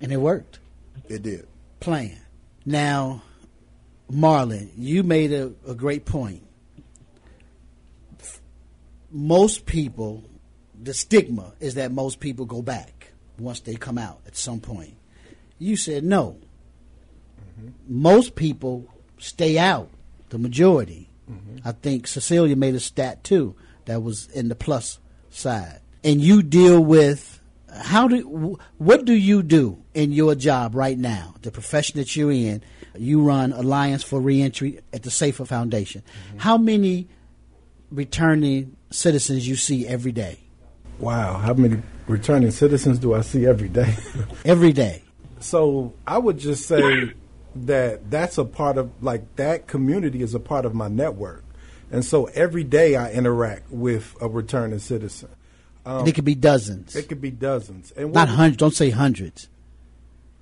and 0.02 0.12
it 0.12 0.18
worked. 0.18 0.60
It 1.08 1.22
did. 1.24 1.48
plan. 1.80 2.20
Now, 2.66 3.22
Marlon, 4.14 4.70
you 4.78 5.04
made 5.04 5.32
a, 5.32 5.52
a 5.68 5.76
great 5.76 6.06
point. 6.06 6.46
Most 9.12 9.66
people, 9.66 10.24
the 10.82 10.94
stigma 10.94 11.54
is 11.60 11.76
that 11.76 11.92
most 11.92 12.20
people 12.20 12.46
go 12.46 12.62
back 12.62 13.12
once 13.38 13.60
they 13.60 13.76
come 13.76 13.98
out 13.98 14.20
at 14.26 14.36
some 14.36 14.60
point. 14.60 14.96
You 15.60 15.76
said 15.76 16.04
no. 16.04 16.38
Mm-hmm. 17.40 17.70
Most 17.88 18.36
people 18.36 18.88
stay 19.18 19.58
out, 19.58 19.90
the 20.30 20.38
majority. 20.38 21.10
Mm-hmm. 21.30 21.68
I 21.68 21.72
think 21.72 22.08
Cecilia 22.08 22.56
made 22.56 22.76
a 22.76 22.80
stat 22.80 23.24
too 23.24 23.56
that 23.86 24.02
was 24.02 24.28
in 24.30 24.50
the 24.50 24.56
plus 24.56 25.00
side. 25.30 25.80
And 26.04 26.22
you 26.22 26.44
deal 26.44 26.84
with 26.84 27.40
how 27.82 28.08
do 28.08 28.60
what 28.78 29.06
do 29.06 29.14
you 29.14 29.42
do 29.42 29.84
in 29.94 30.12
your 30.12 30.36
job 30.36 30.76
right 30.76 30.98
now, 30.98 31.36
the 31.42 31.52
profession 31.52 31.98
that 31.98 32.16
you're 32.16 32.32
in? 32.32 32.64
You 32.98 33.22
run 33.24 33.54
Alliance 33.54 34.04
for 34.04 34.20
Reentry 34.20 34.80
at 34.92 35.04
the 35.04 35.12
Safer 35.12 35.46
Foundation. 35.46 36.02
Mm-hmm. 36.02 36.38
How 36.40 36.58
many 36.58 37.08
returning 37.92 38.76
citizens 38.92 39.48
you 39.48 39.56
see 39.56 39.88
every 39.88 40.12
day? 40.12 40.40
Wow, 41.00 41.38
how 41.38 41.54
many 41.54 41.82
returning 42.08 42.52
citizens 42.52 43.00
do 43.00 43.14
I 43.14 43.22
see 43.22 43.46
every 43.46 43.70
day? 43.70 43.96
Every 44.46 44.74
day. 44.74 45.04
So 45.40 45.94
I 46.08 46.18
would 46.18 46.38
just 46.38 46.68
say 46.68 47.12
that 47.56 48.10
that's 48.10 48.38
a 48.38 48.46
part 48.46 48.78
of 48.78 48.92
like 49.04 49.36
that 49.36 49.68
community 49.68 50.22
is 50.22 50.34
a 50.34 50.40
part 50.40 50.66
of 50.66 50.74
my 50.74 50.88
network, 50.88 51.44
and 51.92 52.06
so 52.06 52.26
every 52.26 52.64
day 52.64 52.96
I 52.96 53.12
interact 53.12 53.70
with 53.72 54.16
a 54.22 54.28
returning 54.30 54.80
citizen. 54.80 55.30
and 55.86 56.08
it 56.08 56.14
could 56.16 56.24
be 56.26 56.36
dozens, 56.36 56.96
It 56.96 57.10
could 57.10 57.20
be 57.22 57.32
dozens, 57.32 57.92
and 57.92 58.14
not 58.14 58.30
hundreds. 58.30 58.58
Don't 58.58 58.74
say 58.74 58.90
hundreds. 58.90 59.50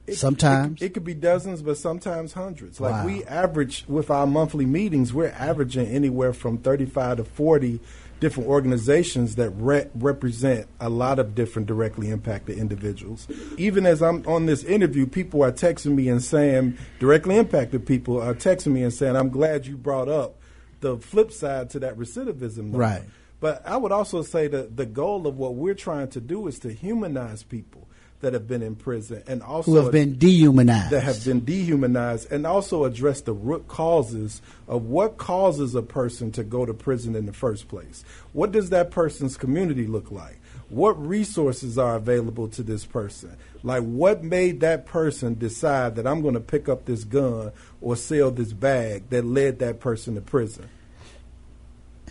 It- 0.08 0.16
sometimes. 0.16 0.82
it, 0.82 0.86
it 0.88 0.94
could 0.94 1.04
be 1.06 1.14
dozens, 1.14 1.62
but 1.62 1.78
sometimes 1.78 2.34
hundreds. 2.34 2.80
Like 2.80 2.94
Wow. 2.94 3.06
we 3.06 3.24
average 3.26 3.86
with 3.88 4.10
our 4.10 4.26
monthly 4.28 4.66
meetings, 4.66 5.14
we're 5.14 5.30
averaging 5.38 5.88
anywhere 5.88 6.34
from 6.34 6.58
thirty-five 6.58 7.18
to 7.18 7.24
forty 7.24 7.80
different 8.20 8.48
organizations 8.50 9.36
that 9.36 9.50
re- 9.52 9.88
represent 9.96 10.68
a 10.80 10.88
lot 10.90 11.18
of 11.18 11.34
different 11.34 11.68
directly 11.68 12.12
impacted 12.12 12.56
individuals. 12.56 13.28
Even 13.58 13.84
as 13.88 14.00
I'm 14.04 14.24
on 14.28 14.46
this 14.46 14.64
interview, 14.64 15.08
people 15.08 15.44
are 15.44 15.52
texting 15.52 15.96
me 15.96 16.08
and 16.08 16.24
saying, 16.24 16.78
directly 17.00 17.38
impacted 17.38 17.88
people 17.88 18.22
are 18.22 18.36
texting 18.36 18.74
me 18.74 18.84
and 18.84 18.94
saying, 18.94 19.16
"I'm 19.16 19.30
glad 19.30 19.66
you 19.66 19.76
brought 19.76 20.08
up 20.08 20.36
the 20.82 20.98
flip 20.98 21.32
side 21.32 21.70
to 21.72 21.80
that 21.80 21.98
recidivism." 21.98 22.58
number." 22.58 22.78
Right. 22.78 23.04
But 23.40 23.64
I 23.68 23.76
would 23.78 23.92
also 23.92 24.22
say 24.22 24.48
that 24.50 24.78
the 24.78 24.86
goal 24.86 25.26
of 25.26 25.36
what 25.38 25.56
we're 25.56 25.74
trying 25.74 26.10
to 26.10 26.22
do 26.22 26.46
is 26.48 26.60
to 26.60 26.72
humanize 26.72 27.42
people 27.42 27.88
that 28.22 28.34
have 28.34 28.48
been 28.48 28.62
in 28.62 28.76
prison 28.76 29.22
and 29.28 29.44
also 29.44 29.72
Who 29.72 29.78
have 29.78 29.92
been 29.92 30.18
dehumanized. 30.18 30.92
that 30.92 31.04
have 31.04 31.24
been 31.26 31.42
dehumanized 31.42 32.32
and 32.32 32.48
also 32.48 32.86
address 32.86 33.22
the 33.22 33.34
root 33.34 33.68
causes 33.68 34.42
of 34.68 34.86
what 34.86 35.18
causes 35.18 35.76
a 35.76 35.82
person 35.82 36.32
to 36.34 36.44
go 36.44 36.66
to 36.66 36.74
prison 36.74 37.16
in 37.16 37.26
the 37.26 37.34
first 37.34 37.68
place. 37.68 38.04
What 38.34 38.52
does 38.52 38.70
that 38.70 38.92
person's 38.92 39.38
community 39.38 39.86
look 39.88 40.12
like? 40.12 40.40
What 40.70 40.94
resources 41.06 41.78
are 41.78 41.96
available 41.96 42.48
to 42.50 42.64
this 42.64 42.86
person? 42.86 43.36
Like, 43.62 43.84
what 43.84 44.24
made 44.24 44.62
that 44.62 44.86
person 44.86 45.38
decide 45.38 45.98
that 45.98 46.08
I'm 46.08 46.22
going 46.22 46.34
to 46.34 46.40
pick 46.40 46.70
up 46.70 46.86
this 46.86 47.04
gun 47.04 47.52
or 47.82 47.96
sell 47.98 48.32
this 48.32 48.54
bag 48.54 49.10
that 49.10 49.26
led 49.26 49.60
that 49.60 49.80
person 49.80 50.16
to 50.16 50.22
prison? 50.22 50.70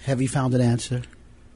have 0.04 0.22
you 0.22 0.28
found 0.28 0.54
an 0.54 0.60
answer? 0.60 1.02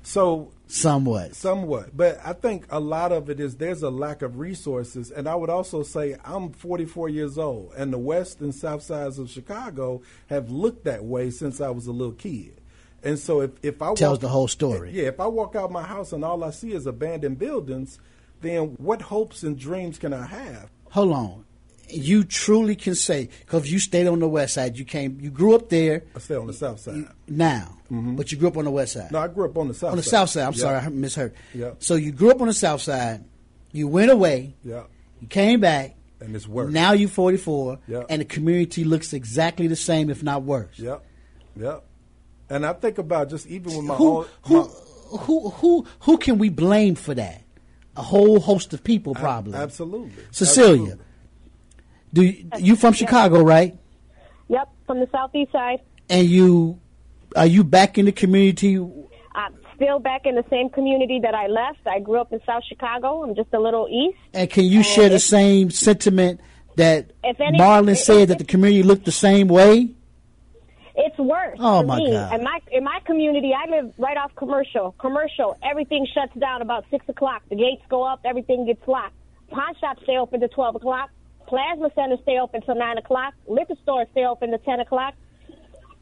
So, 0.03 0.51
Somewhat. 0.75 1.37
Somewhat, 1.37 1.97
but 1.97 2.21
I 2.25 2.33
think 2.33 2.67
a 2.69 2.81
lot 2.81 3.13
of 3.13 3.31
it 3.31 3.39
is 3.39 3.57
there's 3.57 3.83
a 3.83 3.91
lack 3.91 4.23
of 4.23 4.39
resources, 4.39 5.11
and 5.13 5.29
I 5.29 5.35
would 5.37 5.49
also 5.51 5.85
say 5.85 6.17
I'm 6.25 6.51
44 6.51 7.09
years 7.09 7.39
old, 7.39 7.73
and 7.77 7.93
the 7.93 7.99
west 7.99 8.41
and 8.41 8.53
south 8.53 8.83
sides 8.83 9.19
of 9.21 9.31
Chicago 9.31 10.03
have 10.29 10.51
looked 10.51 10.85
that 10.85 11.05
way 11.05 11.31
since 11.31 11.61
I 11.61 11.71
was 11.71 11.87
a 11.87 11.93
little 11.93 12.13
kid. 12.15 12.61
And 13.05 13.19
so 13.21 13.41
if 13.43 13.51
if 13.63 13.81
I 13.83 13.95
Tells 13.95 14.15
walk, 14.17 14.21
the 14.23 14.29
whole 14.29 14.49
story. 14.49 14.91
yeah, 14.93 15.05
if 15.05 15.21
I 15.21 15.27
walk 15.29 15.55
out 15.55 15.71
my 15.71 15.83
house 15.85 16.13
and 16.13 16.25
all 16.25 16.43
I 16.43 16.51
see 16.51 16.73
is 16.73 16.87
abandoned 16.87 17.39
buildings, 17.39 18.01
then 18.41 18.75
what 18.79 19.03
hopes 19.03 19.43
and 19.45 19.57
dreams 19.57 19.99
can 19.99 20.13
I 20.13 20.27
have? 20.27 20.71
Hold 20.91 21.13
on. 21.13 21.45
You 21.89 22.25
truly 22.25 22.75
can 22.75 22.95
say 22.97 23.29
because 23.41 23.71
you 23.71 23.79
stayed 23.79 24.07
on 24.09 24.19
the 24.19 24.29
west 24.29 24.55
side. 24.55 24.77
You 24.79 24.85
came. 24.87 25.19
You 25.21 25.31
grew 25.31 25.55
up 25.55 25.69
there 25.69 26.03
I 26.17 26.19
stayed 26.19 26.37
on 26.37 26.47
the 26.49 26.53
south 26.53 26.81
side. 26.81 27.07
now, 27.29 27.74
Mm-hmm. 27.95 28.17
but 28.17 28.33
you 28.33 28.39
grew 28.39 28.49
up 28.49 28.57
on 28.57 28.65
the 28.65 28.71
west 28.71 28.93
side. 28.95 29.13
No, 29.13 29.19
I 29.21 29.29
grew 29.29 29.45
up 29.45 29.57
on 29.59 29.69
the 29.69 29.75
south. 29.75 29.81
Side. 29.81 29.91
On 29.91 29.97
the 29.97 30.03
side. 30.03 30.11
south 30.11 30.31
side. 30.31 30.47
I'm 30.47 30.53
Yeah. 30.55 30.59
sorry, 30.59 30.77
I 30.79 30.89
misheard. 30.89 31.35
Yeah. 31.55 31.71
So 31.79 31.95
you 31.95 32.13
grew 32.13 32.31
up 32.31 32.41
on 32.41 32.49
the 32.49 32.55
south 32.55 32.81
side. 32.83 33.25
You 33.73 33.89
went 33.89 34.11
away. 34.11 34.55
Yeah, 34.65 34.85
You 35.21 35.27
came 35.29 35.61
back. 35.61 35.97
and 36.21 36.35
it's 36.35 36.47
worse. 36.49 36.73
Now 36.73 36.93
you're 36.93 37.09
44, 37.09 37.79
Yeah. 37.89 38.05
and 38.09 38.21
the 38.21 38.25
community 38.25 38.85
looks 38.85 39.13
exactly 39.13 39.67
the 39.67 39.77
same, 39.77 40.09
if 40.11 40.23
not 40.23 40.43
worse. 40.43 40.79
Yep, 40.79 41.05
yep. 41.57 41.85
And 42.51 42.65
I 42.65 42.73
think 42.75 42.99
about 42.99 43.31
just 43.31 43.47
even 43.47 43.77
with 43.77 43.85
my 43.85 43.95
Who, 43.97 44.19
own. 44.19 44.27
who, 44.43 44.63
my- 44.63 45.19
who, 45.21 45.51
who, 45.51 45.87
who 46.01 46.19
can 46.19 46.39
we 46.39 46.49
blame 46.49 46.95
for 46.95 47.15
that? 47.15 47.43
A 47.97 48.03
whole 48.03 48.41
host 48.41 48.73
of 48.75 48.83
people, 48.83 49.15
probably. 49.15 49.55
Absolutely. 49.55 50.13
Cecilia, 50.31 50.81
Absolutely. 50.83 51.05
do 52.13 52.23
you, 52.23 52.49
you 52.59 52.77
from 52.77 52.93
Chicago, 52.93 53.43
right? 53.43 53.77
Yep, 54.49 54.69
from 54.87 55.01
the 55.01 55.09
southeast 55.13 55.53
side. 55.53 55.81
And 56.11 56.27
you 56.29 56.81
are 57.35 57.47
you 57.47 57.65
back 57.65 57.99
in 57.99 58.07
the 58.07 58.13
community? 58.13 58.77
I'm 59.35 59.55
still 59.75 59.99
back 59.99 60.27
in 60.27 60.35
the 60.37 60.45
same 60.51 60.69
community 60.71 61.21
that 61.23 61.35
I 61.35 61.49
left. 61.49 61.87
I 61.87 61.99
grew 61.99 62.21
up 62.21 62.33
in 62.33 62.41
South 62.47 62.63
Chicago. 62.69 63.23
I'm 63.23 63.35
just 63.35 63.53
a 63.53 63.61
little 63.61 63.89
east. 63.91 64.19
And 64.33 64.49
can 64.49 64.65
you 64.65 64.83
share 64.83 65.09
the 65.09 65.19
same 65.19 65.71
sentiment 65.71 66.41
that 66.77 67.11
any- 67.25 67.59
Marlon 67.59 67.93
if- 67.93 67.99
said 67.99 68.23
if- 68.23 68.29
that 68.29 68.39
the 68.39 68.45
community 68.45 68.83
looked 68.83 69.05
the 69.05 69.13
same 69.13 69.49
way? 69.49 69.91
It's 70.97 71.19
worse. 71.19 71.59
Oh, 71.59 71.83
my 71.83 71.99
me. 71.99 72.13
God. 72.13 72.35
In 72.39 72.45
my 72.45 72.61
in 72.71 72.85
my 72.85 73.01
community, 73.05 73.53
I 73.53 73.69
live 73.69 73.93
right 73.99 74.17
off 74.17 74.33
commercial. 74.37 74.93
Commercial. 74.99 75.57
Everything 75.69 76.07
shuts 76.15 76.33
down 76.39 76.63
about 76.63 76.85
six 76.89 77.09
o'clock. 77.09 77.43
The 77.49 77.57
gates 77.57 77.83
go 77.89 78.05
up. 78.05 78.21
Everything 78.25 78.65
gets 78.65 78.87
locked. 78.87 79.15
Pawn 79.51 79.75
shops 79.81 80.05
stay 80.05 80.17
open 80.17 80.39
to 80.41 80.47
twelve 80.49 80.77
o'clock. 80.77 81.11
Plasma 81.49 81.91
centers 81.97 82.21
stay 82.23 82.39
open 82.39 82.63
till 82.63 82.77
nine 82.77 82.97
o'clock. 82.97 83.35
Liquor 83.49 83.75
stores 83.83 84.07
stay 84.13 84.25
open 84.25 84.53
to 84.53 84.59
ten 84.59 84.79
o'clock. 84.79 85.15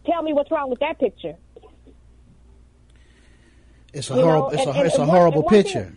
Tell 0.07 0.23
me 0.23 0.33
what's 0.33 0.51
wrong 0.51 0.71
with 0.71 0.81
that 0.81 0.99
picture. 0.99 1.35
It's 3.93 4.11
a 4.11 4.15
You 4.15 4.21
know, 4.21 4.25
horrible. 4.27 4.49
It's 4.51 4.63
and- 4.63 4.71
a 4.71 4.73
and- 4.79 4.87
it's 4.87 4.97
a 4.99 5.01
and 5.03 5.09
one- 5.09 5.17
horrible 5.17 5.39
and 5.39 5.45
one 5.45 5.55
thing- 5.55 5.63
picture. 5.65 5.97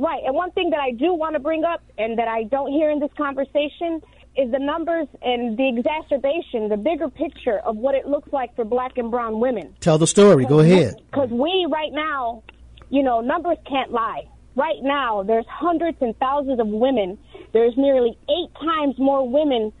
Right, 0.00 0.22
and 0.24 0.34
one 0.34 0.50
thing 0.52 0.70
that 0.70 0.80
I 0.80 0.92
do 0.92 1.12
want 1.14 1.34
to 1.34 1.40
bring 1.40 1.64
up 1.64 1.80
and 1.98 2.18
that 2.18 2.28
I 2.28 2.44
don't 2.44 2.70
hear 2.70 2.88
in 2.90 3.00
this 3.00 3.10
conversation 3.16 4.00
is 4.36 4.50
the 4.52 4.58
numbers 4.60 5.08
and 5.22 5.56
the 5.56 5.68
exacerbation, 5.68 6.68
the 6.68 6.76
bigger 6.76 7.08
picture 7.08 7.58
of 7.58 7.76
what 7.76 7.96
it 7.96 8.06
looks 8.06 8.32
like 8.32 8.54
for 8.54 8.64
black 8.64 8.96
and 8.96 9.10
brown 9.10 9.40
women. 9.40 9.74
Tell 9.80 9.98
the 9.98 10.06
story. 10.06 10.44
Go 10.44 10.60
ahead. 10.60 11.00
Because 11.10 11.30
we 11.30 11.66
right 11.68 11.92
now, 11.92 12.44
you 12.90 13.02
know, 13.02 13.20
numbers 13.20 13.58
can't 13.68 13.90
lie. 13.90 14.28
Right 14.54 14.80
now, 14.82 15.24
there's 15.24 15.46
hundreds 15.48 15.98
and 16.00 16.16
thousands 16.18 16.60
of 16.60 16.68
women. 16.68 17.18
There's 17.52 17.76
nearly 17.76 18.16
eight 18.28 18.54
times 18.60 18.96
more 18.98 19.28
women 19.28 19.72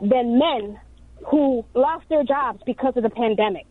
than 0.00 0.38
men 0.38 0.78
who 1.26 1.64
lost 1.74 2.08
their 2.08 2.24
jobs 2.24 2.60
because 2.66 2.96
of 2.96 3.02
the 3.02 3.10
pandemic. 3.10 3.66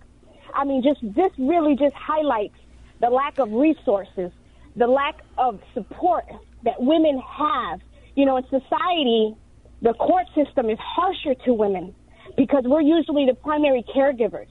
I 0.53 0.65
mean, 0.65 0.83
just 0.83 1.01
this 1.15 1.31
really 1.37 1.75
just 1.75 1.95
highlights 1.95 2.55
the 3.01 3.09
lack 3.09 3.39
of 3.39 3.51
resources, 3.51 4.31
the 4.75 4.87
lack 4.87 5.15
of 5.37 5.59
support 5.73 6.25
that 6.63 6.81
women 6.81 7.19
have. 7.19 7.79
You 8.15 8.25
know, 8.25 8.37
in 8.37 8.43
society, 8.43 9.35
the 9.81 9.93
court 9.93 10.25
system 10.35 10.69
is 10.69 10.77
harsher 10.79 11.35
to 11.45 11.53
women 11.53 11.95
because 12.37 12.63
we're 12.65 12.81
usually 12.81 13.25
the 13.25 13.33
primary 13.33 13.83
caregivers 13.95 14.47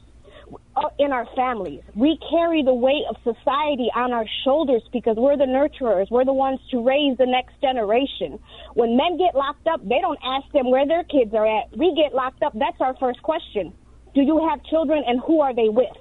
Uh, 0.74 0.88
in 0.98 1.12
our 1.12 1.26
families. 1.36 1.82
We 1.94 2.18
carry 2.30 2.62
the 2.62 2.72
weight 2.72 3.04
of 3.10 3.16
society 3.22 3.88
on 3.94 4.12
our 4.12 4.24
shoulders 4.42 4.82
because 4.90 5.16
we're 5.16 5.36
the 5.36 5.44
nurturers. 5.44 6.10
We're 6.10 6.24
the 6.24 6.32
ones 6.32 6.60
to 6.70 6.82
raise 6.82 7.18
the 7.18 7.26
next 7.26 7.60
generation. 7.60 8.38
When 8.72 8.96
men 8.96 9.18
get 9.18 9.34
locked 9.34 9.66
up, 9.66 9.86
they 9.86 10.00
don't 10.00 10.18
ask 10.24 10.50
them 10.52 10.70
where 10.70 10.86
their 10.86 11.04
kids 11.04 11.34
are 11.34 11.46
at. 11.46 11.76
We 11.76 11.94
get 11.94 12.14
locked 12.14 12.42
up. 12.42 12.52
That's 12.54 12.80
our 12.80 12.96
first 12.96 13.22
question. 13.22 13.74
Do 14.14 14.22
you 14.22 14.48
have 14.48 14.64
children 14.64 15.04
and 15.06 15.20
who 15.20 15.40
are 15.40 15.54
they 15.54 15.68
with? 15.68 15.92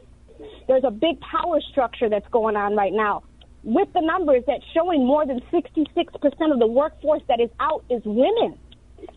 There's 0.67 0.85
a 0.85 0.91
big 0.91 1.19
power 1.19 1.59
structure 1.71 2.07
that's 2.07 2.27
going 2.31 2.55
on 2.55 2.75
right 2.75 2.93
now. 2.93 3.23
With 3.63 3.91
the 3.93 4.01
numbers 4.01 4.43
that's 4.47 4.63
showing 4.73 5.05
more 5.05 5.25
than 5.25 5.41
66% 5.51 6.53
of 6.53 6.59
the 6.59 6.67
workforce 6.67 7.21
that 7.27 7.39
is 7.39 7.49
out 7.59 7.83
is 7.89 8.01
women. 8.05 8.57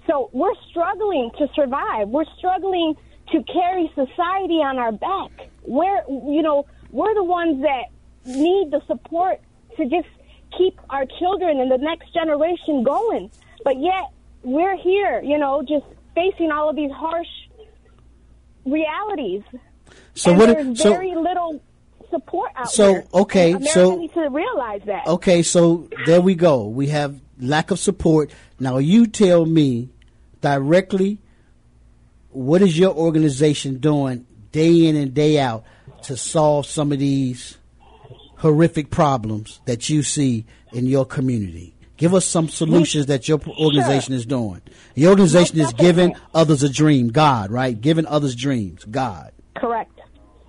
So 0.07 0.31
we're 0.33 0.55
struggling 0.69 1.31
to 1.39 1.47
survive. 1.55 2.09
We're 2.09 2.27
struggling 2.39 2.95
to 3.33 3.43
carry 3.45 3.89
society 3.95 4.61
on 4.63 4.79
our 4.79 4.93
back. 4.93 5.49
We're, 5.65 6.03
you 6.09 6.43
know, 6.43 6.67
we're 6.91 7.15
the 7.15 7.25
ones 7.25 7.63
that 7.63 7.85
need 8.27 8.71
the 8.71 8.81
support 8.87 9.41
to 9.77 9.85
just 9.87 10.09
keep 10.57 10.79
our 10.91 11.05
children 11.19 11.61
and 11.61 11.71
the 11.71 11.79
next 11.79 12.13
generation 12.15 12.83
going. 12.85 13.31
But 13.65 13.81
yet 13.81 14.05
we're 14.43 14.77
here, 14.77 15.21
you 15.23 15.39
know, 15.39 15.63
just 15.63 15.85
facing 16.15 16.51
all 16.53 16.69
of 16.71 16.77
these 16.77 16.93
harsh 16.93 17.27
realities. 18.65 19.43
So 20.15 20.31
and 20.31 20.39
what? 20.41 20.47
There's 20.49 20.81
So 20.83 20.91
very 20.91 21.15
little 21.15 21.61
support 22.11 22.53
out 22.57 22.71
So, 22.71 22.93
there. 22.93 23.05
okay, 23.15 23.51
America 23.53 23.71
so- 23.73 23.97
needs 23.97 24.15
to 24.15 24.29
realize 24.31 24.83
that. 24.87 25.07
okay. 25.07 25.43
So 25.43 25.89
there 26.07 26.21
we 26.21 26.35
go. 26.35 26.65
We 26.69 26.89
have 26.89 27.21
lack 27.41 27.71
of 27.71 27.79
support. 27.79 28.31
Now 28.61 28.79
you 28.79 29.07
tell 29.07 29.45
me 29.47 29.89
directly 30.41 31.19
what 32.35 32.63
is 32.63 32.79
your 32.79 32.95
organization 32.95 33.79
doing 33.79 34.27
day 34.53 34.87
in 34.87 34.97
and 34.97 35.15
day 35.15 35.39
out 35.39 35.65
to 36.03 36.17
solve 36.17 36.67
some 36.67 36.93
of 36.93 36.99
these 36.99 37.57
horrific 38.39 38.91
problems 38.91 39.61
that 39.67 39.89
you 39.89 40.03
see 40.03 40.45
in 40.73 40.87
your 40.87 41.07
community? 41.07 41.75
Give 41.97 42.13
us 42.13 42.27
some 42.27 42.49
solutions 42.49 43.07
that 43.07 43.29
your 43.29 43.39
organization 43.59 44.13
Sure. 44.13 44.19
is 44.19 44.27
doing. 44.27 44.61
Your 44.97 45.11
organization 45.11 45.61
is 45.61 45.73
giving 45.73 46.17
others 46.35 46.63
a 46.65 46.69
dream, 46.69 47.09
God, 47.09 47.53
right? 47.53 47.81
Giving 47.81 48.05
others 48.07 48.35
dreams, 48.35 48.85
God. 48.85 49.31
Correct. 49.57 50.01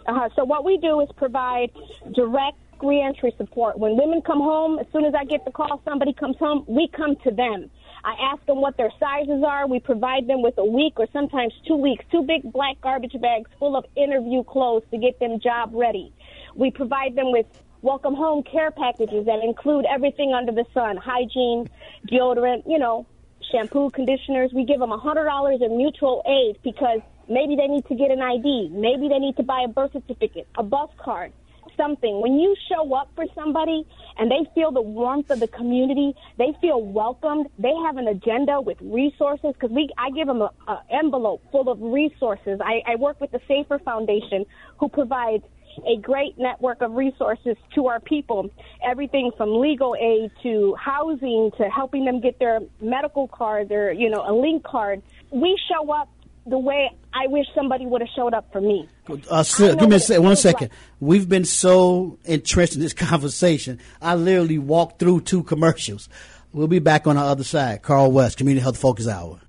Uh-huh. 0.08 0.30
So 0.36 0.44
what 0.44 0.66
we 0.66 0.78
do 0.78 1.02
is 1.02 1.10
provide 1.16 1.72
direct 2.14 2.58
reentry 2.82 3.34
support. 3.38 3.78
When 3.78 3.96
women 3.96 4.22
come 4.22 4.40
home, 4.40 4.80
as 4.80 4.88
soon 4.92 5.06
as 5.06 5.14
I 5.14 5.24
get 5.26 5.46
the 5.46 5.52
call, 5.52 5.82
somebody 5.86 6.14
comes 6.14 6.36
home, 6.38 6.66
we 6.68 6.88
come 6.88 7.16
to 7.24 7.32
them. 7.32 7.70
I 8.06 8.14
ask 8.32 8.46
them 8.46 8.62
what 8.62 8.78
their 8.78 8.92
sizes 9.00 9.44
are. 9.44 9.68
We 9.68 9.80
provide 9.80 10.28
them 10.28 10.44
with 10.44 10.54
a 10.60 10.66
week 10.66 10.94
or 10.98 11.08
sometimes 11.12 11.54
two 11.68 11.76
weeks, 11.76 12.06
two 12.12 12.22
big 12.22 12.44
black 12.54 12.80
garbage 12.80 13.20
bags 13.20 13.50
full 13.58 13.76
of 13.76 13.84
interview 13.96 14.44
clothes 14.44 14.84
to 14.92 15.00
get 15.00 15.20
them 15.20 15.40
job 15.40 15.72
ready. 15.74 16.14
We 16.54 16.70
provide 16.70 17.16
them 17.16 17.32
with 17.32 17.48
welcome 17.82 18.14
home 18.14 18.44
care 18.44 18.70
packages 18.70 19.26
that 19.26 19.44
include 19.44 19.86
everything 19.90 20.34
under 20.34 20.52
the 20.52 20.66
sun, 20.72 20.98
hygiene, 20.98 21.68
deodorant, 22.08 22.64
you 22.68 22.78
know, 22.78 23.08
shampoo, 23.52 23.90
conditioners. 23.90 24.52
We 24.54 24.66
give 24.66 24.80
them 24.80 24.92
a 24.92 25.00
hundred 25.00 25.26
dollars 25.26 25.62
in 25.62 25.76
mutual 25.76 26.22
aid 26.28 26.60
because 26.64 27.02
maybe 27.28 27.56
they 27.56 27.68
need 27.68 27.86
to 27.88 27.96
get 27.96 28.12
an 28.12 28.22
ID, 28.22 28.70
maybe 28.72 29.10
they 29.10 29.18
need 29.18 29.36
to 29.38 29.44
buy 29.44 29.64
a 29.66 29.68
birth 29.68 29.94
certificate, 29.94 30.48
a 30.60 30.62
bus 30.64 30.92
card, 30.98 31.34
something. 31.78 32.22
When 32.22 32.40
you 32.40 32.56
show 32.70 32.94
up 32.94 33.10
for 33.16 33.26
somebody 33.36 33.86
and 34.18 34.32
they 34.32 34.50
feel 34.54 34.72
the 34.72 34.82
warmth 34.82 35.30
of 35.30 35.40
the 35.40 35.48
community, 35.48 36.16
they 36.38 36.54
feel 36.62 36.82
welcomed. 36.82 37.48
They 37.60 37.74
have 37.86 37.98
an 37.98 38.08
agenda 38.08 38.62
with 38.62 38.78
resources 38.82 39.54
because 39.54 39.72
we 39.72 39.90
I 39.98 40.10
give 40.12 40.28
them 40.28 40.42
a, 40.42 40.52
a 40.68 40.82
envelope 40.92 41.42
full 41.52 41.70
of 41.70 41.82
resources. 41.82 42.60
I, 42.64 42.82
I 42.86 42.96
work 42.96 43.20
with 43.22 43.32
the 43.32 43.42
Safer 43.48 43.80
Foundation 43.80 44.46
who 44.80 44.90
provides 44.90 45.44
a 45.86 45.98
great 45.98 46.38
network 46.38 46.82
of 46.82 46.94
resources 46.94 47.58
to 47.74 47.88
our 47.88 48.00
people. 48.00 48.50
Everything 48.84 49.32
from 49.36 49.60
legal 49.60 49.96
aid 50.00 50.32
to 50.44 50.76
housing 50.80 51.52
to 51.58 51.70
helping 51.70 52.06
them 52.06 52.22
get 52.22 52.40
their 52.40 52.60
medical 52.82 53.28
card, 53.28 53.70
their, 53.70 53.92
you 53.92 54.10
know, 54.10 54.24
a 54.26 54.34
link 54.34 54.64
card. 54.64 55.02
We 55.32 55.60
show 55.70 55.92
up 55.92 56.10
the 56.46 56.58
way 56.60 56.90
I 57.14 57.28
wish 57.28 57.46
somebody 57.56 57.86
would 57.86 58.02
have 58.02 58.10
showed 58.16 58.34
up 58.34 58.52
for 58.52 58.62
me. 58.62 58.88
Uh, 59.30 59.44
sir, 59.44 59.76
give 59.76 59.82
me 59.82 59.86
a 59.86 59.88
what 59.88 59.94
it 59.96 60.00
sec- 60.02 60.22
one 60.22 60.36
second. 60.36 60.70
like. 60.70 60.78
We've 61.00 61.28
been 61.28 61.46
so 61.46 62.20
entrenched 62.26 62.76
in 62.76 62.82
this 62.82 62.94
conversation. 63.10 63.80
I 64.02 64.16
literally 64.16 64.60
walked 64.60 65.00
through 65.00 65.22
two 65.22 65.44
commercials. 65.44 66.08
We'll 66.54 66.68
be 66.68 66.80
back 66.80 67.08
on 67.08 67.16
the 67.16 67.22
other 67.22 67.44
side. 67.44 67.82
Carl 67.82 68.12
West, 68.12 68.38
Community 68.38 68.62
Health 68.64 68.78
Focus 68.78 69.08
Hour. 69.08 69.40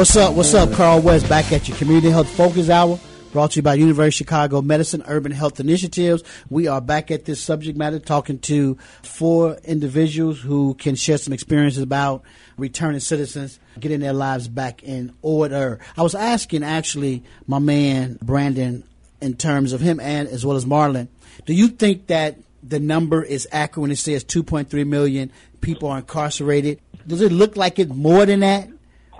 What's 0.00 0.16
up? 0.16 0.34
What's 0.34 0.54
up? 0.54 0.72
Carl 0.72 1.02
West 1.02 1.28
back 1.28 1.52
at 1.52 1.68
your 1.68 1.76
Community 1.76 2.08
Health 2.08 2.30
Focus 2.30 2.70
Hour. 2.70 2.98
Brought 3.32 3.50
to 3.50 3.56
you 3.56 3.62
by 3.62 3.74
University 3.74 4.24
of 4.24 4.26
Chicago 4.26 4.62
Medicine 4.62 5.04
Urban 5.06 5.30
Health 5.30 5.60
Initiatives. 5.60 6.24
We 6.48 6.68
are 6.68 6.80
back 6.80 7.10
at 7.10 7.26
this 7.26 7.38
subject 7.38 7.76
matter 7.76 7.98
talking 7.98 8.38
to 8.38 8.78
four 9.02 9.58
individuals 9.62 10.40
who 10.40 10.72
can 10.72 10.94
share 10.94 11.18
some 11.18 11.34
experiences 11.34 11.82
about 11.82 12.22
returning 12.56 13.00
citizens, 13.00 13.60
getting 13.78 14.00
their 14.00 14.14
lives 14.14 14.48
back 14.48 14.82
in 14.82 15.12
order. 15.20 15.80
I 15.98 16.02
was 16.02 16.14
asking 16.14 16.64
actually 16.64 17.22
my 17.46 17.58
man 17.58 18.16
Brandon 18.22 18.84
in 19.20 19.36
terms 19.36 19.74
of 19.74 19.82
him 19.82 20.00
and 20.00 20.28
as 20.28 20.46
well 20.46 20.56
as 20.56 20.64
Marlon, 20.64 21.08
do 21.44 21.52
you 21.52 21.68
think 21.68 22.06
that 22.06 22.38
the 22.62 22.80
number 22.80 23.22
is 23.22 23.46
accurate 23.52 23.82
when 23.82 23.90
it 23.90 23.96
says 23.96 24.24
2.3 24.24 24.86
million 24.86 25.30
people 25.60 25.90
are 25.90 25.98
incarcerated? 25.98 26.80
Does 27.06 27.20
it 27.20 27.32
look 27.32 27.58
like 27.58 27.78
it 27.78 27.90
more 27.90 28.24
than 28.24 28.40
that 28.40 28.70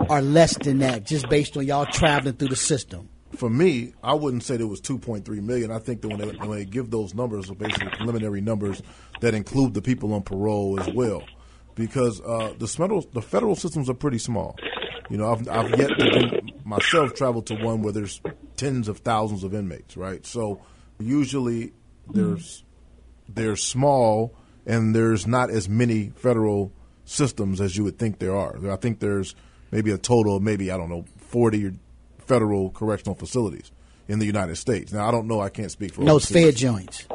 or 0.09 0.21
less 0.21 0.57
than 0.57 0.79
that, 0.79 1.05
just 1.05 1.29
based 1.29 1.57
on 1.57 1.65
y'all 1.65 1.85
traveling 1.85 2.35
through 2.35 2.49
the 2.49 2.55
system? 2.55 3.09
For 3.35 3.49
me, 3.49 3.93
I 4.03 4.13
wouldn't 4.13 4.43
say 4.43 4.57
there 4.57 4.67
was 4.67 4.81
2.3 4.81 5.27
million. 5.41 5.71
I 5.71 5.79
think 5.79 6.01
that 6.01 6.09
when 6.09 6.19
they, 6.19 6.27
when 6.27 6.51
they 6.51 6.65
give 6.65 6.91
those 6.91 7.13
numbers, 7.13 7.49
are 7.49 7.55
basically 7.55 7.89
preliminary 7.89 8.41
numbers 8.41 8.81
that 9.21 9.33
include 9.33 9.73
the 9.73 9.81
people 9.81 10.13
on 10.13 10.21
parole 10.23 10.79
as 10.79 10.93
well, 10.93 11.23
because 11.75 12.19
uh, 12.21 12.53
the 12.57 12.67
federal 12.67 13.01
the 13.13 13.21
federal 13.21 13.55
systems 13.55 13.89
are 13.89 13.93
pretty 13.93 14.17
small. 14.17 14.57
You 15.09 15.17
know, 15.17 15.31
I've, 15.31 15.47
I've 15.47 15.77
yet 15.77 15.89
to 15.89 16.41
myself 16.65 17.13
travel 17.13 17.41
to 17.43 17.55
one 17.55 17.81
where 17.81 17.93
there's 17.93 18.21
tens 18.57 18.87
of 18.87 18.99
thousands 18.99 19.43
of 19.43 19.53
inmates, 19.53 19.95
right? 19.97 20.25
So 20.25 20.61
usually 20.99 21.73
there's 22.09 22.63
they're 23.27 23.55
small 23.55 24.35
and 24.65 24.95
there's 24.95 25.25
not 25.25 25.49
as 25.49 25.67
many 25.67 26.09
federal 26.09 26.71
systems 27.05 27.59
as 27.59 27.75
you 27.75 27.83
would 27.83 27.97
think 27.97 28.19
there 28.19 28.35
are. 28.35 28.71
I 28.71 28.75
think 28.75 28.99
there's 28.99 29.35
maybe 29.71 29.91
a 29.91 29.97
total 29.97 30.35
of 30.37 30.43
maybe 30.43 30.71
I 30.71 30.77
don't 30.77 30.89
know 30.89 31.05
40 31.17 31.73
federal 32.25 32.69
correctional 32.71 33.15
facilities 33.15 33.71
in 34.07 34.19
the 34.19 34.25
United 34.25 34.57
States. 34.57 34.91
Now 34.91 35.07
I 35.07 35.11
don't 35.11 35.27
know. 35.27 35.41
I 35.41 35.49
can't 35.49 35.71
speak 35.71 35.93
for 35.93 36.01
No 36.01 36.15
overseas. 36.15 36.45
Fed 36.45 36.55
joints. 36.55 37.07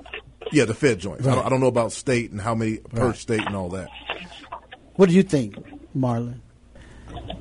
Yeah, 0.53 0.65
the 0.65 0.75
Fed 0.75 0.99
joints. 0.99 1.27
I, 1.27 1.35
don't, 1.35 1.47
I 1.47 1.49
don't 1.49 1.61
know 1.61 1.67
about 1.67 1.93
state 1.93 2.31
and 2.31 2.41
how 2.41 2.55
many 2.55 2.79
per 2.79 3.13
state 3.13 3.45
and 3.45 3.57
all 3.57 3.69
that. 3.71 3.89
What 4.95 5.09
do 5.09 5.15
you 5.15 5.23
think, 5.23 5.57
Marlon? 5.95 6.41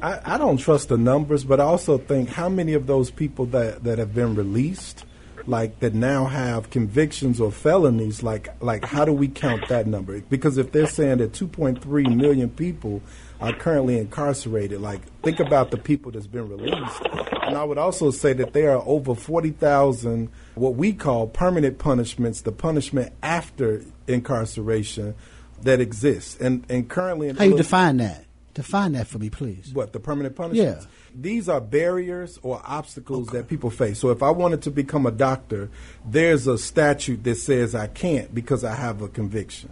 I, 0.01 0.36
I 0.36 0.38
don't 0.38 0.57
trust 0.57 0.89
the 0.89 0.97
numbers, 0.97 1.43
but 1.43 1.59
I 1.59 1.63
also 1.63 1.97
think 1.97 2.30
how 2.30 2.49
many 2.49 2.74
of 2.74 2.88
those 2.88 3.11
people 3.11 3.45
that, 3.47 3.84
that 3.84 3.97
have 3.97 4.13
been 4.13 4.36
released, 4.36 5.05
like 5.47 5.80
that 5.80 5.93
now 5.93 6.26
have 6.26 6.70
convictions 6.70 7.39
or 7.39 7.51
felonies, 7.51 8.24
like 8.24 8.49
like 8.61 8.84
how 8.84 9.05
do 9.05 9.13
we 9.13 9.28
count 9.28 9.68
that 9.70 9.86
number? 9.88 10.20
Because 10.22 10.57
if 10.57 10.72
they're 10.72 10.88
saying 10.88 11.20
that 11.20 11.34
2.3 11.34 12.16
million 12.16 12.49
people 12.49 13.01
are 13.46 13.54
currently 13.54 13.98
incarcerated, 13.98 14.82
like 14.82 15.02
think 15.22 15.39
about 15.39 15.72
the 15.72 15.78
people 15.78 16.12
that's 16.12 16.28
been 16.28 16.50
released. 16.50 17.02
And 17.43 17.56
I 17.56 17.64
would 17.64 17.78
also 17.78 18.12
say 18.12 18.34
that 18.34 18.54
there 18.54 18.72
are 18.72 18.84
over 18.86 19.14
40,000 19.14 20.30
what 20.56 20.76
we 20.76 20.93
call 20.93 21.28
permanent 21.28 21.78
punishments, 21.78 22.41
the 22.41 22.52
punishment 22.52 23.14
after 23.22 23.84
incarceration 24.08 25.16
that 25.62 25.80
exists. 25.80 26.38
And 26.39 26.66
and 26.70 26.89
currently 26.89 27.30
in 27.30 27.36
How 27.36 27.43
you 27.43 27.58
define 27.58 27.98
that? 27.98 28.26
Define 28.54 28.93
that 28.93 29.08
for 29.08 29.20
me, 29.20 29.30
please. 29.30 29.74
what 29.74 29.91
the 29.91 30.00
permanent 30.00 30.36
punishments? 30.36 30.86
Yeah. 30.86 30.89
These 31.14 31.50
are 31.50 31.60
barriers 31.62 32.39
or 32.41 32.62
obstacles 32.66 33.28
that 33.28 33.48
people 33.48 33.70
face. 33.70 34.00
So 34.00 34.10
if 34.10 34.24
I 34.24 34.30
wanted 34.30 34.62
to 34.64 34.72
become 34.72 35.06
a 35.06 35.12
doctor, 35.12 35.70
there's 36.06 36.48
a 36.48 36.58
statute 36.58 37.24
that 37.26 37.36
says 37.36 37.76
I 37.76 37.88
can't 37.88 38.34
because 38.34 38.64
I 38.64 38.76
have 38.76 39.02
a 39.02 39.10
conviction. 39.10 39.72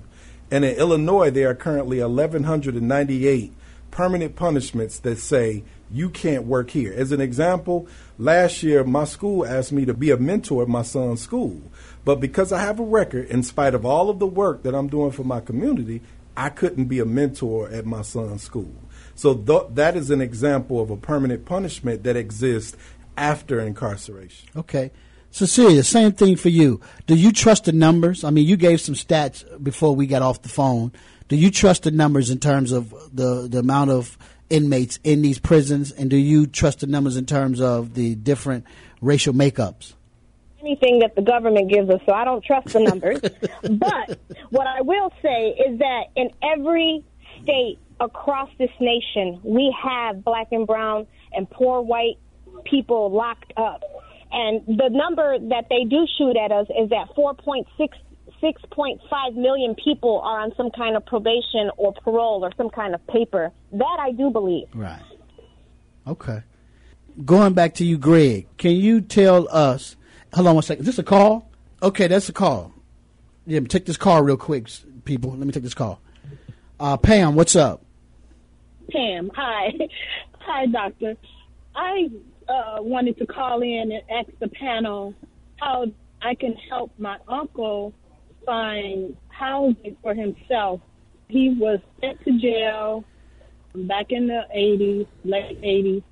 And 0.52 0.64
in 0.66 0.76
Illinois, 0.76 1.32
there 1.32 1.50
are 1.50 1.56
currently 1.56 2.00
1,198 2.02 3.54
permanent 3.94 4.36
punishments 4.36 4.98
that 5.00 5.20
say 5.20 5.64
you 5.92 6.10
can't 6.10 6.46
work 6.46 6.72
here. 6.72 6.92
As 6.92 7.12
an 7.12 7.22
example, 7.22 7.88
last 8.18 8.64
year 8.64 8.84
my 8.84 9.04
school 9.04 9.46
asked 9.46 9.72
me 9.72 9.86
to 9.86 9.94
be 9.94 10.10
a 10.10 10.18
mentor 10.18 10.64
at 10.64 10.68
my 10.68 10.82
son's 10.82 11.22
school. 11.22 11.62
But 12.04 12.20
because 12.20 12.52
I 12.52 12.60
have 12.60 12.80
a 12.80 12.84
record, 12.84 13.28
in 13.28 13.44
spite 13.44 13.76
of 13.76 13.86
all 13.86 14.10
of 14.10 14.18
the 14.18 14.26
work 14.26 14.64
that 14.64 14.74
I'm 14.74 14.88
doing 14.88 15.12
for 15.12 15.24
my 15.24 15.40
community, 15.40 16.02
I 16.36 16.50
couldn't 16.50 16.86
be 16.86 17.00
a 17.00 17.06
mentor 17.06 17.70
at 17.70 17.86
my 17.86 18.02
son's 18.02 18.42
school. 18.42 18.74
So 19.14 19.36
th- 19.36 19.76
that 19.76 19.96
is 19.96 20.10
an 20.10 20.22
example 20.22 20.82
of 20.82 20.90
a 20.90 20.98
permanent 20.98 21.46
punishment 21.46 22.02
that 22.02 22.16
exists 22.16 22.76
after 23.16 23.60
incarceration. 23.60 24.50
Okay. 24.56 24.90
Cecilia, 25.30 25.84
same 25.84 26.14
thing 26.14 26.36
for 26.36 26.50
you. 26.50 26.82
Do 27.06 27.16
you 27.16 27.32
trust 27.32 27.66
the 27.66 27.72
numbers? 27.72 28.24
I 28.24 28.32
mean, 28.32 28.48
you 28.48 28.58
gave 28.58 28.82
some 28.82 28.96
stats 28.96 29.44
before 29.64 29.96
we 29.96 30.08
got 30.08 30.24
off 30.24 30.42
the 30.42 30.50
phone. 30.50 30.92
Do 31.34 31.40
you 31.40 31.50
trust 31.50 31.82
the 31.82 31.90
numbers 31.90 32.30
in 32.30 32.38
terms 32.38 32.72
of 32.72 32.92
the, 33.12 33.48
the 33.50 33.58
amount 33.58 33.90
of 33.90 34.20
inmates 34.52 35.00
in 35.04 35.24
these 35.24 35.40
prisons? 35.40 35.92
And 35.92 36.08
do 36.08 36.16
you 36.16 36.46
trust 36.46 36.82
the 36.82 36.86
numbers 36.86 37.18
in 37.18 37.26
terms 37.26 37.60
of 37.60 37.96
the 37.96 38.14
different 38.14 38.66
racial 39.02 39.34
makeups? 39.34 39.94
anything 40.64 41.00
that 41.00 41.16
the 41.16 41.24
government 41.24 41.72
gives 41.72 41.90
us, 41.90 42.02
so 42.06 42.14
I 42.14 42.24
don't 42.24 42.46
trust 42.46 42.68
the 42.68 42.82
numbers. 42.82 43.20
but 43.64 44.20
what 44.52 44.68
I 44.68 44.82
will 44.82 45.12
say 45.24 45.56
is 45.68 45.80
that 45.80 46.04
in 46.16 46.30
every 46.44 47.04
state 47.42 47.80
across 48.00 48.50
this 48.60 48.70
nation, 48.80 49.42
we 49.44 49.76
have 49.84 50.24
black 50.24 50.50
and 50.52 50.68
brown 50.68 51.08
and 51.32 51.50
poor 51.50 51.82
white 51.82 52.20
people 52.64 53.12
locked 53.12 53.54
up. 53.58 53.82
And 54.32 54.62
the 54.68 54.90
number 54.92 55.40
that 55.50 55.66
they 55.70 55.86
do 55.86 56.06
shoot 56.16 56.38
at 56.38 56.52
us 56.52 56.68
is 56.80 56.92
that 56.92 57.10
4.6 57.18 57.66
6.5 58.44 59.36
million 59.36 59.74
people 59.76 60.20
are 60.20 60.42
on 60.42 60.54
some 60.58 60.70
kind 60.72 60.98
of 60.98 61.06
probation 61.06 61.72
or 61.78 61.94
parole 61.94 62.44
or 62.44 62.52
some 62.58 62.70
kind 62.70 62.94
of 62.94 63.06
paper. 63.08 63.52
That 63.72 63.98
I 64.00 64.12
do 64.12 64.30
believe. 64.30 64.68
Right. 64.74 65.02
Okay. 66.06 66.42
Going 67.24 67.54
back 67.54 67.76
to 67.76 67.86
you, 67.86 67.98
Greg, 67.98 68.48
can 68.58 68.72
you 68.72 69.00
tell 69.00 69.48
us? 69.50 69.96
Hold 70.34 70.48
on 70.48 70.56
one 70.56 70.64
second. 70.64 70.82
Is 70.82 70.88
this 70.88 71.00
a 71.00 71.04
call? 71.04 71.50
Okay, 71.82 72.08
that's 72.08 72.28
a 72.28 72.34
call. 72.34 72.74
Yeah, 73.46 73.60
take 73.62 73.86
this 73.86 73.98
call 73.98 74.22
real 74.22 74.38
quick, 74.38 74.68
people. 75.06 75.32
Let 75.32 75.40
me 75.40 75.52
take 75.52 75.64
this 75.64 75.74
call. 75.74 76.02
Uh, 76.80 76.98
Pam, 76.98 77.36
what's 77.36 77.56
up? 77.56 77.84
Pam, 78.92 79.32
hi. 79.34 79.72
Hi, 80.46 80.66
doctor. 80.66 81.16
I 81.74 82.10
uh, 82.50 82.52
uh, 82.52 82.82
wanted 82.82 83.18
to 83.20 83.26
call 83.26 83.62
in 83.62 83.94
and 83.94 84.02
ask 84.12 84.30
the 84.40 84.50
panel 84.50 85.14
how 85.56 85.86
I 86.22 86.36
can 86.36 86.54
help 86.70 86.92
my 86.98 87.18
uncle 87.30 87.94
find 88.46 89.16
housing 89.30 89.98
for 90.02 90.14
himself. 90.14 90.82
He 91.28 91.50
was 91.50 91.80
sent 92.02 92.24
to 92.26 92.40
jail 92.40 93.04
back 93.74 94.08
in 94.12 94.28
the 94.28 94.46
80s, 94.56 95.08
late 95.24 95.62
80s, 95.62 96.04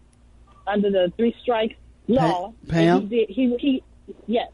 under 0.68 0.90
the 0.90 1.14
three 1.18 1.36
strikes 1.42 1.76
law. 2.08 2.54
Pam? 2.68 3.02
He, 3.02 3.08
did, 3.08 3.30
he, 3.30 3.58
he, 3.60 3.84
yes. 4.28 4.50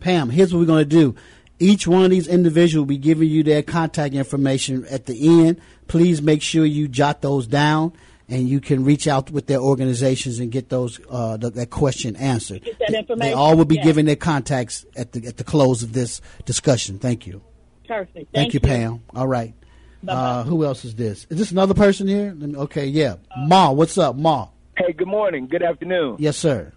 Pam, 0.00 0.30
here's 0.30 0.52
what 0.52 0.60
we're 0.60 0.66
going 0.66 0.88
to 0.88 0.96
do. 0.96 1.14
Each 1.58 1.86
one 1.86 2.04
of 2.04 2.10
these 2.10 2.26
individuals 2.26 2.82
will 2.82 2.88
be 2.88 2.98
giving 2.98 3.28
you 3.28 3.42
their 3.42 3.62
contact 3.62 4.14
information 4.14 4.84
at 4.86 5.06
the 5.06 5.46
end. 5.46 5.60
Please 5.86 6.20
make 6.20 6.42
sure 6.42 6.64
you 6.64 6.88
jot 6.88 7.22
those 7.22 7.46
down 7.46 7.92
and 8.32 8.48
you 8.48 8.60
can 8.60 8.84
reach 8.84 9.06
out 9.06 9.30
with 9.30 9.46
their 9.46 9.58
organizations 9.60 10.38
and 10.40 10.50
get 10.50 10.68
those 10.70 10.98
uh, 11.10 11.36
th- 11.38 11.52
that 11.52 11.70
question 11.70 12.16
answered. 12.16 12.64
Get 12.64 12.78
that 12.78 13.06
They- 13.08 13.14
They 13.26 13.32
all 13.32 13.56
will 13.56 13.66
be 13.66 13.76
yeah. 13.76 13.84
giving 13.84 14.06
their 14.06 14.16
contacts 14.16 14.84
at 14.96 15.12
the 15.12 15.26
at 15.26 15.36
the 15.36 15.44
close 15.44 15.82
of 15.82 15.92
this 15.92 16.20
discussion. 16.46 16.98
Thank 16.98 17.26
you. 17.26 17.42
Perfect. 17.86 18.14
Thank, 18.14 18.28
Thank, 18.32 18.54
you, 18.54 18.60
Pam. 18.60 19.02
All 19.14 19.28
right. 19.28 19.54
Uh, 20.08 20.42
who 20.44 20.64
else 20.64 20.84
is 20.84 20.94
this? 20.96 21.26
Is 21.30 21.38
this 21.38 21.52
another 21.52 21.74
person 21.74 22.08
here? 22.08 22.34
Let 22.36 22.48
me- 22.50 22.56
Okay, 22.56 22.86
yeah. 22.86 23.16
Ma, 23.46 23.70
what's 23.70 23.96
up, 23.98 24.16
Ma? 24.16 24.48
Hey, 24.76 24.92
good 24.92 25.06
morning. 25.08 25.46
Good 25.46 25.62
afternoon. 25.62 26.16
Yes, 26.18 26.36
sir. 26.38 26.72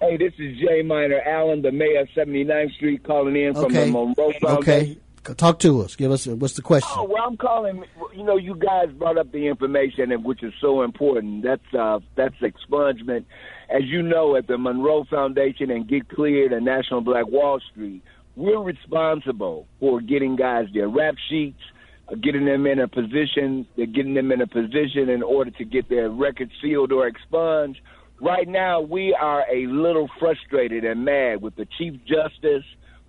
Hey, 0.00 0.16
this 0.16 0.32
is 0.38 0.58
Jay 0.58 0.82
Minor 0.82 1.20
Allen, 1.26 1.62
the 1.62 1.72
mayor 1.72 2.00
of 2.02 2.08
79th 2.14 2.72
Street, 2.74 3.02
calling 3.04 3.34
in 3.36 3.54
from 3.54 3.64
Okay. 3.66 3.86
the 3.86 3.92
Monroe 3.92 4.32
Foundation. 4.40 4.48
Okay. 4.58 4.98
Talk 5.22 5.60
to 5.60 5.82
us. 5.82 5.94
Give 5.94 6.10
us 6.10 6.26
what's 6.26 6.54
the 6.54 6.62
question? 6.62 6.90
Oh, 6.96 7.04
well, 7.04 7.22
I'm 7.24 7.36
calling. 7.36 7.84
You 8.14 8.24
know, 8.24 8.36
you 8.36 8.56
guys 8.56 8.88
brought 8.90 9.18
up 9.18 9.30
the 9.30 9.46
information, 9.46 10.10
which 10.24 10.42
is 10.42 10.52
so 10.60 10.82
important. 10.82 11.44
That's 11.44 11.74
uh, 11.78 12.00
that's 12.16 12.34
expungement. 12.40 13.24
As 13.70 13.82
you 13.84 14.02
know, 14.02 14.34
at 14.34 14.48
the 14.48 14.58
Monroe 14.58 15.04
Foundation 15.08 15.70
and 15.70 15.88
Get 15.88 16.08
Cleared 16.08 16.52
and 16.52 16.64
National 16.64 17.02
Black 17.02 17.28
Wall 17.28 17.60
Street, 17.70 18.02
we're 18.34 18.60
responsible 18.60 19.68
for 19.78 20.00
getting 20.00 20.34
guys 20.34 20.66
their 20.74 20.88
rap 20.88 21.14
sheets, 21.28 21.60
uh, 22.08 22.16
getting 22.16 22.44
them 22.44 22.66
in 22.66 22.80
a 22.80 22.88
position, 22.88 23.66
getting 23.76 24.14
them 24.14 24.32
in 24.32 24.40
a 24.40 24.46
position 24.48 25.08
in 25.08 25.22
order 25.22 25.52
to 25.52 25.64
get 25.64 25.88
their 25.88 26.10
records 26.10 26.50
sealed 26.60 26.90
or 26.90 27.06
expunged. 27.06 27.80
Right 28.20 28.48
now, 28.48 28.80
we 28.80 29.16
are 29.20 29.44
a 29.52 29.66
little 29.66 30.08
frustrated 30.18 30.84
and 30.84 31.04
mad 31.04 31.42
with 31.42 31.54
the 31.54 31.66
Chief 31.78 31.94
Justice, 32.04 32.64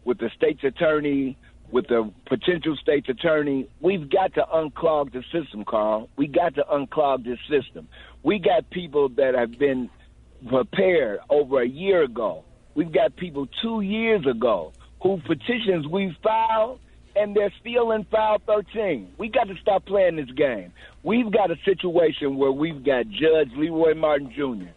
with 0.06 0.20
the 0.20 0.30
state's 0.36 0.64
attorney, 0.64 1.38
with 1.74 1.88
the 1.88 2.10
potential 2.28 2.78
state's 2.80 3.10
attorney. 3.10 3.68
We've 3.82 4.08
got 4.08 4.36
to 4.36 4.46
unclog 4.54 5.12
the 5.12 5.24
system, 5.32 5.66
Carl. 5.66 6.08
We 6.16 6.28
got 6.28 6.54
to 6.56 6.64
unclog 6.72 7.26
this 7.26 7.40
system. 7.50 7.88
We 8.22 8.38
got 8.38 8.70
people 8.70 9.10
that 9.18 9.34
have 9.34 9.58
been 9.58 9.90
prepared 10.48 11.20
over 11.32 11.64
a 11.64 11.68
year 11.68 12.04
ago. 12.04 12.46
We've 12.76 12.92
got 12.92 13.16
people 13.16 13.48
two 13.64 13.82
years 13.82 14.26
ago 14.28 14.72
who 15.02 15.20
petitions 15.26 15.88
we 15.88 16.16
filed 16.24 16.80
and 17.16 17.36
they're 17.36 17.54
still 17.60 17.92
in 17.92 18.04
file 18.06 18.40
13. 18.46 19.14
We 19.18 19.30
got 19.30 19.48
to 19.48 19.56
stop 19.60 19.86
playing 19.86 20.18
this 20.18 20.32
game. 20.32 20.74
We've 21.02 21.32
got 21.32 21.50
a 21.50 21.56
situation 21.66 22.38
where 22.38 22.52
we've 22.52 22.84
got 22.84 23.08
Judge 23.10 23.50
Leroy 23.56 23.96
Martin 23.96 24.32
Jr. 24.32 24.70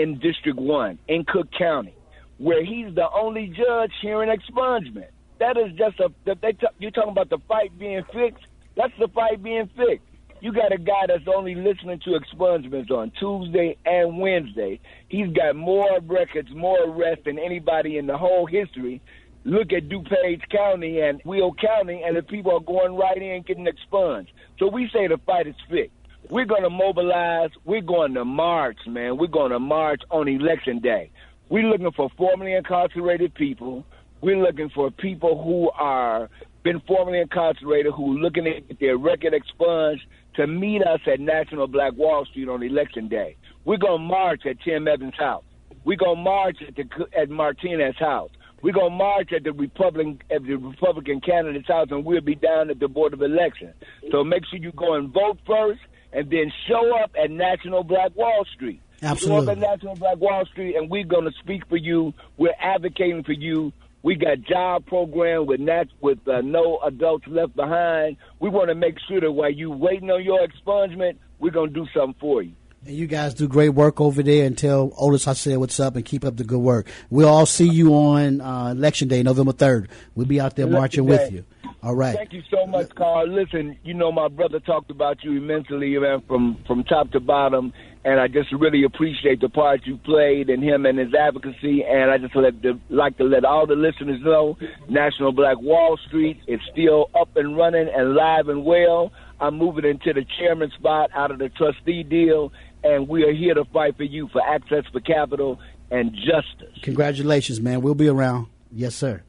in 0.00 0.18
District 0.18 0.58
1 0.58 0.98
in 1.08 1.24
Cook 1.26 1.48
County, 1.56 1.94
where 2.38 2.64
he's 2.64 2.94
the 2.94 3.08
only 3.10 3.48
judge 3.48 3.92
hearing 4.00 4.30
expungement. 4.30 5.08
That 5.40 5.56
is 5.56 5.72
just 5.76 6.00
a, 6.00 6.10
that 6.26 6.40
they 6.40 6.52
t- 6.52 6.66
you're 6.78 6.90
talking 6.90 7.12
about 7.12 7.30
the 7.30 7.38
fight 7.48 7.76
being 7.78 8.02
fixed. 8.12 8.44
That's 8.76 8.92
the 8.98 9.08
fight 9.08 9.42
being 9.42 9.68
fixed. 9.76 10.04
You 10.40 10.52
got 10.52 10.72
a 10.72 10.78
guy 10.78 11.06
that's 11.08 11.26
only 11.26 11.56
listening 11.56 12.00
to 12.04 12.10
expungements 12.10 12.90
on 12.90 13.10
Tuesday 13.18 13.76
and 13.84 14.18
Wednesday. 14.18 14.78
He's 15.08 15.32
got 15.32 15.56
more 15.56 15.98
records, 16.06 16.48
more 16.54 16.78
arrests 16.84 17.24
than 17.24 17.38
anybody 17.40 17.98
in 17.98 18.06
the 18.06 18.16
whole 18.16 18.46
history. 18.46 19.00
Look 19.44 19.72
at 19.72 19.88
DuPage 19.88 20.48
County 20.50 21.00
and 21.00 21.20
Will 21.24 21.54
County, 21.54 22.02
and 22.04 22.16
the 22.16 22.22
people 22.22 22.52
are 22.52 22.60
going 22.60 22.94
right 22.94 23.20
in 23.20 23.42
getting 23.42 23.66
expunged. 23.66 24.30
So 24.58 24.68
we 24.68 24.88
say 24.92 25.08
the 25.08 25.18
fight 25.26 25.48
is 25.48 25.56
fixed. 25.68 25.92
We're 26.30 26.44
going 26.44 26.62
to 26.62 26.70
mobilize. 26.70 27.50
We're 27.64 27.80
going 27.80 28.14
to 28.14 28.24
march, 28.24 28.78
man. 28.86 29.16
We're 29.16 29.28
going 29.28 29.52
to 29.52 29.58
march 29.58 30.02
on 30.10 30.28
election 30.28 30.80
day. 30.80 31.10
We're 31.48 31.68
looking 31.68 31.90
for 31.92 32.10
formerly 32.16 32.52
incarcerated 32.52 33.34
people. 33.34 33.86
We're 34.20 34.42
looking 34.42 34.70
for 34.70 34.90
people 34.90 35.42
who 35.42 35.70
are 35.70 36.28
been 36.64 36.80
formerly 36.86 37.20
incarcerated 37.20 37.92
who 37.94 38.18
looking 38.18 38.44
to 38.44 38.60
get 38.60 38.80
their 38.80 38.98
record 38.98 39.32
expunged 39.32 40.02
to 40.34 40.46
meet 40.46 40.82
us 40.82 41.00
at 41.06 41.20
National 41.20 41.66
Black 41.66 41.92
Wall 41.96 42.24
Street 42.26 42.48
on 42.48 42.62
election 42.62 43.08
day. 43.08 43.36
We're 43.64 43.78
going 43.78 44.00
to 44.00 44.06
march 44.06 44.42
at 44.44 44.60
Tim 44.60 44.88
Evans' 44.88 45.14
house. 45.18 45.44
We're 45.84 45.96
going 45.96 46.16
to 46.16 46.22
march 46.22 46.58
at, 46.66 46.74
the, 46.74 46.84
at 47.16 47.30
Martinez's 47.30 47.98
house. 47.98 48.30
We're 48.60 48.72
going 48.72 48.90
to 48.90 48.96
march 48.96 49.32
at 49.32 49.44
the 49.44 49.52
Republican 49.52 50.20
at 50.30 50.42
the 50.42 50.56
Republican 50.56 51.20
candidate's 51.20 51.68
house, 51.68 51.88
and 51.90 52.04
we'll 52.04 52.20
be 52.20 52.34
down 52.34 52.70
at 52.70 52.80
the 52.80 52.88
Board 52.88 53.12
of 53.12 53.22
Elections. 53.22 53.74
So 54.10 54.24
make 54.24 54.44
sure 54.46 54.58
you 54.58 54.72
go 54.72 54.94
and 54.94 55.12
vote 55.12 55.38
first, 55.46 55.80
and 56.12 56.28
then 56.28 56.52
show 56.66 56.96
up 56.98 57.12
at 57.22 57.30
National 57.30 57.84
Black 57.84 58.16
Wall 58.16 58.44
Street. 58.54 58.80
Show 59.00 59.06
Absolutely. 59.06 59.52
up 59.52 59.52
at 59.52 59.58
National 59.58 59.94
Black 59.94 60.16
Wall 60.18 60.44
Street, 60.46 60.74
and 60.74 60.90
we're 60.90 61.04
going 61.04 61.24
to 61.24 61.32
speak 61.38 61.68
for 61.68 61.76
you. 61.76 62.12
We're 62.36 62.56
advocating 62.58 63.22
for 63.22 63.32
you. 63.32 63.72
We 64.02 64.14
got 64.14 64.40
job 64.42 64.86
program 64.86 65.46
with 65.46 65.60
nat- 65.60 65.88
with 66.00 66.18
uh, 66.28 66.40
no 66.42 66.78
adults 66.86 67.26
left 67.26 67.56
behind. 67.56 68.16
We 68.40 68.48
want 68.48 68.68
to 68.68 68.74
make 68.74 68.94
sure 69.08 69.20
that 69.20 69.32
while 69.32 69.50
you 69.50 69.70
waiting 69.70 70.10
on 70.10 70.22
your 70.24 70.40
expungement, 70.46 71.16
we're 71.40 71.50
going 71.50 71.72
to 71.72 71.74
do 71.74 71.86
something 71.94 72.14
for 72.20 72.42
you. 72.42 72.52
And 72.86 72.94
you 72.94 73.08
guys 73.08 73.34
do 73.34 73.48
great 73.48 73.70
work 73.70 74.00
over 74.00 74.22
there 74.22 74.46
and 74.46 74.56
tell 74.56 74.92
Otis 74.96 75.26
I 75.26 75.32
said 75.32 75.58
what's 75.58 75.80
up 75.80 75.96
and 75.96 76.04
keep 76.04 76.24
up 76.24 76.36
the 76.36 76.44
good 76.44 76.60
work. 76.60 76.86
We'll 77.10 77.28
all 77.28 77.44
see 77.44 77.68
you 77.68 77.92
on 77.92 78.40
uh, 78.40 78.68
election 78.68 79.08
day, 79.08 79.22
November 79.24 79.52
3rd. 79.52 79.88
We'll 80.14 80.26
be 80.26 80.40
out 80.40 80.54
there 80.54 80.66
Election 80.66 81.06
marching 81.06 81.06
day. 81.06 81.24
with 81.24 81.32
you. 81.32 81.44
All 81.82 81.96
right. 81.96 82.14
Thank 82.16 82.32
you 82.32 82.42
so 82.50 82.66
much, 82.66 82.94
Carl. 82.94 83.26
Listen, 83.28 83.76
you 83.84 83.94
know 83.94 84.12
my 84.12 84.28
brother 84.28 84.60
talked 84.60 84.90
about 84.92 85.22
you 85.24 85.32
immensely, 85.36 85.98
man, 85.98 86.22
from 86.28 86.56
from 86.66 86.84
top 86.84 87.10
to 87.12 87.20
bottom, 87.20 87.72
and 88.04 88.20
I 88.20 88.28
just 88.28 88.52
really 88.52 88.84
appreciate 88.84 89.40
the 89.40 89.48
part 89.48 89.86
you 89.86 89.96
played 89.98 90.48
in 90.50 90.62
him 90.62 90.86
and 90.86 90.98
his 90.98 91.12
advocacy. 91.14 91.84
And 91.84 92.10
I 92.10 92.18
just 92.18 92.34
let 92.34 92.62
the, 92.62 92.78
like 92.88 93.16
to 93.18 93.24
let 93.24 93.44
all 93.44 93.66
the 93.66 93.74
listeners 93.74 94.20
know, 94.22 94.56
National 94.88 95.32
Black 95.32 95.60
Wall 95.60 95.98
Street 96.06 96.40
is 96.46 96.60
still 96.72 97.10
up 97.20 97.36
and 97.36 97.56
running 97.56 97.88
and 97.94 98.14
live 98.14 98.48
and 98.48 98.64
well. 98.64 99.12
I'm 99.40 99.56
moving 99.56 99.84
into 99.84 100.12
the 100.12 100.24
chairman 100.38 100.70
spot 100.78 101.10
out 101.14 101.30
of 101.30 101.38
the 101.38 101.48
trustee 101.48 102.02
deal, 102.02 102.52
and 102.82 103.08
we 103.08 103.24
are 103.24 103.32
here 103.32 103.54
to 103.54 103.64
fight 103.66 103.96
for 103.96 104.04
you 104.04 104.28
for 104.32 104.42
access 104.42 104.84
for 104.90 105.00
capital 105.00 105.60
and 105.90 106.14
justice. 106.14 106.76
Congratulations, 106.82 107.60
man. 107.60 107.82
We'll 107.82 107.94
be 107.94 108.08
around. 108.08 108.46
Yes, 108.72 108.94
sir. 108.94 109.22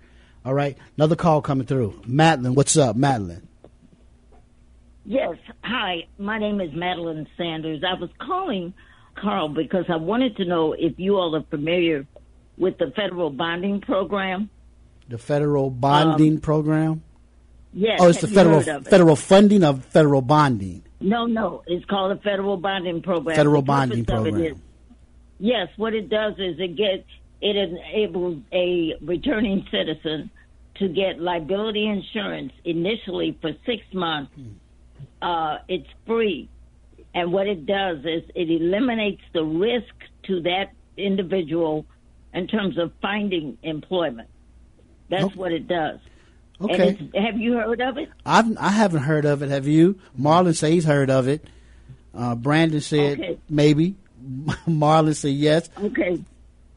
All 0.45 0.53
right. 0.53 0.78
Another 0.97 1.15
call 1.15 1.41
coming 1.41 1.67
through. 1.67 2.01
Madeline, 2.05 2.55
what's 2.55 2.78
up, 2.78 2.95
Madeline? 2.95 3.49
Yes. 5.06 5.38
Hi, 5.64 6.08
my 6.18 6.38
name 6.38 6.62
is 6.62 6.74
Madeline 6.74 7.28
Sanders. 7.38 7.84
I 7.84 8.00
was 8.00 8.10
calling 8.20 8.74
Carl 9.16 9.50
because 9.50 9.86
I 9.89 9.95
wanted 9.95 10.38
to 10.38 10.45
know 10.45 10.74
if 10.74 11.00
you 11.00 11.18
all 11.18 11.36
are 11.36 11.43
familiar 11.50 12.06
with 12.58 12.78
the 12.78 12.91
federal 12.95 13.30
bonding 13.30 13.82
program. 13.82 14.50
The 15.08 15.18
federal 15.18 15.70
bonding 15.72 16.36
um, 16.36 16.41
program? 16.41 17.04
Yes. 17.74 18.00
Oh, 18.02 18.10
it's 18.10 18.22
the 18.22 18.28
federal 18.28 18.60
heard 18.60 18.68
of 18.68 18.88
it? 18.88 18.89
federal 18.89 19.16
funding 19.16 19.64
of 19.64 19.86
federal 19.86 20.22
bonding. 20.22 20.84
No, 21.00 21.26
no. 21.26 21.64
It's 21.68 21.86
called 21.86 22.18
the 22.18 22.22
federal 22.22 22.58
bonding 22.58 23.02
program. 23.02 23.36
Federal 23.36 23.62
bonding 23.62 24.06
program. 24.06 24.41
is- 24.41 24.58
yes, 25.39 25.70
what 25.78 25.93
it 25.93 26.10
does 26.10 26.34
is 26.38 26.60
it 26.60 26.76
gets 26.76 27.08
it 27.41 27.56
enables 27.56 28.38
a 28.52 28.95
returning 29.02 29.66
citizen 29.72 30.30
to 30.76 30.89
get 30.89 31.20
liability 31.20 31.88
insurance 31.88 32.52
initially 32.66 33.38
for 33.41 33.52
six 33.66 33.82
months. 33.93 34.32
Hmm. 34.36 34.52
Uh, 35.22 35.57
it's 35.67 35.88
free, 36.05 36.49
and 37.13 37.32
what 37.34 37.47
it 37.47 37.65
does 37.65 37.99
is 37.99 38.24
it 38.36 38.49
eliminates 38.49 39.22
the 39.34 39.43
risk 39.43 39.93
to 40.24 40.41
that 40.41 40.72
individual 40.97 41.86
in 42.34 42.47
terms 42.47 42.78
of 42.78 42.91
finding 43.01 43.57
employment. 43.63 44.30
That's 45.09 45.36
what 45.36 45.51
it 45.51 45.67
does. 45.67 45.99
Okay. 46.61 46.97
have 47.15 47.38
you 47.38 47.53
heard 47.53 47.82
of 47.82 47.97
it? 47.97 48.09
I've 48.26 48.57
I 48.57 48.70
haven't 48.70 49.03
heard 49.03 49.26
of 49.26 49.41
it. 49.41 49.49
Have 49.49 49.65
you? 49.67 49.99
Marlon 50.20 50.55
says 50.55 50.72
he's 50.72 50.86
heard 50.86 51.09
of 51.09 51.28
it. 51.28 51.45
Uh, 52.13 52.36
Brandon 52.36 52.82
said 52.82 53.20
Okay. 53.20 53.39
maybe. 53.49 53.95
Marlon 54.67 55.15
said 55.15 55.32
yes. 55.32 55.70
Okay. 55.82 56.22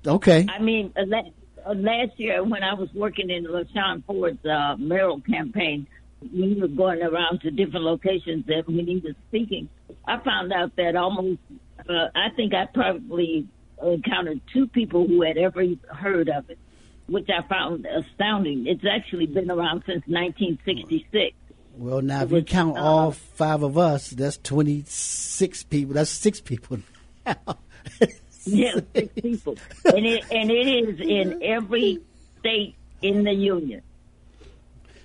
Okay. 0.07 0.47
I 0.49 0.61
mean, 0.61 0.93
uh, 0.97 1.03
uh, 1.67 1.75
last 1.75 2.13
year 2.19 2.43
when 2.45 2.63
I 2.63 2.75
was 2.75 2.89
working 2.95 3.31
in 3.31 3.45
LaShawn 3.45 4.05
Ford's 4.05 4.45
uh, 4.47 4.77
mayoral 4.79 5.21
campaign, 5.21 5.87
we 6.33 6.61
were 6.61 6.69
going 6.69 7.03
around 7.03 7.41
to 7.43 7.51
different 7.51 7.85
locations 7.85 8.47
that 8.47 8.65
when 8.67 8.87
he 8.87 8.97
was 8.97 9.15
speaking, 9.29 9.69
I 10.07 10.19
found 10.19 10.53
out 10.53 10.77
that 10.77 10.97
almost, 10.97 11.41
uh, 11.89 12.09
I 12.15 12.31
think 12.37 12.55
I 12.55 12.67
probably 12.67 13.47
encountered 13.83 14.41
two 14.53 14.67
people 14.67 15.07
who 15.07 15.23
had 15.23 15.37
ever 15.39 15.65
heard 15.91 16.29
of 16.29 16.51
it, 16.51 16.59
which 17.07 17.29
I 17.29 17.47
found 17.49 17.87
astounding. 17.87 18.67
It's 18.67 18.85
actually 18.89 19.27
been 19.27 19.51
around 19.51 19.83
since 19.87 20.03
1966. 20.07 21.37
Well, 21.77 22.03
now 22.03 22.23
if 22.23 22.33
you 22.33 22.43
count 22.43 22.77
uh, 22.77 22.83
all 22.83 23.13
five 23.13 23.63
of 23.63 23.79
us, 23.79 24.11
that's 24.11 24.37
twenty 24.37 24.85
six 24.87 25.63
people. 25.63 25.95
That's 25.95 26.11
six 26.11 26.41
people. 26.41 26.79
now. 27.27 27.37
Yeah, 28.45 28.81
six 28.93 29.13
people, 29.15 29.57
and 29.85 30.05
it 30.05 30.25
and 30.33 30.51
it 30.51 30.67
is 30.67 31.01
in 31.01 31.45
every 31.45 32.01
state 32.41 32.75
in 33.01 33.23
the 33.23 33.33
union. 33.33 33.83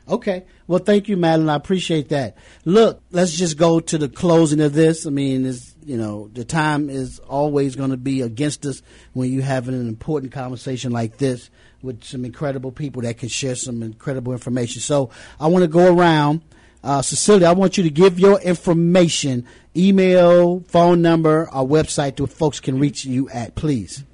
Okay. 0.10 0.45
Well, 0.68 0.80
thank 0.80 1.10
you, 1.10 1.18
Madeline. 1.18 1.49
I 1.49 1.55
appreciate 1.55 2.10
that. 2.10 2.38
Look, 2.64 3.01
let's 3.12 3.36
just 3.36 3.58
go 3.58 3.80
to 3.82 3.97
the 3.97 4.08
closing 4.08 4.62
of 4.62 4.74
this. 4.74 5.05
I 5.05 5.10
mean, 5.10 5.45
it's, 5.45 5.76
you 5.84 5.97
know, 5.97 6.30
the 6.34 6.45
time 6.45 6.89
is 6.89 7.20
always 7.20 7.76
going 7.76 7.91
to 7.91 7.97
be 7.97 8.22
against 8.22 8.66
us 8.66 8.82
when 9.14 9.32
you're 9.32 9.43
having 9.43 9.76
an 9.76 9.88
important 9.88 10.32
conversation 10.32 10.91
like 10.91 11.18
this 11.18 11.49
with 11.82 12.03
some 12.03 12.26
incredible 12.26 12.72
people 12.72 13.01
that 13.01 13.18
can 13.18 13.30
share 13.30 13.55
some 13.55 13.84
incredible 13.84 14.32
information. 14.32 14.82
So 14.82 15.10
I 15.39 15.47
want 15.47 15.64
to 15.64 15.68
go 15.68 15.93
around. 15.93 16.41
Uh, 16.84 17.01
Cecilia, 17.01 17.47
I 17.47 17.53
want 17.53 17.78
you 17.78 17.84
to 17.84 17.89
give 17.89 18.18
your 18.18 18.39
information, 18.39 19.45
email, 19.76 20.62
phone 20.70 21.01
number, 21.01 21.49
our 21.49 21.66
website 21.66 22.16
that 22.16 22.28
folks 22.28 22.62
can 22.62 22.80
reach 22.80 23.03
you 23.03 23.30
at, 23.30 23.55
please. 23.55 24.05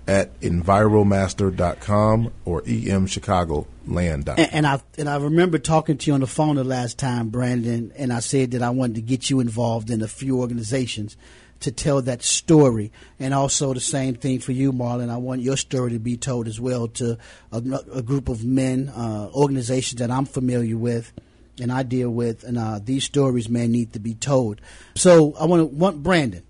at 0.08 0.40
enviromaster.com 0.40 2.32
or 2.44 2.62
emchicagoland.com. 2.62 4.34
And, 4.38 4.54
and 4.54 4.66
I 4.66 4.80
and 4.96 5.08
I 5.08 5.16
remember 5.16 5.58
talking 5.58 5.98
to 5.98 6.10
you 6.10 6.14
on 6.14 6.20
the 6.20 6.26
phone 6.26 6.56
the 6.56 6.64
last 6.64 6.98
time, 6.98 7.28
Brandon, 7.28 7.92
and 7.96 8.12
I 8.12 8.20
said 8.20 8.52
that 8.52 8.62
I 8.62 8.70
wanted 8.70 8.96
to 8.96 9.02
get 9.02 9.28
you 9.28 9.40
involved 9.40 9.90
in 9.90 10.02
a 10.02 10.08
few 10.08 10.40
organizations 10.40 11.16
to 11.60 11.72
tell 11.72 12.02
that 12.02 12.22
story, 12.22 12.92
and 13.18 13.32
also 13.32 13.72
the 13.74 13.80
same 13.80 14.14
thing 14.14 14.40
for 14.40 14.52
you, 14.52 14.72
Marlon. 14.72 15.10
I 15.10 15.16
want 15.16 15.40
your 15.40 15.56
story 15.56 15.92
to 15.92 15.98
be 15.98 16.16
told 16.16 16.48
as 16.48 16.60
well 16.60 16.88
to 16.88 17.18
a, 17.52 17.62
a 17.92 18.02
group 18.02 18.28
of 18.28 18.44
men, 18.44 18.88
uh, 18.90 19.30
organizations 19.34 20.00
that 20.00 20.10
I'm 20.10 20.26
familiar 20.26 20.76
with. 20.76 21.12
And 21.58 21.72
I 21.72 21.84
deal 21.84 22.10
with, 22.10 22.44
and 22.44 22.58
uh, 22.58 22.80
these 22.84 23.04
stories, 23.04 23.48
man, 23.48 23.72
need 23.72 23.94
to 23.94 23.98
be 23.98 24.14
told. 24.14 24.60
So 24.94 25.34
I 25.40 25.46
want 25.46 25.60
to 25.60 25.66
want 25.66 26.02
Brandon, 26.02 26.42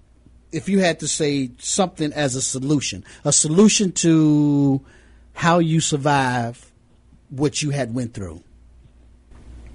if 0.50 0.68
you 0.68 0.80
had 0.80 0.98
to 1.00 1.08
say 1.08 1.50
something 1.58 2.12
as 2.12 2.34
a 2.34 2.42
solution, 2.42 3.04
a 3.24 3.32
solution 3.32 3.92
to 3.92 4.80
how 5.32 5.60
you 5.60 5.80
survive 5.80 6.72
what 7.28 7.62
you 7.62 7.70
had 7.70 7.94
went 7.94 8.14
through. 8.14 8.42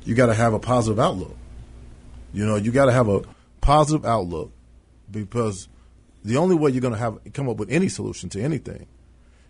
you 0.04 0.16
got 0.16 0.28
to 0.28 0.34
have 0.34 0.54
a 0.54 0.60
positive 0.60 1.00
outlook. 1.00 1.36
You 2.34 2.46
know, 2.46 2.56
you 2.56 2.72
got 2.72 2.86
to 2.86 2.92
have 2.92 3.08
a 3.08 3.22
positive 3.62 4.06
outlook 4.06 4.52
because 5.12 5.68
the 6.24 6.38
only 6.38 6.56
way 6.56 6.72
you're 6.72 6.82
going 6.82 6.94
to 6.94 7.00
have 7.00 7.20
come 7.34 7.50
up 7.50 7.58
with 7.58 7.70
any 7.72 7.90
solution 7.90 8.30
to 8.30 8.42
anything 8.42 8.88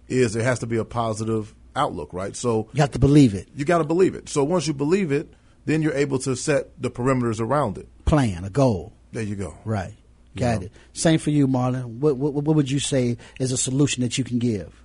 is 0.07 0.33
there 0.33 0.43
has 0.43 0.59
to 0.59 0.67
be 0.67 0.77
a 0.77 0.85
positive 0.85 1.53
outlook, 1.75 2.11
right? 2.13 2.35
So 2.35 2.67
You 2.73 2.81
have 2.81 2.91
to 2.91 2.99
believe 2.99 3.33
it. 3.33 3.47
you 3.55 3.63
got 3.65 3.77
to 3.77 3.83
believe 3.83 4.15
it. 4.15 4.27
So 4.29 4.43
once 4.43 4.67
you 4.67 4.73
believe 4.73 5.11
it, 5.11 5.33
then 5.65 5.81
you're 5.81 5.93
able 5.93 6.19
to 6.19 6.35
set 6.35 6.81
the 6.81 6.89
perimeters 6.89 7.39
around 7.39 7.77
it. 7.77 7.87
Plan, 8.05 8.43
a 8.43 8.49
goal. 8.49 8.93
There 9.11 9.23
you 9.23 9.35
go. 9.35 9.57
Right. 9.63 9.93
Got 10.35 10.61
Yeah. 10.61 10.65
it. 10.67 10.71
Same 10.93 11.19
for 11.19 11.29
you, 11.29 11.47
Marlon. 11.47 11.85
What, 11.99 12.17
what 12.17 12.33
what 12.33 12.55
would 12.55 12.71
you 12.71 12.79
say 12.79 13.17
is 13.39 13.51
a 13.51 13.57
solution 13.57 14.01
that 14.03 14.17
you 14.17 14.23
can 14.23 14.39
give? 14.39 14.77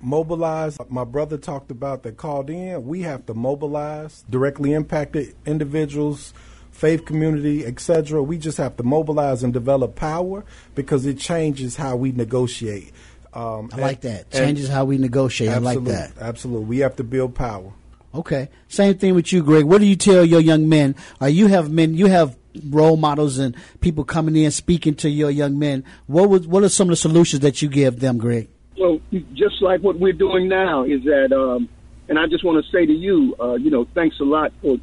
mobilize. 0.00 0.76
My 0.90 1.04
brother 1.04 1.38
talked 1.38 1.70
about 1.70 2.02
that 2.02 2.16
called 2.18 2.50
in. 2.50 2.84
We 2.86 3.02
have 3.02 3.24
to 3.26 3.34
mobilize 3.34 4.24
directly 4.28 4.72
impacted 4.74 5.34
individuals, 5.46 6.34
faith 6.74 7.04
community, 7.04 7.64
etc. 7.64 8.22
We 8.22 8.36
just 8.36 8.58
have 8.58 8.76
to 8.76 8.82
mobilize 8.82 9.44
and 9.44 9.52
develop 9.52 9.94
power 9.94 10.44
because 10.74 11.06
it 11.06 11.18
changes 11.18 11.76
how 11.76 11.94
we 11.96 12.10
negotiate. 12.10 12.92
Um, 13.32 13.70
I 13.72 13.76
like 13.80 14.04
and- 14.04 14.14
that. 14.14 14.30
Changes 14.32 14.68
how 14.68 14.84
we 14.84 14.98
negotiate. 14.98 15.50
I 15.50 15.58
like 15.58 15.82
that. 15.84 16.12
Absolutely. 16.20 16.66
We 16.66 16.78
have 16.78 16.96
to 16.96 17.04
build 17.04 17.34
power. 17.34 17.72
Okay. 18.12 18.48
Same 18.68 18.94
thing 18.98 19.14
with 19.14 19.32
you, 19.32 19.42
Greg. 19.42 19.64
What 19.64 19.80
do 19.80 19.86
you 19.86 19.96
tell 19.96 20.24
your 20.24 20.40
young 20.40 20.68
men? 20.68 20.94
Or 21.20 21.28
you 21.28 21.46
have 21.46 21.70
men, 21.70 21.94
you 21.94 22.06
have 22.06 22.36
role 22.68 22.96
models 22.96 23.38
and 23.38 23.56
people 23.80 24.04
coming 24.04 24.36
in 24.36 24.50
speaking 24.50 24.94
to 24.96 25.10
your 25.10 25.30
young 25.30 25.58
men. 25.58 25.84
What 26.06 26.28
was 26.28 26.46
what 26.46 26.62
are 26.62 26.68
some 26.68 26.88
of 26.88 26.90
the 26.90 26.96
solutions 26.96 27.40
that 27.40 27.62
you 27.62 27.68
give 27.68 28.00
them, 28.00 28.18
Greg? 28.18 28.48
Well, 28.78 29.00
just 29.34 29.62
like 29.62 29.80
what 29.80 29.98
we're 29.98 30.12
doing 30.12 30.48
now 30.48 30.84
is 30.84 31.02
that, 31.04 31.32
um, 31.32 31.68
and 32.08 32.18
I 32.18 32.26
just 32.26 32.44
want 32.44 32.64
to 32.64 32.70
say 32.70 32.86
to 32.86 32.92
you, 32.92 33.34
uh, 33.40 33.54
you 33.54 33.70
know, 33.70 33.86
thanks 33.94 34.18
a 34.20 34.24
lot 34.24 34.52
for 34.60 34.76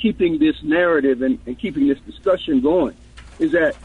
keeping 0.00 0.38
this 0.38 0.62
narrative 0.62 1.22
and, 1.22 1.38
and 1.46 1.58
keeping 1.58 1.86
this 1.88 1.98
discussion 2.00 2.60
going. 2.60 2.96
Is 3.38 3.52
that 3.52 3.76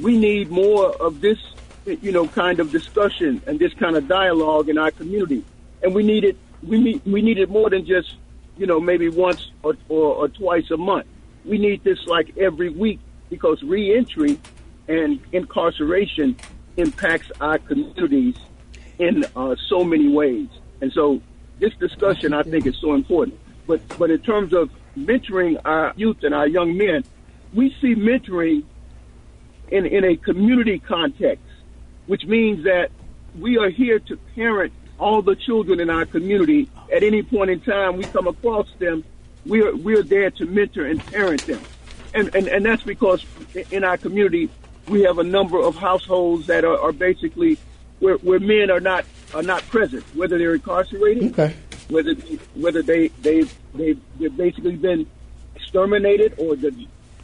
we 0.00 0.18
need 0.18 0.50
more 0.50 0.90
of 1.02 1.20
this, 1.20 1.38
you 1.84 2.12
know, 2.12 2.26
kind 2.28 2.60
of 2.60 2.70
discussion 2.70 3.42
and 3.46 3.58
this 3.58 3.74
kind 3.74 3.96
of 3.96 4.08
dialogue 4.08 4.68
in 4.68 4.78
our 4.78 4.90
community, 4.90 5.44
and 5.82 5.94
we 5.94 6.02
need 6.02 6.24
it. 6.24 6.36
We 6.62 6.80
need 6.80 7.02
we 7.04 7.22
need 7.22 7.38
it 7.38 7.50
more 7.50 7.68
than 7.70 7.84
just, 7.84 8.14
you 8.56 8.66
know, 8.66 8.80
maybe 8.80 9.08
once 9.08 9.50
or, 9.62 9.76
or, 9.88 10.14
or 10.14 10.28
twice 10.28 10.70
a 10.70 10.76
month. 10.76 11.06
We 11.44 11.58
need 11.58 11.82
this 11.82 12.06
like 12.06 12.36
every 12.38 12.70
week 12.70 13.00
because 13.28 13.62
reentry 13.62 14.38
and 14.88 15.18
incarceration 15.32 16.36
impacts 16.76 17.30
our 17.40 17.58
communities 17.58 18.36
in 18.98 19.24
uh, 19.34 19.56
so 19.68 19.84
many 19.84 20.08
ways. 20.08 20.48
And 20.80 20.92
so 20.92 21.20
this 21.58 21.74
discussion, 21.74 22.32
I 22.32 22.42
think, 22.42 22.66
is 22.66 22.76
so 22.76 22.94
important. 22.94 23.38
But 23.66 23.80
but 23.98 24.10
in 24.10 24.20
terms 24.20 24.52
of 24.52 24.70
mentoring 24.96 25.60
our 25.64 25.92
youth 25.96 26.22
and 26.22 26.34
our 26.34 26.46
young 26.46 26.76
men, 26.76 27.04
we 27.52 27.74
see 27.80 27.94
mentoring 27.94 28.64
in 29.70 29.86
in 29.86 30.04
a 30.04 30.16
community 30.16 30.78
context, 30.78 31.44
which 32.06 32.24
means 32.24 32.64
that 32.64 32.90
we 33.38 33.58
are 33.58 33.70
here 33.70 33.98
to 33.98 34.16
parent 34.34 34.72
all 34.98 35.22
the 35.22 35.34
children 35.34 35.80
in 35.80 35.90
our 35.90 36.04
community. 36.04 36.68
At 36.92 37.02
any 37.02 37.22
point 37.22 37.50
in 37.50 37.60
time 37.60 37.96
we 37.96 38.04
come 38.04 38.26
across 38.26 38.68
them, 38.78 39.04
we 39.46 39.62
are 39.62 39.74
we 39.74 39.96
are 39.96 40.02
there 40.02 40.30
to 40.30 40.46
mentor 40.46 40.86
and 40.86 41.04
parent 41.06 41.46
them. 41.46 41.60
And 42.14 42.34
and, 42.34 42.48
and 42.48 42.64
that's 42.64 42.82
because 42.82 43.24
in 43.70 43.84
our 43.84 43.96
community 43.96 44.50
we 44.88 45.02
have 45.02 45.18
a 45.18 45.24
number 45.24 45.60
of 45.60 45.76
households 45.76 46.46
that 46.48 46.64
are, 46.64 46.78
are 46.78 46.92
basically 46.92 47.58
where, 48.00 48.16
where 48.16 48.40
men 48.40 48.70
are 48.70 48.80
not 48.80 49.04
are 49.32 49.42
not 49.42 49.66
present, 49.68 50.04
whether 50.14 50.36
they're 50.36 50.54
incarcerated, 50.54 51.32
Okay. 51.32 51.54
Whether 51.92 52.14
whether 52.54 52.82
they 52.82 53.08
they 53.20 53.42
they 53.74 53.94
they've 54.18 54.36
basically 54.36 54.76
been 54.76 55.06
exterminated 55.54 56.34
or 56.38 56.56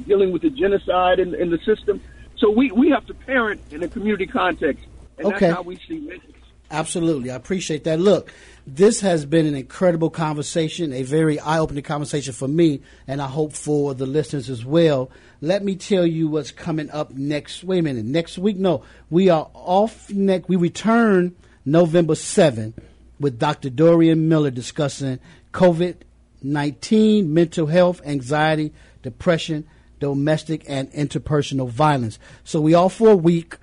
dealing 0.06 0.32
with 0.32 0.42
the 0.42 0.50
genocide 0.50 1.18
in, 1.18 1.34
in 1.34 1.50
the 1.50 1.58
system. 1.58 2.00
So 2.36 2.50
we, 2.50 2.70
we 2.70 2.90
have 2.90 3.04
to 3.06 3.14
parent 3.14 3.60
in 3.72 3.82
a 3.82 3.88
community 3.88 4.26
context, 4.26 4.86
and 5.18 5.26
Okay. 5.26 5.46
that's 5.46 5.56
how 5.56 5.62
we 5.62 5.76
see 5.88 5.98
mental 5.98 6.30
Absolutely. 6.70 7.30
I 7.30 7.34
appreciate 7.34 7.84
that. 7.84 7.98
Look, 7.98 8.30
this 8.66 9.00
has 9.00 9.24
been 9.24 9.46
an 9.46 9.54
incredible 9.54 10.10
conversation, 10.10 10.92
a 10.92 11.02
very 11.02 11.40
eye 11.40 11.58
opening 11.58 11.82
conversation 11.82 12.34
for 12.34 12.46
me, 12.46 12.82
and 13.06 13.22
I 13.22 13.26
hope 13.26 13.54
for 13.54 13.94
the 13.94 14.04
listeners 14.04 14.50
as 14.50 14.66
well. 14.66 15.10
Let 15.40 15.64
me 15.64 15.76
tell 15.76 16.06
you 16.06 16.28
what's 16.28 16.50
coming 16.50 16.90
up 16.90 17.12
next. 17.12 17.64
Wait 17.64 17.78
a 17.78 17.82
minute. 17.82 18.04
Next 18.04 18.36
week? 18.36 18.58
No. 18.58 18.82
We 19.08 19.30
are 19.30 19.48
off 19.54 20.10
next. 20.10 20.48
We 20.48 20.56
return 20.56 21.34
November 21.64 22.14
7th 22.14 22.74
with 23.20 23.38
Dr. 23.38 23.70
Dorian 23.70 24.28
Miller 24.28 24.50
discussing 24.50 25.18
COVID 25.52 25.96
19, 26.42 27.32
mental 27.34 27.66
health, 27.66 28.00
anxiety, 28.06 28.72
depression, 29.02 29.66
domestic, 29.98 30.64
and 30.68 30.90
interpersonal 30.92 31.68
violence. 31.68 32.18
So 32.44 32.60
we 32.60 32.74
all 32.74 32.88
for 32.88 33.10
a 33.10 33.16
week 33.16 33.56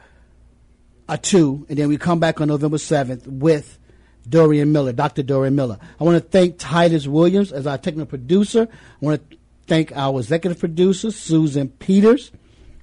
or 1.08 1.18
two, 1.18 1.66
and 1.70 1.78
then 1.78 1.88
we 1.88 1.98
come 1.98 2.20
back 2.20 2.42
on 2.42 2.48
November 2.48 2.78
7th 2.78 3.28
with 3.28 3.78
Dorian 4.28 4.72
Miller, 4.72 4.92
Dr. 4.92 5.24
Dorian 5.24 5.56
Miller. 5.56 5.78
I 6.00 6.04
want 6.04 6.22
to 6.22 6.30
thank 6.30 6.58
Titus 6.58 7.08
Williams 7.08 7.52
as 7.52 7.68
our 7.68 7.78
technical 7.78 8.08
producer. 8.08 8.68
I 9.02 9.06
want 9.06 9.30
to 9.30 9.38
thank 9.68 9.96
our 9.96 10.20
executive 10.20 10.60
producer, 10.60 11.12
Susan 11.12 11.70
Peters. 11.70 12.32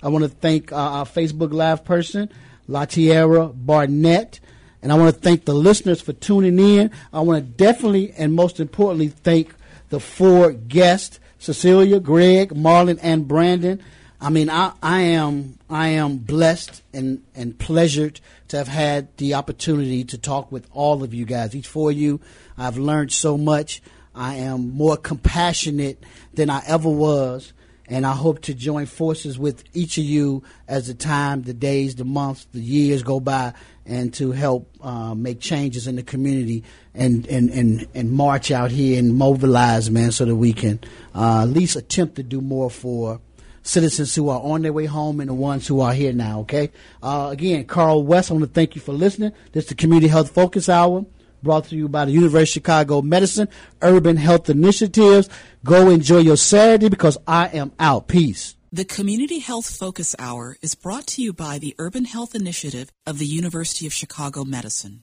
I 0.02 0.08
want 0.08 0.24
to 0.24 0.30
thank 0.30 0.72
uh, 0.72 0.76
our 0.76 1.04
Facebook 1.04 1.52
Live 1.52 1.84
person, 1.84 2.30
Latiera 2.68 3.52
Barnett. 3.54 4.40
And 4.82 4.92
I 4.92 4.96
want 4.96 5.14
to 5.14 5.20
thank 5.20 5.44
the 5.44 5.54
listeners 5.54 6.00
for 6.02 6.12
tuning 6.12 6.58
in. 6.58 6.90
I 7.12 7.20
want 7.20 7.44
to 7.44 7.50
definitely 7.50 8.12
and 8.12 8.34
most 8.34 8.58
importantly 8.60 9.08
thank 9.08 9.54
the 9.90 10.00
four 10.00 10.52
guests, 10.52 11.20
Cecilia, 11.38 12.00
Greg, 12.00 12.50
Marlon, 12.50 12.98
and 13.02 13.28
Brandon. 13.28 13.80
I 14.20 14.30
mean, 14.30 14.50
I, 14.50 14.72
I 14.82 15.00
am 15.00 15.58
I 15.68 15.88
am 15.88 16.18
blessed 16.18 16.82
and, 16.92 17.22
and 17.34 17.58
pleasured 17.58 18.20
to 18.48 18.56
have 18.56 18.68
had 18.68 19.16
the 19.16 19.34
opportunity 19.34 20.04
to 20.04 20.18
talk 20.18 20.52
with 20.52 20.68
all 20.72 21.02
of 21.02 21.12
you 21.12 21.24
guys. 21.24 21.56
Each 21.56 21.66
four 21.66 21.90
of 21.90 21.96
you, 21.96 22.20
I've 22.56 22.78
learned 22.78 23.12
so 23.12 23.36
much. 23.36 23.82
I 24.14 24.34
am 24.36 24.74
more 24.74 24.96
compassionate 24.96 26.02
than 26.34 26.50
I 26.50 26.62
ever 26.66 26.88
was, 26.88 27.52
and 27.88 28.06
I 28.06 28.12
hope 28.12 28.42
to 28.42 28.54
join 28.54 28.86
forces 28.86 29.38
with 29.38 29.64
each 29.74 29.98
of 29.98 30.04
you 30.04 30.42
as 30.68 30.86
the 30.86 30.94
time, 30.94 31.42
the 31.42 31.54
days, 31.54 31.96
the 31.96 32.04
months, 32.04 32.46
the 32.52 32.60
years 32.60 33.02
go 33.02 33.20
by, 33.20 33.52
and 33.84 34.14
to 34.14 34.32
help 34.32 34.68
uh, 34.80 35.14
make 35.14 35.40
changes 35.40 35.86
in 35.86 35.96
the 35.96 36.02
community 36.02 36.62
and, 36.94 37.26
and, 37.26 37.50
and, 37.50 37.86
and 37.94 38.12
march 38.12 38.50
out 38.50 38.70
here 38.70 38.98
and 38.98 39.16
mobilize, 39.16 39.90
man, 39.90 40.12
so 40.12 40.24
that 40.24 40.36
we 40.36 40.52
can 40.52 40.78
uh, 41.14 41.42
at 41.42 41.48
least 41.48 41.76
attempt 41.76 42.16
to 42.16 42.22
do 42.22 42.40
more 42.40 42.70
for 42.70 43.20
citizens 43.62 44.14
who 44.14 44.28
are 44.28 44.40
on 44.40 44.62
their 44.62 44.72
way 44.72 44.86
home 44.86 45.20
and 45.20 45.28
the 45.28 45.34
ones 45.34 45.66
who 45.66 45.80
are 45.80 45.92
here 45.92 46.12
now, 46.12 46.40
okay? 46.40 46.70
Uh, 47.02 47.28
again, 47.30 47.64
Carl 47.64 48.02
West, 48.04 48.30
I 48.30 48.34
want 48.34 48.44
to 48.44 48.50
thank 48.50 48.74
you 48.74 48.80
for 48.80 48.92
listening. 48.92 49.32
This 49.52 49.64
is 49.64 49.70
the 49.70 49.74
Community 49.76 50.08
Health 50.08 50.30
Focus 50.30 50.68
Hour 50.68 51.04
brought 51.42 51.64
to 51.66 51.76
you 51.76 51.88
by 51.88 52.04
the 52.04 52.12
University 52.12 52.42
of 52.42 52.64
Chicago 52.64 53.02
Medicine 53.02 53.48
Urban 53.80 54.16
Health 54.16 54.48
Initiatives. 54.48 55.28
Go 55.64 55.90
enjoy 55.90 56.18
your 56.18 56.36
Saturday 56.36 56.88
because 56.88 57.18
I 57.26 57.48
am 57.48 57.72
out. 57.78 58.08
Peace. 58.08 58.56
The 58.72 58.86
Community 58.86 59.40
Health 59.40 59.68
Focus 59.68 60.16
Hour 60.18 60.56
is 60.62 60.74
brought 60.74 61.06
to 61.08 61.22
you 61.22 61.34
by 61.34 61.58
the 61.58 61.74
Urban 61.78 62.06
Health 62.06 62.34
Initiative 62.34 62.90
of 63.06 63.18
the 63.18 63.26
University 63.26 63.86
of 63.86 63.92
Chicago 63.92 64.44
Medicine. 64.44 65.02